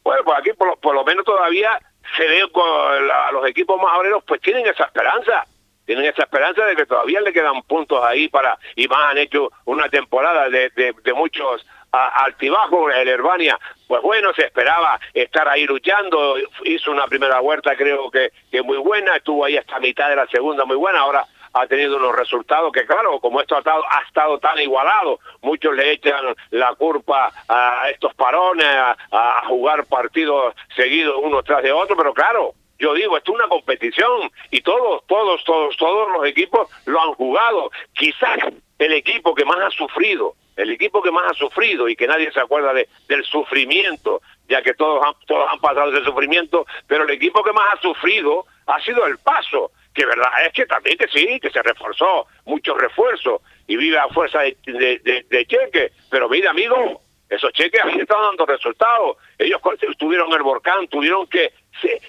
Bueno, 0.02 0.22
pues 0.24 0.38
aquí 0.38 0.52
por, 0.54 0.78
por 0.80 0.94
lo 0.94 1.04
menos 1.04 1.24
todavía 1.24 1.78
se 2.16 2.26
ve 2.26 2.40
con 2.50 2.64
a 2.64 3.30
los 3.32 3.46
equipos 3.46 3.76
más 3.80 3.98
obreros, 3.98 4.24
pues 4.26 4.40
tienen 4.40 4.66
esa 4.66 4.84
esperanza 4.84 5.44
tienen 5.86 6.04
esa 6.04 6.24
esperanza 6.24 6.66
de 6.66 6.74
que 6.74 6.84
todavía 6.84 7.20
le 7.20 7.32
quedan 7.32 7.62
puntos 7.62 8.04
ahí 8.04 8.28
para, 8.28 8.58
y 8.74 8.88
más 8.88 9.12
han 9.12 9.18
hecho 9.18 9.50
una 9.64 9.88
temporada 9.88 10.48
de, 10.50 10.70
de, 10.74 11.14
muchos 11.14 11.64
altibajos, 11.92 12.92
el 12.94 13.08
Herbania, 13.08 13.58
pues 13.86 14.02
bueno, 14.02 14.32
se 14.34 14.44
esperaba 14.44 14.98
estar 15.14 15.48
ahí 15.48 15.64
luchando, 15.66 16.36
hizo 16.64 16.90
una 16.90 17.06
primera 17.06 17.40
vuelta 17.40 17.76
creo 17.76 18.10
que, 18.10 18.32
que 18.50 18.62
muy 18.62 18.78
buena, 18.78 19.16
estuvo 19.16 19.44
ahí 19.44 19.56
hasta 19.56 19.80
mitad 19.80 20.08
de 20.08 20.16
la 20.16 20.26
segunda 20.26 20.64
muy 20.64 20.76
buena, 20.76 21.00
ahora 21.00 21.24
ha 21.54 21.66
tenido 21.66 21.96
unos 21.96 22.14
resultados 22.14 22.70
que, 22.70 22.84
claro, 22.84 23.18
como 23.18 23.40
esto 23.40 23.56
ha 23.56 23.60
estado, 23.60 23.82
ha 23.90 24.02
estado 24.06 24.38
tan 24.38 24.58
igualado, 24.60 25.20
muchos 25.40 25.74
le 25.74 25.92
echan 25.92 26.34
la 26.50 26.74
culpa 26.74 27.32
a 27.48 27.88
estos 27.90 28.12
parones, 28.14 28.66
a, 28.66 28.96
a 29.10 29.46
jugar 29.46 29.86
partidos 29.86 30.54
seguidos 30.74 31.16
uno 31.22 31.42
tras 31.42 31.62
de 31.62 31.72
otro, 31.72 31.96
pero 31.96 32.12
claro, 32.12 32.52
yo 32.78 32.92
digo, 32.94 33.16
esto 33.16 33.32
es 33.32 33.38
una 33.38 33.48
competición 33.48 34.30
y 34.50 34.60
todos, 34.60 35.02
todos, 35.06 35.42
todos, 35.44 35.76
todos 35.76 36.12
los 36.12 36.26
equipos 36.26 36.68
lo 36.84 37.00
han 37.00 37.14
jugado. 37.14 37.70
Quizás 37.94 38.38
el 38.78 38.92
equipo 38.92 39.34
que 39.34 39.44
más 39.44 39.58
ha 39.58 39.70
sufrido, 39.70 40.34
el 40.56 40.70
equipo 40.70 41.02
que 41.02 41.10
más 41.10 41.30
ha 41.30 41.34
sufrido 41.34 41.88
y 41.88 41.96
que 41.96 42.06
nadie 42.06 42.30
se 42.32 42.40
acuerda 42.40 42.72
de, 42.72 42.88
del 43.08 43.24
sufrimiento, 43.24 44.22
ya 44.48 44.62
que 44.62 44.74
todos 44.74 45.04
han, 45.04 45.14
todos 45.26 45.48
han 45.50 45.60
pasado 45.60 45.94
ese 45.94 46.04
sufrimiento, 46.04 46.66
pero 46.86 47.04
el 47.04 47.10
equipo 47.10 47.42
que 47.42 47.52
más 47.52 47.74
ha 47.74 47.80
sufrido 47.80 48.46
ha 48.66 48.80
sido 48.80 49.06
el 49.06 49.18
paso, 49.18 49.70
que 49.94 50.06
verdad 50.06 50.30
es 50.46 50.52
que 50.52 50.66
también 50.66 50.98
que 50.98 51.08
sí, 51.08 51.40
que 51.40 51.50
se 51.50 51.62
reforzó, 51.62 52.26
muchos 52.44 52.76
refuerzos 52.76 53.40
y 53.66 53.76
vive 53.76 53.98
a 53.98 54.08
fuerza 54.08 54.40
de, 54.40 54.56
de, 54.66 55.26
de 55.28 55.46
cheque, 55.46 55.92
pero 56.10 56.28
mira 56.28 56.50
amigo, 56.50 57.00
esos 57.28 57.52
cheques 57.52 57.80
han 57.82 58.00
estado 58.00 58.24
dando 58.24 58.46
resultados. 58.46 59.16
Ellos 59.38 59.60
estuvieron 59.80 60.28
en 60.28 60.34
el 60.36 60.42
volcán, 60.42 60.86
tuvieron 60.88 61.26
que 61.26 61.52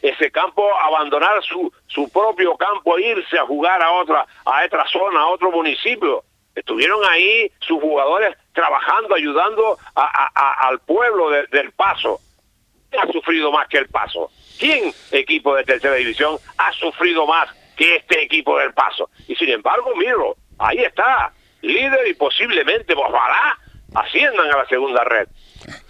ese 0.02 0.32
campo 0.32 0.70
abandonar 0.80 1.44
su, 1.44 1.72
su 1.88 2.10
propio 2.10 2.56
campo 2.56 3.00
irse 3.00 3.38
a 3.38 3.46
jugar 3.46 3.82
a 3.82 3.92
otra, 3.94 4.26
a 4.46 4.66
otra 4.66 4.86
zona, 4.88 5.22
a 5.22 5.28
otro 5.28 5.52
municipio. 5.52 6.24
Estuvieron 6.58 7.06
ahí 7.06 7.52
sus 7.60 7.80
jugadores 7.80 8.36
trabajando, 8.52 9.14
ayudando 9.14 9.78
al 9.94 10.80
pueblo 10.80 11.30
del 11.30 11.72
Paso. 11.74 12.20
¿Quién 12.90 13.04
ha 13.04 13.12
sufrido 13.12 13.52
más 13.52 13.68
que 13.68 13.78
el 13.78 13.88
Paso? 13.88 14.32
¿Quién, 14.58 14.92
equipo 15.12 15.56
de 15.56 15.64
tercera 15.64 15.94
división, 15.94 16.40
ha 16.58 16.74
sufrido 16.74 17.28
más 17.28 17.48
que 17.76 17.98
este 17.98 18.24
equipo 18.24 18.58
del 18.58 18.74
Paso? 18.74 19.08
Y 19.28 19.36
sin 19.36 19.50
embargo, 19.50 19.96
miro, 19.96 20.36
ahí 20.58 20.80
está, 20.80 21.32
líder 21.62 22.08
y 22.08 22.16
posiblemente, 22.16 22.96
ojalá, 22.96 23.56
asciendan 23.94 24.52
a 24.52 24.58
la 24.58 24.66
segunda 24.66 25.04
red. 25.04 25.28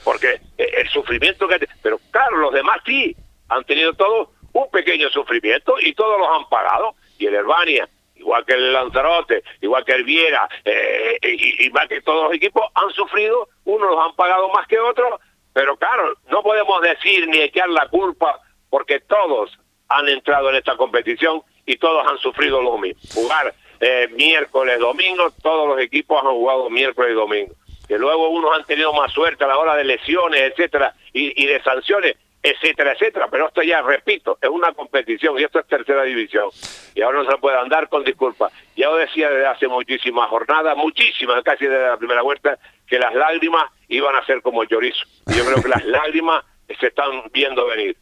Porque 0.03 0.41
el 0.57 0.89
sufrimiento 0.89 1.47
que... 1.47 1.65
Pero 1.81 1.97
claro, 2.11 2.39
los 2.39 2.53
demás 2.53 2.81
sí, 2.85 3.15
han 3.47 3.63
tenido 3.63 3.93
todos 3.93 4.27
un 4.51 4.69
pequeño 4.69 5.09
sufrimiento 5.11 5.75
y 5.79 5.93
todos 5.93 6.19
los 6.19 6.27
han 6.27 6.49
pagado. 6.49 6.93
Y 7.17 7.27
el 7.27 7.35
Herbania, 7.35 7.87
igual 8.19 8.45
que 8.45 8.53
el 8.53 8.73
Lanzarote, 8.73 9.43
igual 9.61 9.85
que 9.85 9.93
el 9.93 10.03
Viera, 10.03 10.49
eh, 10.65 11.17
y, 11.21 11.65
igual 11.65 11.87
que 11.87 12.01
todos 12.01 12.25
los 12.25 12.33
equipos, 12.33 12.63
han 12.75 12.89
sufrido, 12.91 13.49
unos 13.65 13.89
los 13.89 14.05
han 14.05 14.15
pagado 14.15 14.49
más 14.49 14.67
que 14.67 14.79
otros, 14.79 15.19
pero 15.53 15.77
claro, 15.77 16.15
no 16.29 16.43
podemos 16.43 16.81
decir 16.81 17.27
ni 17.27 17.39
echar 17.39 17.69
la 17.69 17.87
culpa 17.87 18.39
porque 18.69 18.99
todos 18.99 19.57
han 19.89 20.07
entrado 20.09 20.49
en 20.49 20.55
esta 20.55 20.75
competición 20.75 21.41
y 21.65 21.77
todos 21.77 22.05
han 22.07 22.17
sufrido 22.17 22.61
lo 22.61 22.77
mismo. 22.77 23.01
Jugar 23.13 23.53
eh, 23.79 24.07
miércoles, 24.13 24.79
domingo, 24.79 25.31
todos 25.41 25.67
los 25.67 25.79
equipos 25.79 26.21
han 26.21 26.31
jugado 26.31 26.69
miércoles 26.69 27.11
y 27.11 27.15
domingo. 27.15 27.53
Que 27.87 27.97
luego 27.97 28.29
unos 28.29 28.55
han 28.55 28.65
tenido 28.65 28.91
más 28.93 29.11
suerte 29.13 29.45
a 29.45 29.47
la 29.47 29.57
hora 29.57 29.75
de 29.75 29.85
lesiones, 29.85 30.41
etcétera, 30.41 30.93
y 31.13 31.45
de 31.45 31.63
sanciones, 31.63 32.15
etcétera, 32.49 32.93
etcétera. 32.93 33.27
Pero 33.29 33.47
esto 33.47 33.61
ya, 33.61 33.81
repito, 33.81 34.37
es 34.41 34.49
una 34.49 34.71
competición 34.73 35.39
y 35.39 35.43
esto 35.43 35.59
es 35.59 35.67
tercera 35.67 36.03
división. 36.03 36.49
Y 36.95 37.01
ahora 37.01 37.23
no 37.23 37.31
se 37.31 37.37
puede 37.37 37.57
andar 37.57 37.89
con 37.89 38.03
disculpas. 38.03 38.51
Ya 38.75 38.87
lo 38.87 38.97
decía 38.97 39.29
desde 39.29 39.47
hace 39.47 39.67
muchísimas 39.67 40.29
jornadas, 40.29 40.75
muchísimas, 40.77 41.43
casi 41.43 41.65
desde 41.65 41.87
la 41.87 41.97
primera 41.97 42.21
vuelta, 42.21 42.57
que 42.87 42.99
las 42.99 43.13
lágrimas 43.13 43.71
iban 43.87 44.15
a 44.15 44.25
ser 44.25 44.41
como 44.41 44.65
chorizo. 44.65 45.05
Y 45.27 45.37
yo 45.37 45.45
creo 45.45 45.61
que 45.61 45.69
las 45.69 45.85
lágrimas 45.85 46.43
se 46.79 46.87
están 46.87 47.23
viendo 47.33 47.65
venir. 47.67 47.97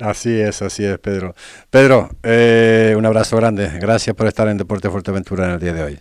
Así 0.00 0.40
es, 0.40 0.62
así 0.62 0.84
es, 0.84 0.98
Pedro. 0.98 1.34
Pedro, 1.70 2.08
eh, 2.22 2.94
un 2.96 3.06
abrazo 3.06 3.36
grande. 3.36 3.68
Gracias 3.80 4.14
por 4.14 4.26
estar 4.26 4.46
en 4.48 4.58
Deporte 4.58 4.90
Fuerteventura 4.90 5.46
en 5.46 5.50
el 5.52 5.60
día 5.60 5.72
de 5.72 5.82
hoy. 5.82 5.98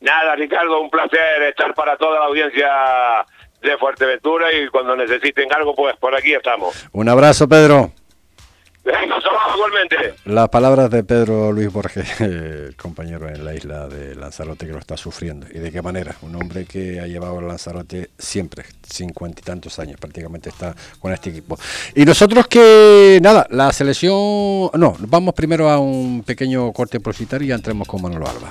Nada, 0.00 0.34
Ricardo, 0.34 0.80
un 0.80 0.90
placer 0.90 1.42
estar 1.48 1.74
para 1.74 1.96
toda 1.96 2.20
la 2.20 2.26
audiencia 2.26 3.26
de 3.62 3.76
Fuerteventura 3.78 4.52
y 4.52 4.68
cuando 4.68 4.96
necesiten 4.96 5.52
algo, 5.52 5.74
pues 5.74 5.96
por 5.96 6.14
aquí 6.14 6.32
estamos. 6.32 6.88
Un 6.92 7.08
abrazo, 7.08 7.48
Pedro. 7.48 7.92
igualmente. 9.54 10.14
Las 10.24 10.48
palabras 10.48 10.90
de 10.90 11.04
Pedro 11.04 11.52
Luis 11.52 11.72
Borges, 11.72 12.20
el 12.20 12.74
compañero 12.76 13.28
en 13.28 13.44
la 13.44 13.54
isla 13.54 13.88
de 13.88 14.14
Lanzarote 14.14 14.66
que 14.66 14.72
lo 14.72 14.78
está 14.78 14.96
sufriendo. 14.96 15.46
¿Y 15.52 15.58
de 15.58 15.70
qué 15.70 15.82
manera? 15.82 16.14
Un 16.22 16.36
hombre 16.36 16.64
que 16.64 17.00
ha 17.00 17.06
llevado 17.06 17.38
a 17.38 17.42
Lanzarote 17.42 18.10
siempre, 18.18 18.64
cincuenta 18.82 19.40
y 19.40 19.44
tantos 19.44 19.78
años, 19.78 20.00
prácticamente 20.00 20.48
está 20.48 20.74
con 20.98 21.12
este 21.12 21.30
equipo. 21.30 21.58
Y 21.94 22.04
nosotros 22.04 22.46
que, 22.46 23.18
nada, 23.22 23.46
la 23.50 23.72
selección... 23.72 24.70
No, 24.74 24.96
vamos 25.00 25.34
primero 25.34 25.68
a 25.68 25.78
un 25.78 26.22
pequeño 26.24 26.72
corte 26.72 27.00
publicitario 27.00 27.46
y 27.46 27.48
ya 27.48 27.54
entremos 27.56 27.86
con 27.86 28.02
Manolo 28.02 28.26
Alba. 28.26 28.50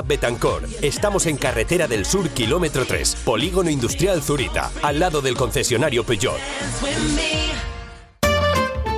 Betancor. 0.01 0.63
Estamos 0.81 1.25
en 1.25 1.37
Carretera 1.37 1.87
del 1.87 2.05
Sur, 2.05 2.29
kilómetro 2.29 2.85
3, 2.85 3.17
Polígono 3.23 3.69
Industrial 3.69 4.21
Zurita, 4.21 4.71
al 4.81 4.99
lado 4.99 5.21
del 5.21 5.35
concesionario 5.35 6.03
Peugeot. 6.03 6.39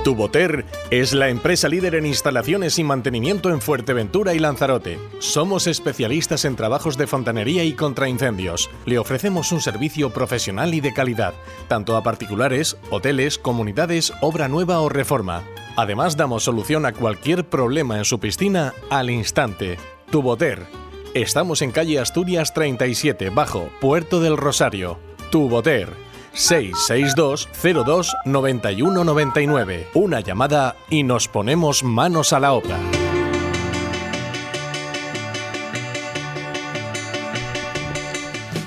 Tuboter 0.04 0.66
es 0.90 1.14
la 1.14 1.30
empresa 1.30 1.66
líder 1.66 1.94
en 1.94 2.04
instalaciones 2.04 2.78
y 2.78 2.84
mantenimiento 2.84 3.48
en 3.48 3.62
Fuerteventura 3.62 4.34
y 4.34 4.38
Lanzarote. 4.38 4.98
Somos 5.18 5.66
especialistas 5.66 6.44
en 6.44 6.56
trabajos 6.56 6.98
de 6.98 7.06
fontanería 7.06 7.64
y 7.64 7.72
contraincendios. 7.72 8.68
Le 8.84 8.98
ofrecemos 8.98 9.50
un 9.50 9.62
servicio 9.62 10.10
profesional 10.10 10.74
y 10.74 10.82
de 10.82 10.92
calidad, 10.92 11.32
tanto 11.68 11.96
a 11.96 12.02
particulares, 12.02 12.76
hoteles, 12.90 13.38
comunidades, 13.38 14.12
obra 14.20 14.46
nueva 14.46 14.80
o 14.80 14.90
reforma. 14.90 15.42
Además, 15.74 16.18
damos 16.18 16.44
solución 16.44 16.84
a 16.84 16.92
cualquier 16.92 17.48
problema 17.48 17.96
en 17.96 18.04
su 18.04 18.20
piscina 18.20 18.74
al 18.90 19.08
instante. 19.08 19.78
Tuboter. 20.10 20.83
Estamos 21.14 21.62
en 21.62 21.70
calle 21.70 22.00
Asturias 22.00 22.52
37, 22.54 23.30
bajo, 23.30 23.70
Puerto 23.80 24.18
del 24.18 24.36
Rosario. 24.36 24.98
Tuboter. 25.30 25.88
662 26.32 27.48
02 27.62 28.16
91 28.24 29.04
99. 29.04 29.86
Una 29.94 30.18
llamada 30.18 30.74
y 30.90 31.04
nos 31.04 31.28
ponemos 31.28 31.84
manos 31.84 32.32
a 32.32 32.40
la 32.40 32.52
obra. 32.52 32.76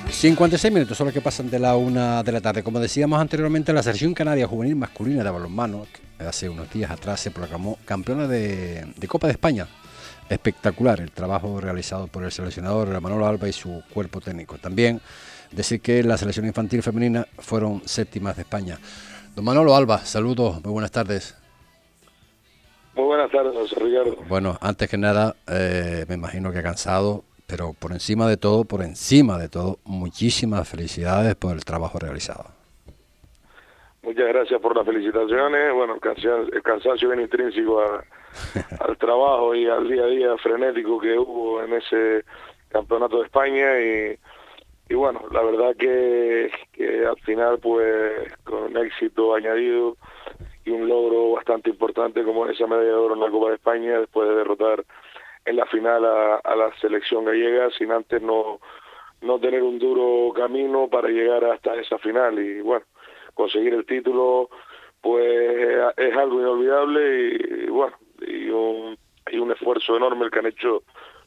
...56 0.08 0.72
minutos 0.72 0.96
son 0.96 1.04
los 1.04 1.14
que 1.14 1.20
pasan 1.20 1.48
de 1.48 1.60
la 1.60 1.76
una 1.76 2.22
de 2.22 2.32
la 2.32 2.40
tarde. 2.40 2.64
Como 2.64 2.80
decíamos 2.80 3.20
anteriormente, 3.20 3.74
la 3.74 3.82
selección 3.82 4.14
canaria 4.14 4.48
juvenil 4.48 4.74
masculina 4.74 5.22
de 5.22 5.30
balonmano... 5.30 5.86
hace 6.18 6.48
unos 6.48 6.72
días 6.72 6.90
atrás 6.90 7.20
se 7.20 7.30
proclamó 7.30 7.78
campeona 7.84 8.26
de 8.26 9.06
Copa 9.06 9.26
de 9.26 9.34
España. 9.34 9.68
Espectacular 10.28 11.00
el 11.00 11.10
trabajo 11.10 11.60
realizado 11.60 12.06
por 12.06 12.24
el 12.24 12.30
seleccionador 12.30 13.00
Manolo 13.00 13.26
Alba 13.26 13.48
y 13.48 13.52
su 13.52 13.82
cuerpo 13.92 14.20
técnico. 14.20 14.58
También 14.58 15.00
decir 15.50 15.80
que 15.80 16.02
la 16.02 16.16
selección 16.16 16.46
infantil 16.46 16.82
femenina 16.82 17.26
fueron 17.38 17.82
séptimas 17.86 18.36
de 18.36 18.42
España. 18.42 18.78
Don 19.34 19.44
Manolo 19.44 19.74
Alba, 19.74 19.98
saludos, 19.98 20.62
muy 20.64 20.72
buenas 20.72 20.90
tardes. 20.90 21.36
Muy 22.94 23.06
buenas 23.06 23.30
tardes, 23.30 23.54
José 23.54 23.76
Ricardo. 23.78 24.16
Bueno, 24.28 24.58
antes 24.60 24.90
que 24.90 24.98
nada, 24.98 25.36
eh, 25.46 26.04
me 26.08 26.16
imagino 26.16 26.52
que 26.52 26.62
cansado, 26.62 27.24
pero 27.46 27.72
por 27.72 27.92
encima 27.92 28.28
de 28.28 28.36
todo, 28.36 28.64
por 28.64 28.82
encima 28.82 29.38
de 29.38 29.48
todo, 29.48 29.78
muchísimas 29.84 30.68
felicidades 30.68 31.36
por 31.36 31.54
el 31.54 31.64
trabajo 31.64 31.98
realizado. 31.98 32.46
Muchas 34.02 34.26
gracias 34.28 34.60
por 34.60 34.76
las 34.76 34.84
felicitaciones. 34.84 35.72
Bueno, 35.74 35.94
el 35.94 36.00
cansancio, 36.00 36.52
el 36.52 36.62
cansancio 36.62 37.08
viene 37.08 37.24
intrínseco 37.24 37.80
a, 37.80 38.04
al 38.80 38.96
trabajo 38.96 39.54
y 39.54 39.66
al 39.66 39.88
día 39.88 40.04
a 40.04 40.08
día 40.08 40.36
frenético 40.38 41.00
que 41.00 41.18
hubo 41.18 41.62
en 41.62 41.74
ese 41.74 42.24
campeonato 42.68 43.18
de 43.18 43.24
España 43.24 43.80
y 43.80 44.94
bueno, 44.94 45.22
la 45.30 45.42
verdad 45.42 45.76
que, 45.76 46.50
que 46.72 47.06
al 47.06 47.18
final 47.20 47.58
pues 47.58 48.32
con 48.44 48.64
un 48.64 48.76
éxito 48.78 49.34
añadido 49.34 49.96
y 50.64 50.70
un 50.70 50.88
logro 50.88 51.32
bastante 51.32 51.70
importante 51.70 52.24
como 52.24 52.46
esa 52.46 52.66
medalla 52.66 52.88
de 52.88 52.94
oro 52.94 53.14
en 53.14 53.20
la 53.20 53.30
Copa 53.30 53.48
de 53.48 53.54
España 53.56 54.00
después 54.00 54.28
de 54.28 54.34
derrotar 54.34 54.84
en 55.44 55.56
la 55.56 55.66
final 55.66 56.04
a, 56.04 56.56
la 56.56 56.70
selección 56.80 57.24
gallega 57.24 57.70
sin 57.70 57.90
antes 57.90 58.20
no, 58.20 58.60
no 59.22 59.38
tener 59.38 59.62
un 59.62 59.78
duro 59.78 60.32
camino 60.34 60.88
para 60.88 61.08
llegar 61.08 61.44
hasta 61.44 61.74
esa 61.76 61.98
final. 61.98 62.38
Y 62.38 62.60
bueno, 62.60 62.84
conseguir 63.34 63.72
el 63.74 63.86
título 63.86 64.50
pues 65.00 65.92
es 65.96 66.16
algo 66.16 66.40
inolvidable 66.40 67.38
y, 67.64 67.70
bueno, 67.70 67.96
y 68.26 68.48
un, 68.50 68.98
y 69.30 69.38
un 69.38 69.52
esfuerzo 69.52 69.96
enorme 69.96 70.24
el 70.24 70.30
que 70.30 70.38
han 70.38 70.46
hecho 70.46 70.82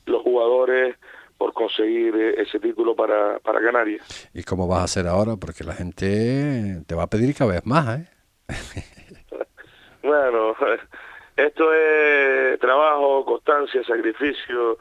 los 0.05 0.21
jugadores 0.21 0.95
por 1.37 1.53
conseguir 1.53 2.15
eh, 2.15 2.41
ese 2.41 2.59
título 2.59 2.95
para, 2.95 3.39
para 3.39 3.61
Canarias. 3.61 4.29
¿Y 4.33 4.43
cómo 4.43 4.67
vas 4.67 4.81
a 4.81 4.83
hacer 4.83 5.07
ahora? 5.07 5.37
Porque 5.37 5.63
la 5.63 5.73
gente 5.73 6.83
te 6.85 6.95
va 6.95 7.03
a 7.03 7.07
pedir 7.07 7.33
cada 7.35 7.53
vez 7.53 7.65
más, 7.65 7.99
¿eh? 7.99 8.07
bueno, 10.03 10.55
esto 11.35 11.73
es 11.73 12.59
trabajo, 12.59 13.25
constancia, 13.25 13.83
sacrificio. 13.83 14.77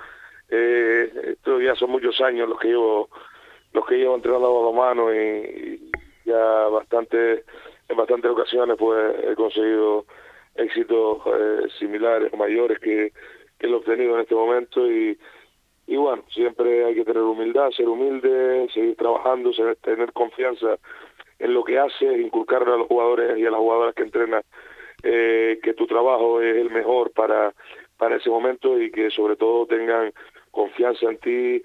Eh, 0.50 1.32
esto 1.32 1.60
ya 1.60 1.74
son 1.76 1.90
muchos 1.90 2.20
años 2.20 2.48
los 2.48 2.58
que 2.58 2.68
llevo 2.68 3.08
los 3.72 3.86
que 3.86 3.98
llevo 3.98 4.16
entrenando 4.16 4.68
a 4.68 4.72
mano 4.72 5.14
y, 5.14 5.90
ya 6.24 6.68
bastante 6.68 7.44
en 7.88 7.96
bastantes 7.96 8.30
ocasiones 8.30 8.76
pues 8.78 9.14
he 9.24 9.34
conseguido 9.34 10.04
éxitos 10.54 11.18
eh, 11.26 11.68
similares 11.78 12.32
mayores 12.36 12.78
que, 12.78 13.12
que 13.58 13.66
he 13.66 13.72
obtenido 13.72 14.14
en 14.14 14.22
este 14.22 14.34
momento 14.34 14.90
y 14.90 15.18
y 15.90 15.96
bueno, 15.96 16.22
siempre 16.32 16.84
hay 16.84 16.94
que 16.94 17.04
tener 17.04 17.24
humildad, 17.24 17.72
ser 17.72 17.88
humilde, 17.88 18.68
seguir 18.72 18.94
trabajando, 18.94 19.50
tener 19.82 20.12
confianza 20.12 20.78
en 21.40 21.52
lo 21.52 21.64
que 21.64 21.80
haces, 21.80 22.20
inculcarle 22.20 22.72
a 22.72 22.76
los 22.76 22.86
jugadores 22.86 23.36
y 23.36 23.44
a 23.44 23.50
las 23.50 23.58
jugadoras 23.58 23.96
que 23.96 24.04
entrenan 24.04 24.42
eh, 25.02 25.58
que 25.60 25.74
tu 25.74 25.88
trabajo 25.88 26.40
es 26.40 26.56
el 26.58 26.70
mejor 26.70 27.10
para, 27.10 27.52
para 27.96 28.18
ese 28.18 28.30
momento 28.30 28.80
y 28.80 28.92
que 28.92 29.10
sobre 29.10 29.34
todo 29.34 29.66
tengan 29.66 30.12
confianza 30.52 31.10
en 31.10 31.18
ti 31.18 31.62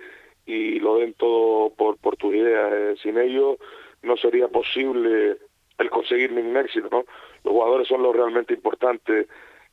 y 0.47 0.79
lo 0.79 0.97
den 0.97 1.13
todo 1.13 1.69
por, 1.75 1.97
por 1.97 2.17
tus 2.17 2.33
ideas. 2.33 2.73
Eh, 2.73 2.95
sin 3.03 3.19
ellos 3.19 3.57
no 4.01 4.17
sería 4.17 4.47
posible 4.47 5.37
el 5.77 5.89
conseguir 5.91 6.31
ningún 6.31 6.57
éxito, 6.57 6.87
¿no? 6.91 7.05
Los 7.45 7.53
jugadores 7.53 7.87
son 7.87 8.01
lo 8.01 8.11
realmente 8.11 8.55
importante 8.55 9.27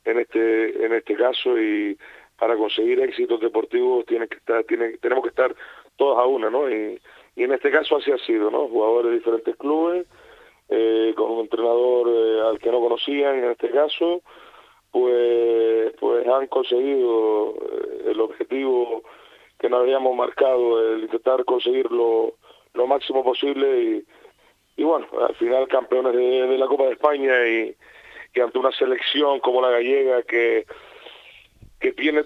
en 0.05 0.19
este, 0.19 0.85
en 0.85 0.93
este 0.93 1.15
caso 1.15 1.59
y 1.59 1.97
para 2.37 2.55
conseguir 2.55 2.99
éxitos 2.99 3.41
deportivos 3.41 4.05
tienen 4.05 4.27
que 4.29 4.37
estar, 4.37 4.63
tienen, 4.65 4.97
tenemos 4.99 5.23
que 5.23 5.29
estar 5.29 5.55
todos 5.97 6.19
a 6.19 6.25
una, 6.25 6.51
¿no? 6.51 6.69
Y, 6.69 7.01
y 7.35 7.43
en 7.43 7.51
este 7.51 7.71
caso 7.71 7.97
así 7.97 8.11
ha 8.11 8.17
sido, 8.19 8.51
¿no? 8.51 8.67
Jugadores 8.67 9.11
de 9.11 9.17
diferentes 9.17 9.55
clubes, 9.55 10.05
eh, 10.69 11.13
con 11.17 11.31
un 11.31 11.39
entrenador 11.39 12.09
eh, 12.09 12.41
al 12.47 12.59
que 12.59 12.71
no 12.71 12.79
conocían 12.79 13.43
en 13.43 13.51
este 13.51 13.71
caso, 13.71 14.21
pues, 14.91 15.93
pues 15.99 16.27
han 16.27 16.45
conseguido 16.47 17.55
eh, 17.55 18.11
el 18.11 18.21
objetivo 18.21 19.01
que 19.57 19.67
nos 19.67 19.81
habíamos 19.81 20.15
marcado, 20.15 20.93
el 20.93 21.03
intentar 21.03 21.43
conseguirlo 21.45 22.35
lo 22.73 22.87
máximo 22.87 23.23
posible 23.23 23.81
y, 23.81 24.05
y 24.75 24.83
bueno, 24.83 25.07
al 25.27 25.35
final 25.35 25.67
campeones 25.67 26.13
de, 26.13 26.57
la 26.57 26.67
Copa 26.67 26.85
de 26.85 26.93
España 26.93 27.47
y, 27.47 27.75
y 28.33 28.39
ante 28.39 28.57
una 28.57 28.71
selección 28.71 29.39
como 29.39 29.61
la 29.61 29.69
gallega 29.69 30.23
que 30.23 30.65
que 31.83 31.91
tiene 31.91 32.23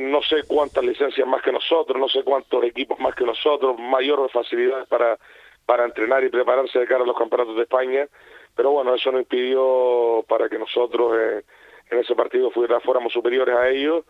no 0.00 0.22
sé 0.22 0.42
cuántas 0.48 0.82
licencias 0.82 1.24
más 1.24 1.40
que 1.40 1.52
nosotros, 1.52 1.96
no 2.00 2.08
sé 2.08 2.24
cuántos 2.24 2.64
equipos 2.64 2.98
más 2.98 3.14
que 3.14 3.24
nosotros, 3.24 3.78
mayor 3.78 4.28
facilidad 4.28 4.88
para, 4.88 5.16
para 5.64 5.84
entrenar 5.84 6.24
y 6.24 6.30
prepararse 6.30 6.80
de 6.80 6.86
cara 6.88 7.04
a 7.04 7.06
los 7.06 7.16
campeonatos 7.16 7.54
de 7.54 7.62
España, 7.62 8.08
pero 8.56 8.72
bueno, 8.72 8.92
eso 8.96 9.12
no 9.12 9.20
impidió 9.20 10.24
para 10.26 10.48
que 10.48 10.58
nosotros 10.58 11.12
eh, 11.16 11.44
en 11.92 11.98
ese 12.00 12.16
partido 12.16 12.50
fuéramos 12.50 13.12
superiores 13.12 13.54
a 13.54 13.68
ellos, 13.68 14.04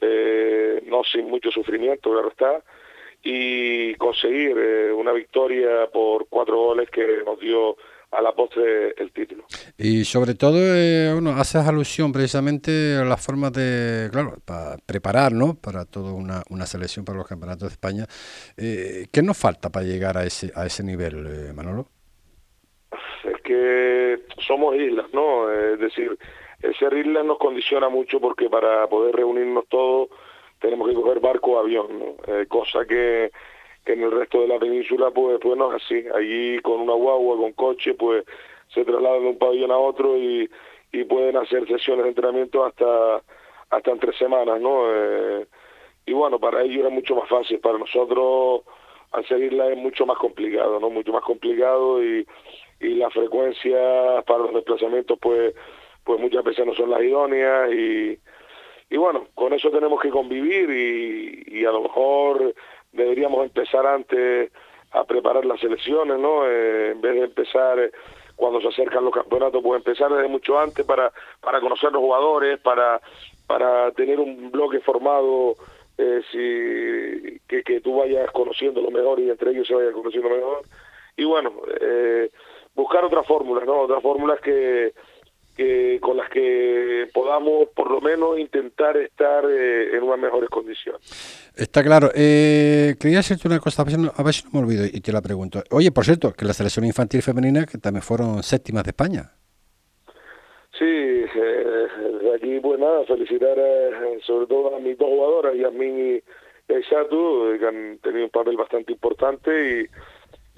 eh, 0.00 0.82
no 0.86 1.04
sin 1.04 1.30
mucho 1.30 1.52
sufrimiento, 1.52 2.10
claro 2.10 2.28
está, 2.28 2.64
y 3.22 3.94
conseguir 3.94 4.56
eh, 4.58 4.92
una 4.92 5.12
victoria 5.12 5.88
por 5.92 6.26
cuatro 6.28 6.56
goles 6.56 6.90
que 6.90 7.22
nos 7.24 7.38
dio 7.38 7.76
a 8.12 8.20
la 8.20 8.32
postre 8.32 8.94
el 8.98 9.10
título. 9.10 9.44
Y 9.78 10.04
sobre 10.04 10.34
todo, 10.34 10.58
eh, 10.58 11.10
bueno, 11.12 11.30
haces 11.30 11.66
alusión 11.66 12.12
precisamente 12.12 12.96
a 12.96 13.04
la 13.04 13.16
forma 13.16 13.50
de, 13.50 14.10
claro, 14.12 14.34
para 14.44 14.76
preparar, 14.84 15.32
¿no? 15.32 15.54
Para 15.54 15.86
toda 15.86 16.12
una, 16.12 16.42
una 16.50 16.66
selección 16.66 17.04
para 17.04 17.18
los 17.18 17.26
campeonatos 17.26 17.68
de 17.68 17.72
España. 17.72 18.06
Eh, 18.56 19.06
¿Qué 19.10 19.22
nos 19.22 19.38
falta 19.38 19.70
para 19.70 19.86
llegar 19.86 20.18
a 20.18 20.24
ese, 20.24 20.52
a 20.54 20.66
ese 20.66 20.84
nivel, 20.84 21.26
eh, 21.26 21.52
Manolo? 21.54 21.86
Es 23.24 23.40
que 23.42 24.20
somos 24.46 24.76
islas, 24.76 25.06
¿no? 25.14 25.50
Es 25.50 25.80
decir, 25.80 26.18
el 26.60 26.76
ser 26.76 26.92
islas 26.92 27.24
nos 27.24 27.38
condiciona 27.38 27.88
mucho 27.88 28.20
porque 28.20 28.50
para 28.50 28.86
poder 28.88 29.16
reunirnos 29.16 29.64
todos 29.68 30.10
tenemos 30.62 30.88
que 30.88 30.94
coger 30.94 31.20
barco 31.20 31.52
o 31.52 31.58
avión, 31.58 31.98
¿no? 31.98 32.32
Eh, 32.32 32.46
cosa 32.46 32.86
que 32.86 33.30
en 33.84 34.02
el 34.02 34.12
resto 34.12 34.40
de 34.40 34.46
la 34.46 34.60
península 34.60 35.10
pues 35.10 35.38
pues 35.42 35.58
no 35.58 35.74
es 35.74 35.82
así 35.82 36.04
allí 36.14 36.60
con 36.60 36.80
una 36.80 36.94
guagua 36.94 37.36
con 37.36 37.52
coche 37.52 37.94
pues 37.94 38.24
se 38.72 38.84
trasladan 38.84 39.22
de 39.24 39.28
un 39.30 39.38
pabellón 39.38 39.72
a 39.72 39.76
otro 39.76 40.16
y, 40.16 40.48
pueden 41.08 41.36
hacer 41.38 41.66
sesiones 41.66 42.04
de 42.04 42.10
entrenamiento 42.10 42.64
hasta 42.64 43.22
hasta 43.70 43.90
en 43.90 43.98
tres 43.98 44.16
semanas 44.18 44.60
no 44.60 44.84
eh, 44.86 45.46
y 46.06 46.12
bueno, 46.12 46.38
para 46.38 46.62
ellos 46.62 46.80
era 46.80 46.90
mucho 46.90 47.14
más 47.14 47.28
fácil, 47.28 47.58
para 47.60 47.78
nosotros 47.78 48.62
al 49.12 49.26
seguirla 49.26 49.68
es 49.68 49.76
mucho 49.76 50.04
más 50.04 50.18
complicado, 50.18 50.80
¿no? 50.80 50.90
Mucho 50.90 51.12
más 51.12 51.22
complicado 51.22 52.02
y, 52.02 52.26
y 52.80 52.94
la 52.94 53.10
frecuencia 53.10 54.22
para 54.26 54.44
los 54.44 54.54
desplazamientos 54.54 55.18
pues 55.20 55.54
pues 56.04 56.20
muchas 56.20 56.44
veces 56.44 56.66
no 56.66 56.74
son 56.74 56.90
las 56.90 57.02
idóneas 57.02 57.72
y, 57.72 58.18
y 58.92 58.98
bueno, 58.98 59.26
con 59.34 59.54
eso 59.54 59.70
tenemos 59.70 59.98
que 60.02 60.10
convivir 60.10 60.68
y, 60.68 61.64
a 61.64 61.72
lo 61.72 61.80
mejor 61.80 62.54
deberíamos 62.92 63.42
empezar 63.42 63.86
antes 63.86 64.52
a 64.90 65.04
preparar 65.04 65.46
las 65.46 65.62
elecciones, 65.64 66.18
¿no? 66.18 66.46
Eh, 66.46 66.90
en 66.90 67.00
vez 67.00 67.14
de 67.14 67.24
empezar 67.24 67.78
eh, 67.78 67.90
cuando 68.36 68.60
se 68.60 68.68
acercan 68.68 69.06
los 69.06 69.14
campeonatos, 69.14 69.62
pues 69.62 69.78
empezar 69.78 70.12
desde 70.12 70.28
mucho 70.28 70.58
antes 70.58 70.84
para, 70.84 71.10
para 71.40 71.60
conocer 71.60 71.90
los 71.90 72.02
jugadores, 72.02 72.60
para, 72.60 73.00
para 73.46 73.92
tener 73.92 74.20
un 74.20 74.50
bloque 74.50 74.80
formado 74.80 75.54
eh, 75.96 76.20
si, 76.30 77.40
que, 77.48 77.62
que 77.62 77.80
tú 77.80 77.96
vayas 77.96 78.30
conociendo 78.32 78.82
lo 78.82 78.90
mejor 78.90 79.20
y 79.20 79.30
entre 79.30 79.52
ellos 79.52 79.66
se 79.66 79.74
vayan 79.74 79.94
conociendo 79.94 80.28
mejor. 80.28 80.64
Y 81.16 81.24
bueno, 81.24 81.50
eh, 81.80 82.30
buscar 82.74 83.06
otras 83.06 83.26
fórmulas, 83.26 83.64
¿no? 83.64 83.80
Otras 83.80 84.02
fórmulas 84.02 84.38
que, 84.40 84.92
que 85.56 85.98
con 86.00 86.16
las 86.16 86.30
que 86.30 87.08
podamos 87.12 87.68
por 87.74 87.90
lo 87.90 88.00
menos 88.00 88.38
intentar 88.38 88.96
estar 88.96 89.44
eh, 89.44 89.96
en 89.96 90.02
unas 90.02 90.18
mejores 90.18 90.48
condiciones. 90.50 91.00
Está 91.56 91.82
claro. 91.82 92.10
Eh, 92.14 92.94
quería 92.98 93.20
hacerte 93.20 93.48
una 93.48 93.60
cosa, 93.60 93.82
a 93.82 93.84
ver, 93.84 93.94
si 93.94 94.00
no, 94.00 94.12
a 94.16 94.22
me 94.52 94.60
olvido 94.60 94.84
y 94.84 95.00
te 95.00 95.12
la 95.12 95.20
pregunto. 95.20 95.62
Oye, 95.70 95.92
por 95.92 96.04
cierto, 96.04 96.32
que 96.32 96.44
la 96.44 96.54
selección 96.54 96.84
infantil 96.86 97.22
femenina 97.22 97.66
que 97.66 97.78
también 97.78 98.02
fueron 98.02 98.42
séptimas 98.42 98.84
de 98.84 98.90
España. 98.90 99.32
Sí, 100.78 100.84
eh, 100.84 101.86
aquí 102.34 102.58
pues 102.60 102.80
nada, 102.80 103.04
felicitar 103.04 103.56
eh, 103.58 104.18
sobre 104.26 104.46
todo 104.46 104.74
a 104.74 104.80
mis 104.80 104.96
dos 104.96 105.08
jugadoras 105.08 105.54
y 105.54 105.64
a 105.64 105.70
mí 105.70 106.22
y 106.68 106.72
a 106.72 106.78
Isatu, 106.78 107.56
que 107.58 107.66
han 107.66 107.98
tenido 107.98 108.24
un 108.24 108.30
papel 108.30 108.56
bastante 108.56 108.92
importante 108.92 109.82
y, 109.82 109.86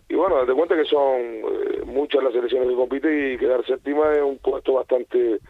y 0.08 0.14
bueno, 0.14 0.36
date 0.36 0.52
cuenta 0.52 0.76
que 0.76 0.84
son 0.84 1.20
eh, 1.20 1.82
muchas 1.86 2.22
las 2.22 2.32
selecciones 2.32 2.68
que 2.68 2.74
compiten 2.74 3.32
y 3.32 3.38
quedar 3.38 3.64
séptima 3.64 4.12
es 4.12 4.22
un 4.22 4.38
puesto 4.38 4.74
bastante 4.74 5.40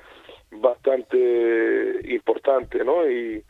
bastante 0.50 2.00
importante, 2.04 2.84
¿no? 2.84 3.10
Y, 3.10 3.42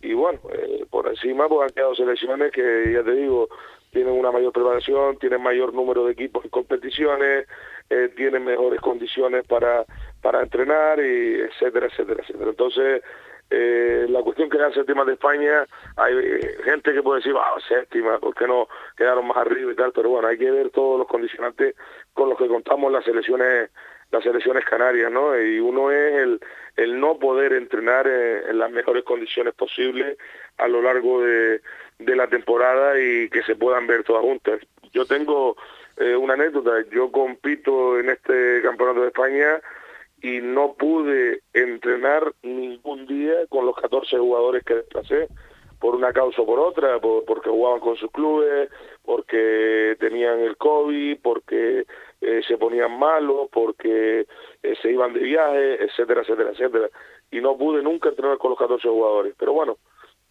y 0.00 0.14
bueno, 0.14 0.40
eh, 0.52 0.84
por 0.90 1.08
encima 1.08 1.48
pues 1.48 1.68
han 1.68 1.74
quedado 1.74 1.94
selecciones 1.94 2.52
que 2.52 2.92
ya 2.92 3.02
te 3.02 3.12
digo, 3.12 3.48
tienen 3.90 4.14
una 4.14 4.30
mayor 4.30 4.52
preparación, 4.52 5.18
tienen 5.18 5.42
mayor 5.42 5.72
número 5.74 6.04
de 6.04 6.12
equipos 6.12 6.44
en 6.44 6.50
competiciones, 6.50 7.46
eh, 7.88 8.10
tienen 8.16 8.44
mejores 8.44 8.80
condiciones 8.80 9.46
para, 9.46 9.84
para 10.20 10.42
entrenar, 10.42 10.98
y 10.98 11.40
etcétera, 11.40 11.86
etcétera, 11.86 12.22
etcétera. 12.22 12.50
Entonces, 12.50 13.02
eh, 13.50 14.06
la 14.08 14.22
cuestión 14.22 14.50
que 14.50 14.56
era 14.56 14.72
séptima 14.72 15.04
de 15.04 15.12
España, 15.12 15.66
hay 15.96 16.14
eh, 16.16 16.56
gente 16.64 16.92
que 16.92 17.02
puede 17.02 17.20
decir, 17.20 17.34
ah, 17.36 17.54
séptima, 17.68 18.18
¿por 18.18 18.34
qué 18.34 18.46
no 18.46 18.68
quedaron 18.96 19.26
más 19.26 19.36
arriba 19.36 19.72
y 19.72 19.76
tal? 19.76 19.92
Pero 19.92 20.10
bueno, 20.10 20.28
hay 20.28 20.38
que 20.38 20.50
ver 20.50 20.70
todos 20.70 20.98
los 20.98 21.08
condicionantes 21.08 21.76
con 22.12 22.28
los 22.28 22.38
que 22.38 22.48
contamos 22.48 22.90
las 22.92 23.04
selecciones 23.04 23.70
las 24.12 24.22
selecciones 24.22 24.64
canarias, 24.64 25.10
¿no? 25.10 25.36
Y 25.36 25.58
uno 25.58 25.90
es 25.90 26.14
el, 26.14 26.40
el 26.76 27.00
no 27.00 27.18
poder 27.18 27.52
entrenar 27.52 28.06
en, 28.06 28.50
en 28.50 28.58
las 28.58 28.70
mejores 28.70 29.02
condiciones 29.02 29.52
posibles 29.54 30.16
a 30.58 30.68
lo 30.68 30.80
largo 30.80 31.22
de, 31.22 31.60
de 31.98 32.16
la 32.16 32.28
temporada 32.28 33.00
y 33.00 33.28
que 33.30 33.42
se 33.42 33.56
puedan 33.56 33.86
ver 33.86 34.04
todas 34.04 34.22
juntas. 34.22 34.60
Yo 34.92 35.06
tengo 35.06 35.56
eh, 35.96 36.14
una 36.14 36.34
anécdota, 36.34 36.84
yo 36.90 37.10
compito 37.10 37.98
en 37.98 38.10
este 38.10 38.62
campeonato 38.62 39.00
de 39.02 39.08
España 39.08 39.60
y 40.22 40.40
no 40.40 40.74
pude 40.74 41.42
entrenar 41.52 42.32
ningún 42.42 43.06
día 43.06 43.46
con 43.48 43.66
los 43.66 43.76
14 43.76 44.18
jugadores 44.18 44.64
que 44.64 44.74
desplacé 44.74 45.28
por 45.78 45.94
una 45.94 46.12
causa 46.12 46.42
o 46.42 46.46
por 46.46 46.58
otra, 46.58 46.98
por, 47.00 47.24
porque 47.24 47.50
jugaban 47.50 47.80
con 47.80 47.96
sus 47.96 48.10
clubes, 48.10 48.70
porque 49.04 49.96
tenían 50.00 50.40
el 50.40 50.56
COVID, 50.56 51.18
porque 51.22 51.84
eh, 52.20 52.40
se 52.46 52.56
ponían 52.56 52.98
malos, 52.98 53.48
porque 53.52 54.26
eh, 54.62 54.74
se 54.80 54.90
iban 54.90 55.12
de 55.12 55.20
viaje, 55.20 55.84
etcétera, 55.84 56.22
etcétera, 56.22 56.50
etcétera. 56.50 56.88
Y 57.30 57.40
no 57.40 57.56
pude 57.56 57.82
nunca 57.82 58.08
entrenar 58.08 58.38
con 58.38 58.50
los 58.50 58.58
14 58.58 58.88
jugadores. 58.88 59.34
Pero 59.38 59.52
bueno, 59.52 59.76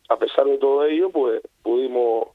a 0.10 0.18
pesar 0.18 0.46
de 0.46 0.58
todo 0.58 0.86
ello, 0.86 1.10
pues 1.10 1.42
pudimos 1.62 2.30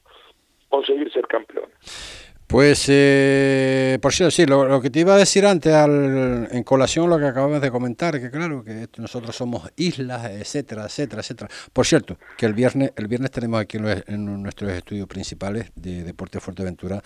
conseguir 0.69 1.13
ser 1.13 1.27
campeones. 1.27 2.20
Pues, 2.51 2.87
eh, 2.89 4.01
por 4.03 4.13
cierto, 4.13 4.33
sí, 4.33 4.45
lo, 4.45 4.65
lo, 4.65 4.81
que 4.81 4.91
te 4.91 4.99
iba 4.99 5.15
a 5.15 5.17
decir 5.17 5.47
antes, 5.47 5.73
al, 5.73 6.49
en 6.51 6.65
colación 6.65 7.09
lo 7.09 7.17
que 7.17 7.27
acabamos 7.27 7.61
de 7.61 7.71
comentar, 7.71 8.21
que 8.21 8.29
claro, 8.29 8.65
que 8.65 8.89
nosotros 8.97 9.37
somos 9.37 9.71
islas, 9.77 10.29
etcétera, 10.29 10.87
etcétera, 10.87 11.21
etcétera. 11.23 11.49
Por 11.73 11.87
cierto, 11.87 12.19
que 12.37 12.47
el 12.47 12.55
viernes 12.55 12.91
el 12.97 13.07
viernes 13.07 13.31
tenemos 13.31 13.61
aquí 13.61 13.77
en, 13.77 14.03
en 14.05 14.43
nuestros 14.43 14.73
estudios 14.73 15.07
principales 15.07 15.71
de 15.77 16.03
Deporte 16.03 16.41
Fuerteventura 16.41 17.01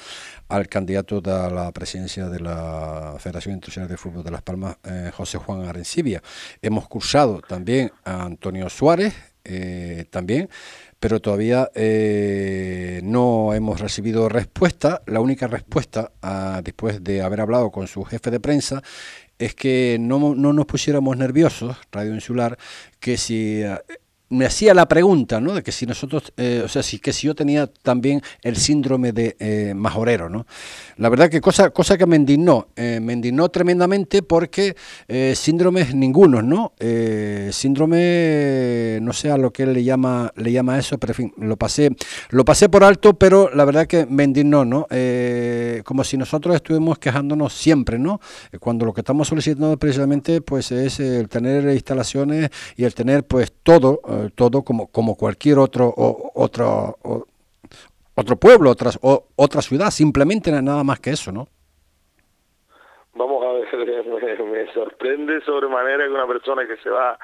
al 0.49 0.67
candidato 0.67 1.21
a 1.27 1.51
la 1.51 1.71
presidencia 1.73 2.31
de 2.31 2.41
la 2.41 3.17
Federación 3.19 3.57
Internacional 3.57 3.91
de 3.91 3.99
Fútbol 3.99 4.25
de 4.25 4.31
Las 4.31 4.41
Palmas, 4.41 4.79
eh, 4.83 5.11
José 5.15 5.37
Juan 5.37 5.67
Arencibia. 5.67 6.23
Hemos 6.63 6.89
cursado 6.89 7.43
también 7.43 7.93
a 8.03 8.23
Antonio 8.23 8.71
Suárez, 8.71 9.13
eh, 9.45 10.07
también, 10.11 10.49
pero 10.99 11.21
todavía 11.21 11.71
eh, 11.75 13.01
no 13.05 13.53
hemos 13.53 13.81
recibido 13.81 14.29
respuesta. 14.29 15.03
La 15.07 15.21
única 15.21 15.47
respuesta, 15.47 16.13
ah, 16.23 16.63
después 16.65 17.05
de 17.05 17.23
haber 17.23 17.41
hablado 17.41 17.71
con 17.71 17.87
su 17.87 18.05
jefe 18.05 18.31
de 18.31 18.41
prensa, 18.41 18.83
es 19.39 19.55
que 19.55 19.99
no, 20.01 20.35
no 20.35 20.53
nos 20.53 20.67
pusiéramos 20.67 21.17
nerviosos, 21.17 21.77
Radio 21.93 22.15
Insular, 22.15 22.57
que 23.01 23.17
si 23.17 23.63
ah, 23.63 23.83
me 24.35 24.47
hacía 24.47 24.75
la 24.75 24.87
pregunta, 24.87 25.41
¿no? 25.41 25.55
De 25.55 25.63
que 25.63 25.73
si 25.73 25.87
nosotros, 25.87 26.33
eh, 26.37 26.63
o 26.65 26.69
sea, 26.69 26.83
si 26.83 26.99
que 26.99 27.13
si 27.13 27.27
yo 27.27 27.35
tenía 27.35 27.67
también 27.67 28.21
el 28.43 28.57
síndrome 28.57 29.13
de 29.13 29.37
eh, 29.39 29.73
majorero, 29.75 30.29
¿no? 30.29 30.47
La 30.97 31.09
verdad 31.09 31.31
que 31.31 31.41
cosa, 31.41 31.71
cosa 31.71 31.97
que 31.97 32.07
me 32.07 32.17
indignó, 32.17 32.69
eh, 32.77 33.01
me 33.01 33.13
indignó 33.13 33.49
tremendamente 33.49 34.23
porque 34.23 34.77
síndromes 35.35 35.95
ninguno, 35.95 36.43
¿no? 36.43 36.73
Síndrome, 37.51 38.99
no 39.03 39.13
sé 39.13 39.31
a 39.31 39.37
lo 39.37 39.53
que 39.53 39.65
él 39.65 39.73
le 39.73 39.85
llama, 39.85 40.33
le 40.37 40.53
llama 40.53 40.79
eso, 40.79 40.99
pero 40.99 41.13
en 41.13 41.17
fin, 41.17 41.33
lo 41.39 41.57
pasé, 41.57 41.91
lo 42.31 42.45
pasé 42.45 42.69
por 42.69 42.85
alto, 42.85 43.15
pero 43.15 43.51
la 43.55 43.65
verdad 43.65 43.87
que 43.87 44.07
me 44.07 44.25
indignó, 44.25 44.65
¿no? 44.65 44.87
Como 45.85 46.05
si 46.05 46.17
nosotros 46.17 46.55
estuvimos 46.55 46.99
quejándonos 46.99 47.53
siempre, 47.53 47.99
¿no? 47.99 48.21
Cuando 48.61 48.87
lo 48.87 48.93
que 48.93 49.01
estamos 49.01 49.29
solicitando 49.29 49.77
precisamente, 49.79 50.41
pues, 50.41 50.73
es 50.73 51.01
el 51.01 51.29
tener 51.29 51.69
instalaciones 51.73 52.51
y 52.77 52.85
el 52.85 52.95
tener, 52.95 53.25
pues, 53.25 53.53
todo 53.63 54.01
todo 54.31 54.63
como, 54.63 54.91
como 54.91 55.17
cualquier 55.17 55.59
otro, 55.59 55.87
o, 55.89 56.33
otro, 56.35 56.97
otro 58.15 58.37
pueblo, 58.37 58.71
otras, 58.71 58.99
o, 59.03 59.25
otra 59.37 59.63
ciudad, 59.63 59.91
simplemente 59.91 60.51
nada 60.51 60.85
más 60.85 61.01
que 61.01 61.11
eso, 61.11 61.33
¿no? 61.33 61.49
Vamos 63.15 63.45
a 63.45 63.53
ver, 63.53 64.05
me, 64.07 64.45
me 64.45 64.73
sorprende 64.73 65.41
sobremanera 65.43 66.05
que 66.05 66.13
una 66.13 66.27
persona 66.27 66.67
que 66.67 66.77
se 66.79 66.91
va 66.91 67.19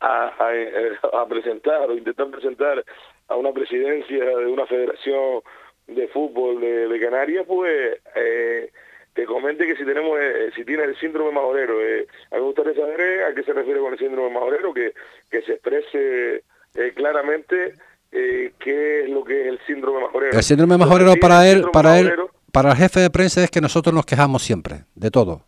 a, 0.00 0.32
a, 0.38 1.22
a, 1.22 1.26
presentar 1.26 1.90
o 1.90 1.94
intentar 1.94 2.28
presentar 2.30 2.84
a 3.28 3.36
una 3.36 3.52
presidencia 3.52 4.24
de 4.24 4.46
una 4.46 4.66
federación 4.66 5.42
de 5.86 6.08
fútbol 6.08 6.60
de, 6.60 6.88
de 6.88 7.00
Canarias, 7.00 7.44
pues 7.46 8.00
eh, 8.14 8.70
te 9.14 9.26
comente 9.26 9.66
que 9.66 9.76
si 9.76 9.84
tenemos, 9.84 10.18
eh, 10.20 10.50
si 10.54 10.64
tiene 10.64 10.84
el 10.84 10.96
síndrome 10.98 11.32
majorero, 11.32 11.80
eh, 11.80 12.06
a 12.30 12.36
mí 12.36 12.40
me 12.40 12.46
gustaría 12.46 12.74
saber 12.74 13.00
eh, 13.00 13.24
a 13.24 13.34
qué 13.34 13.42
se 13.42 13.52
refiere 13.52 13.80
con 13.80 13.92
el 13.92 13.98
síndrome 13.98 14.30
majorero, 14.30 14.72
que, 14.72 14.94
que 15.30 15.42
se 15.42 15.52
exprese 15.54 16.44
eh, 16.74 16.92
claramente 16.94 17.74
eh, 18.10 18.52
qué 18.58 19.02
es 19.04 19.10
lo 19.10 19.22
que 19.24 19.42
es 19.42 19.46
el 19.48 19.60
síndrome 19.66 20.00
majorero. 20.00 20.36
El 20.36 20.42
síndrome 20.42 20.78
majorero 20.78 21.14
para 21.20 21.46
él, 21.46 21.64
para 21.72 21.98
él, 21.98 22.12
para 22.52 22.70
el 22.70 22.76
jefe 22.76 23.00
de 23.00 23.10
prensa 23.10 23.44
es 23.44 23.50
que 23.50 23.60
nosotros 23.60 23.94
nos 23.94 24.06
quejamos 24.06 24.42
siempre, 24.42 24.84
de 24.94 25.10
todo. 25.10 25.42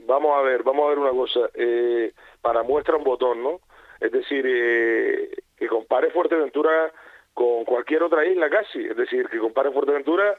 Vamos 0.00 0.36
a 0.36 0.42
ver, 0.42 0.62
vamos 0.62 0.84
a 0.84 0.88
ver 0.90 0.98
una 0.98 1.10
cosa, 1.10 1.40
eh, 1.54 2.12
para 2.40 2.62
muestra 2.62 2.96
un 2.96 3.04
botón, 3.04 3.42
¿no? 3.42 3.60
Es 4.00 4.10
decir, 4.10 4.44
eh, 4.46 5.30
que 5.56 5.68
compare 5.68 6.10
Fuerteventura 6.10 6.92
con 7.32 7.64
cualquier 7.64 8.02
otra 8.02 8.26
isla 8.26 8.50
casi, 8.50 8.84
es 8.84 8.96
decir, 8.96 9.28
que 9.28 9.38
compare 9.38 9.70
Fuerteventura 9.70 10.36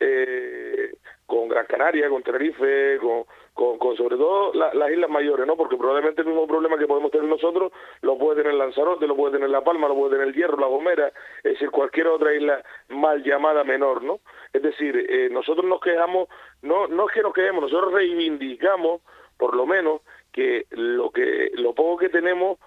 eh, 0.00 0.94
con 1.32 1.48
Gran 1.48 1.64
Canaria, 1.64 2.10
con 2.10 2.22
Tenerife, 2.22 2.98
con, 2.98 3.24
con, 3.54 3.78
con 3.78 3.96
sobre 3.96 4.18
todo 4.18 4.52
la, 4.52 4.74
las 4.74 4.90
islas 4.90 5.08
mayores, 5.08 5.46
¿no? 5.46 5.56
Porque 5.56 5.78
probablemente 5.78 6.20
el 6.20 6.26
mismo 6.26 6.46
problema 6.46 6.76
que 6.76 6.86
podemos 6.86 7.10
tener 7.10 7.26
nosotros 7.26 7.72
lo 8.02 8.18
puede 8.18 8.42
tener 8.42 8.52
Lanzarote, 8.52 9.06
lo 9.06 9.16
puede 9.16 9.36
tener 9.36 9.48
La 9.48 9.64
Palma, 9.64 9.88
lo 9.88 9.94
puede 9.94 10.10
tener 10.10 10.28
El 10.28 10.34
Hierro, 10.34 10.58
La 10.58 10.66
Gomera, 10.66 11.10
es 11.38 11.54
decir, 11.54 11.70
cualquier 11.70 12.08
otra 12.08 12.34
isla 12.34 12.62
mal 12.90 13.22
llamada 13.24 13.64
menor, 13.64 14.02
¿no? 14.02 14.20
Es 14.52 14.60
decir, 14.60 14.94
eh, 15.08 15.30
nosotros 15.30 15.64
nos 15.64 15.80
quejamos, 15.80 16.28
no, 16.60 16.86
no 16.86 17.08
es 17.08 17.14
que 17.14 17.22
nos 17.22 17.32
quejemos, 17.32 17.62
nosotros 17.62 17.94
reivindicamos, 17.94 19.00
por 19.38 19.56
lo 19.56 19.64
menos, 19.64 20.02
que 20.32 20.66
lo 20.70 21.10
que 21.10 21.50
lo 21.54 21.74
poco 21.74 21.96
que 21.96 22.10
tenemos 22.10 22.58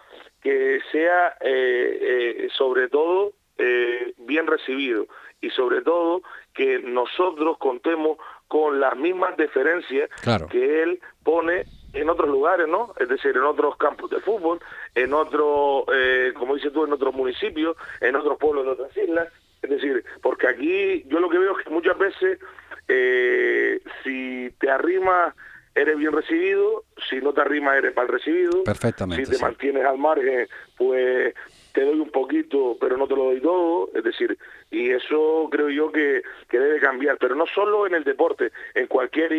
que 0.41 0.79
sea 0.91 1.37
eh, 1.39 1.99
eh, 2.01 2.47
sobre 2.57 2.89
todo 2.89 3.33
eh, 3.59 4.13
bien 4.17 4.47
recibido 4.47 5.05
y 5.39 5.49
sobre 5.51 5.81
todo 5.81 6.21
que 6.53 6.79
nosotros 6.79 7.57
contemos 7.57 8.17
con 8.47 8.79
las 8.79 8.95
mismas 8.95 9.35
deferencias 9.37 10.09
claro. 10.21 10.47
que 10.47 10.83
él 10.83 10.99
pone 11.23 11.65
en 11.93 12.09
otros 12.09 12.29
lugares, 12.29 12.67
¿no? 12.67 12.93
Es 12.99 13.07
decir, 13.07 13.31
en 13.35 13.43
otros 13.43 13.77
campos 13.77 14.09
de 14.11 14.19
fútbol, 14.19 14.59
en 14.93 15.13
otro, 15.13 15.85
eh, 15.93 16.33
como 16.37 16.55
dices 16.55 16.73
tú, 16.73 16.83
en 16.85 16.93
otros 16.93 17.13
municipios, 17.15 17.77
en 18.01 18.15
otros 18.15 18.37
pueblos 18.37 18.65
de 18.65 18.71
otras 18.71 18.97
islas. 18.97 19.29
Es 19.61 19.69
decir, 19.69 20.03
porque 20.21 20.47
aquí 20.47 21.03
yo 21.07 21.19
lo 21.19 21.29
que 21.29 21.39
veo 21.39 21.57
es 21.57 21.63
que 21.63 21.71
muchas 21.71 21.97
veces 21.97 22.39
eh, 22.87 23.81
si 24.03 24.53
te 24.59 24.69
arrimas 24.69 25.33
eres 25.73 25.97
bien 25.97 26.13
recibido, 26.13 26.85
si 27.09 27.17
no 27.17 27.33
te 27.33 27.41
arrimas 27.41 27.77
eres 27.77 27.95
mal 27.95 28.07
recibido. 28.07 28.63
Perfectamente. 28.63 29.25
Si 29.25 29.31
te 29.31 29.39
mantienes 29.39 29.85
al 29.85 29.97
margen, 29.97 30.47
pues 30.77 31.33
te 31.73 31.83
doy 31.83 31.99
un 31.99 32.09
poquito, 32.09 32.77
pero 32.79 32.95
no 32.95 33.07
te 33.07 33.15
lo 33.15 33.25
doy 33.25 33.41
todo. 33.41 33.89
Es 33.93 34.03
decir, 34.03 34.37
y 34.75 34.91
eso 34.91 35.47
creo 35.49 35.69
yo 35.69 35.89
que, 35.89 36.21
que 36.49 36.59
debe 36.59 36.81
cambiar, 36.81 37.17
pero 37.17 37.33
no 37.33 37.45
solo 37.47 37.87
en 37.87 37.95
el 37.95 38.03
deporte, 38.03 38.51
en 38.73 38.87
cualquier 38.87 39.31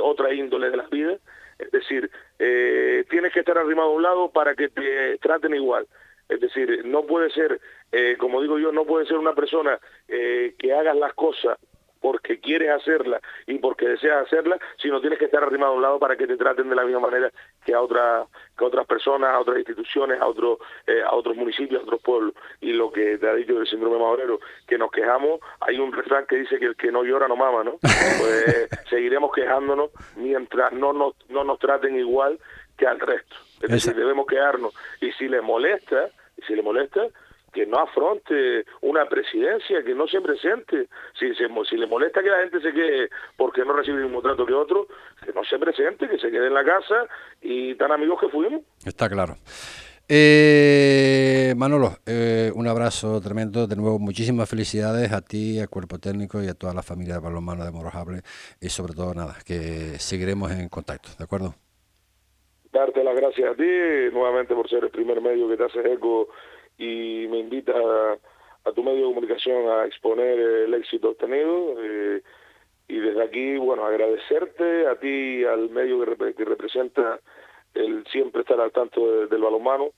otra 0.00 0.32
índole 0.32 0.70
de 0.70 0.76
la 0.76 0.86
vida. 0.86 1.18
Es 1.58 1.70
decir, 1.72 2.08
eh, 2.38 3.04
tienes 3.10 3.32
que 3.32 3.40
estar 3.40 3.58
arrimado 3.58 3.88
a 3.88 3.94
un 3.94 4.02
lado 4.02 4.30
para 4.30 4.54
que 4.54 4.68
te 4.68 5.18
traten 5.18 5.54
igual. 5.54 5.88
Es 6.28 6.38
decir, 6.38 6.84
no 6.84 7.04
puede 7.06 7.30
ser, 7.30 7.60
eh, 7.90 8.16
como 8.18 8.40
digo 8.40 8.58
yo, 8.60 8.70
no 8.70 8.84
puede 8.84 9.06
ser 9.06 9.16
una 9.16 9.34
persona 9.34 9.80
eh, 10.06 10.54
que 10.58 10.72
hagas 10.72 10.96
las 10.96 11.12
cosas 11.14 11.58
porque 12.04 12.38
quieres 12.38 12.68
hacerla 12.68 13.18
y 13.46 13.58
porque 13.60 13.88
deseas 13.88 14.26
hacerla, 14.26 14.58
sino 14.76 15.00
tienes 15.00 15.18
que 15.18 15.24
estar 15.24 15.42
arrimado 15.42 15.72
a 15.72 15.76
un 15.76 15.80
lado 15.80 15.98
para 15.98 16.18
que 16.18 16.26
te 16.26 16.36
traten 16.36 16.68
de 16.68 16.76
la 16.76 16.84
misma 16.84 17.00
manera 17.00 17.32
que 17.64 17.72
a 17.72 17.80
otras 17.80 18.28
que 18.58 18.62
a 18.62 18.68
otras 18.68 18.86
personas, 18.86 19.30
a 19.30 19.40
otras 19.40 19.56
instituciones, 19.56 20.20
a 20.20 20.26
otros 20.26 20.58
eh, 20.86 21.00
a 21.02 21.14
otros 21.14 21.34
municipios, 21.34 21.80
a 21.80 21.84
otros 21.84 22.02
pueblos. 22.02 22.34
Y 22.60 22.74
lo 22.74 22.92
que 22.92 23.16
te 23.16 23.26
ha 23.26 23.32
dicho 23.32 23.54
del 23.54 23.66
síndrome 23.66 23.98
madurero, 23.98 24.38
que 24.68 24.76
nos 24.76 24.90
quejamos, 24.90 25.40
hay 25.60 25.78
un 25.78 25.94
refrán 25.94 26.26
que 26.26 26.36
dice 26.36 26.58
que 26.58 26.66
el 26.66 26.76
que 26.76 26.92
no 26.92 27.04
llora 27.04 27.26
no 27.26 27.36
mama, 27.36 27.64
¿no? 27.64 27.78
Pues 28.20 28.68
seguiremos 28.90 29.32
quejándonos 29.32 29.88
mientras 30.16 30.74
no 30.74 30.92
nos 30.92 31.14
no 31.30 31.42
nos 31.42 31.58
traten 31.58 31.96
igual 31.98 32.38
que 32.76 32.86
al 32.86 33.00
resto. 33.00 33.36
Es 33.62 33.70
decir, 33.70 33.94
debemos 33.94 34.26
quedarnos 34.26 34.74
y 35.00 35.10
si 35.12 35.26
le 35.26 35.40
molesta, 35.40 36.10
y 36.36 36.42
si 36.42 36.54
le 36.54 36.60
molesta, 36.60 37.06
que 37.54 37.64
no 37.66 37.78
afronte 37.78 38.64
una 38.82 39.06
presidencia, 39.06 39.82
que 39.82 39.94
no 39.94 40.06
se 40.08 40.20
presente. 40.20 40.88
Si, 41.18 41.34
se, 41.34 41.46
si 41.70 41.76
le 41.76 41.86
molesta 41.86 42.22
que 42.22 42.28
la 42.28 42.40
gente 42.40 42.60
se 42.60 42.72
quede 42.72 43.08
porque 43.36 43.64
no 43.64 43.72
recibe 43.72 43.98
el 43.98 44.04
mismo 44.04 44.20
trato 44.20 44.44
que 44.44 44.52
otro, 44.52 44.88
que 45.24 45.32
no 45.32 45.44
se 45.44 45.58
presente, 45.58 46.08
que 46.08 46.18
se 46.18 46.30
quede 46.30 46.48
en 46.48 46.54
la 46.54 46.64
casa 46.64 47.06
y 47.40 47.74
tan 47.76 47.92
amigos 47.92 48.20
que 48.20 48.28
fuimos. 48.28 48.62
Está 48.84 49.08
claro. 49.08 49.36
Eh, 50.06 51.54
Manolo, 51.56 51.92
eh, 52.04 52.50
un 52.54 52.66
abrazo 52.66 53.20
tremendo. 53.22 53.66
De 53.66 53.76
nuevo, 53.76 53.98
muchísimas 53.98 54.50
felicidades 54.50 55.12
a 55.12 55.22
ti, 55.22 55.60
al 55.60 55.70
cuerpo 55.70 55.98
técnico 55.98 56.42
y 56.42 56.48
a 56.48 56.54
toda 56.54 56.74
la 56.74 56.82
familia 56.82 57.14
de 57.14 57.20
balonmano 57.20 57.64
de 57.64 57.70
Morojable. 57.70 58.20
Y 58.60 58.68
sobre 58.68 58.92
todo, 58.92 59.14
nada, 59.14 59.36
que 59.46 59.98
seguiremos 59.98 60.50
en 60.52 60.68
contacto, 60.68 61.10
¿de 61.16 61.24
acuerdo? 61.24 61.54
Darte 62.72 63.04
las 63.04 63.14
gracias 63.14 63.52
a 63.52 63.54
ti, 63.54 63.62
nuevamente 64.12 64.52
por 64.52 64.68
ser 64.68 64.82
el 64.82 64.90
primer 64.90 65.20
medio 65.20 65.48
que 65.48 65.56
te 65.56 65.64
hace 65.64 65.92
eco 65.92 66.28
y 66.78 67.26
me 67.28 67.38
invita 67.38 67.72
a, 68.64 68.72
tu 68.72 68.82
medio 68.82 69.08
de 69.08 69.14
comunicación 69.14 69.68
a 69.68 69.86
exponer 69.86 70.38
el 70.38 70.74
éxito 70.74 71.10
obtenido. 71.10 71.74
Eh, 71.78 72.22
y 72.88 72.98
desde 72.98 73.22
aquí, 73.22 73.56
bueno, 73.56 73.84
agradecerte 73.84 74.86
a 74.86 74.96
ti 74.96 75.40
y 75.40 75.44
al 75.44 75.70
medio 75.70 76.04
que, 76.04 76.34
que, 76.34 76.44
representa 76.44 77.20
el 77.74 78.04
siempre 78.06 78.42
estar 78.42 78.60
al 78.60 78.72
tanto 78.72 79.26
del 79.26 79.40
balonmano. 79.40 79.92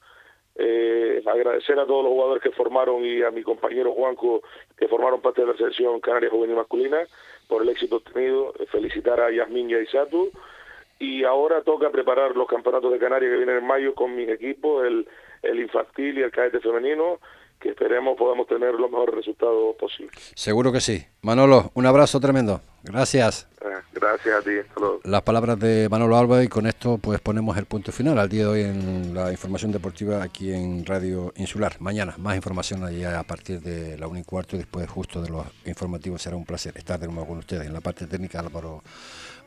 Eh, 0.58 1.22
agradecer 1.26 1.78
a 1.78 1.86
todos 1.86 2.04
los 2.04 2.12
jugadores 2.12 2.42
que 2.42 2.50
formaron 2.50 3.04
y 3.04 3.22
a 3.22 3.30
mi 3.30 3.42
compañero 3.42 3.92
Juanco 3.92 4.42
que 4.78 4.88
formaron 4.88 5.20
parte 5.20 5.42
de 5.42 5.48
la 5.48 5.56
selección 5.56 6.00
canaria 6.00 6.30
juvenil 6.30 6.56
masculina 6.56 7.06
por 7.46 7.62
el 7.62 7.68
éxito 7.68 7.96
obtenido. 7.96 8.52
Felicitar 8.70 9.20
a 9.20 9.30
Yasmin 9.30 9.70
y 9.70 9.74
a 9.74 9.82
Isatu. 9.82 10.30
Y 10.98 11.24
ahora 11.24 11.62
toca 11.62 11.90
preparar 11.90 12.36
los 12.36 12.48
campeonatos 12.48 12.90
de 12.90 12.98
Canarias 12.98 13.30
que 13.30 13.36
vienen 13.36 13.58
en 13.58 13.66
mayo 13.66 13.94
con 13.94 14.16
mi 14.16 14.22
equipo, 14.22 14.82
el 14.82 15.06
el 15.42 15.60
infantil 15.60 16.18
y 16.18 16.22
el 16.22 16.30
cadete 16.30 16.60
femenino, 16.60 17.18
que 17.60 17.70
esperemos 17.70 18.16
podamos 18.16 18.46
tener 18.46 18.74
los 18.74 18.90
mejores 18.90 19.14
resultados 19.14 19.76
posibles. 19.76 20.32
Seguro 20.34 20.72
que 20.72 20.80
sí. 20.80 21.04
Manolo, 21.22 21.70
un 21.74 21.86
abrazo 21.86 22.20
tremendo. 22.20 22.60
Gracias. 22.82 23.48
Eh, 23.62 23.82
gracias 23.92 24.36
a 24.36 24.42
ti. 24.42 24.50
Las 25.04 25.22
palabras 25.22 25.58
de 25.58 25.88
Manolo 25.88 26.16
Alba 26.16 26.44
y 26.44 26.48
con 26.48 26.66
esto 26.66 26.98
pues 26.98 27.20
ponemos 27.20 27.56
el 27.56 27.64
punto 27.64 27.90
final 27.92 28.18
al 28.18 28.28
día 28.28 28.42
de 28.42 28.46
hoy 28.46 28.60
en 28.60 29.14
la 29.14 29.32
información 29.32 29.72
deportiva 29.72 30.22
aquí 30.22 30.52
en 30.52 30.84
Radio 30.84 31.32
Insular. 31.36 31.76
Mañana 31.80 32.14
más 32.18 32.36
información 32.36 32.84
allá 32.84 33.18
a 33.18 33.24
partir 33.24 33.60
de 33.60 33.98
la 33.98 34.06
1 34.06 34.20
y 34.20 34.24
cuarto 34.24 34.56
y 34.56 34.60
después 34.60 34.88
justo 34.88 35.20
de 35.20 35.30
los 35.30 35.46
informativos 35.64 36.22
será 36.22 36.36
un 36.36 36.44
placer 36.44 36.76
estar 36.76 37.00
de 37.00 37.08
nuevo 37.08 37.26
con 37.26 37.38
ustedes. 37.38 37.66
En 37.66 37.72
la 37.72 37.80
parte 37.80 38.06
técnica 38.06 38.38
Álvaro 38.40 38.82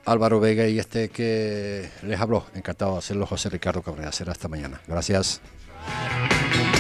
Álvaro 0.05 0.39
Vega 0.39 0.67
y 0.67 0.79
este 0.79 1.09
que 1.09 1.89
les 2.03 2.19
habló. 2.19 2.45
Encantado 2.55 2.93
de 2.93 2.97
hacerlo 2.97 3.25
José 3.25 3.49
Ricardo 3.49 3.81
Cabrera. 3.81 4.11
Será 4.11 4.31
hasta 4.31 4.47
mañana. 4.47 4.81
Gracias. 4.87 5.41
Música 5.87 6.78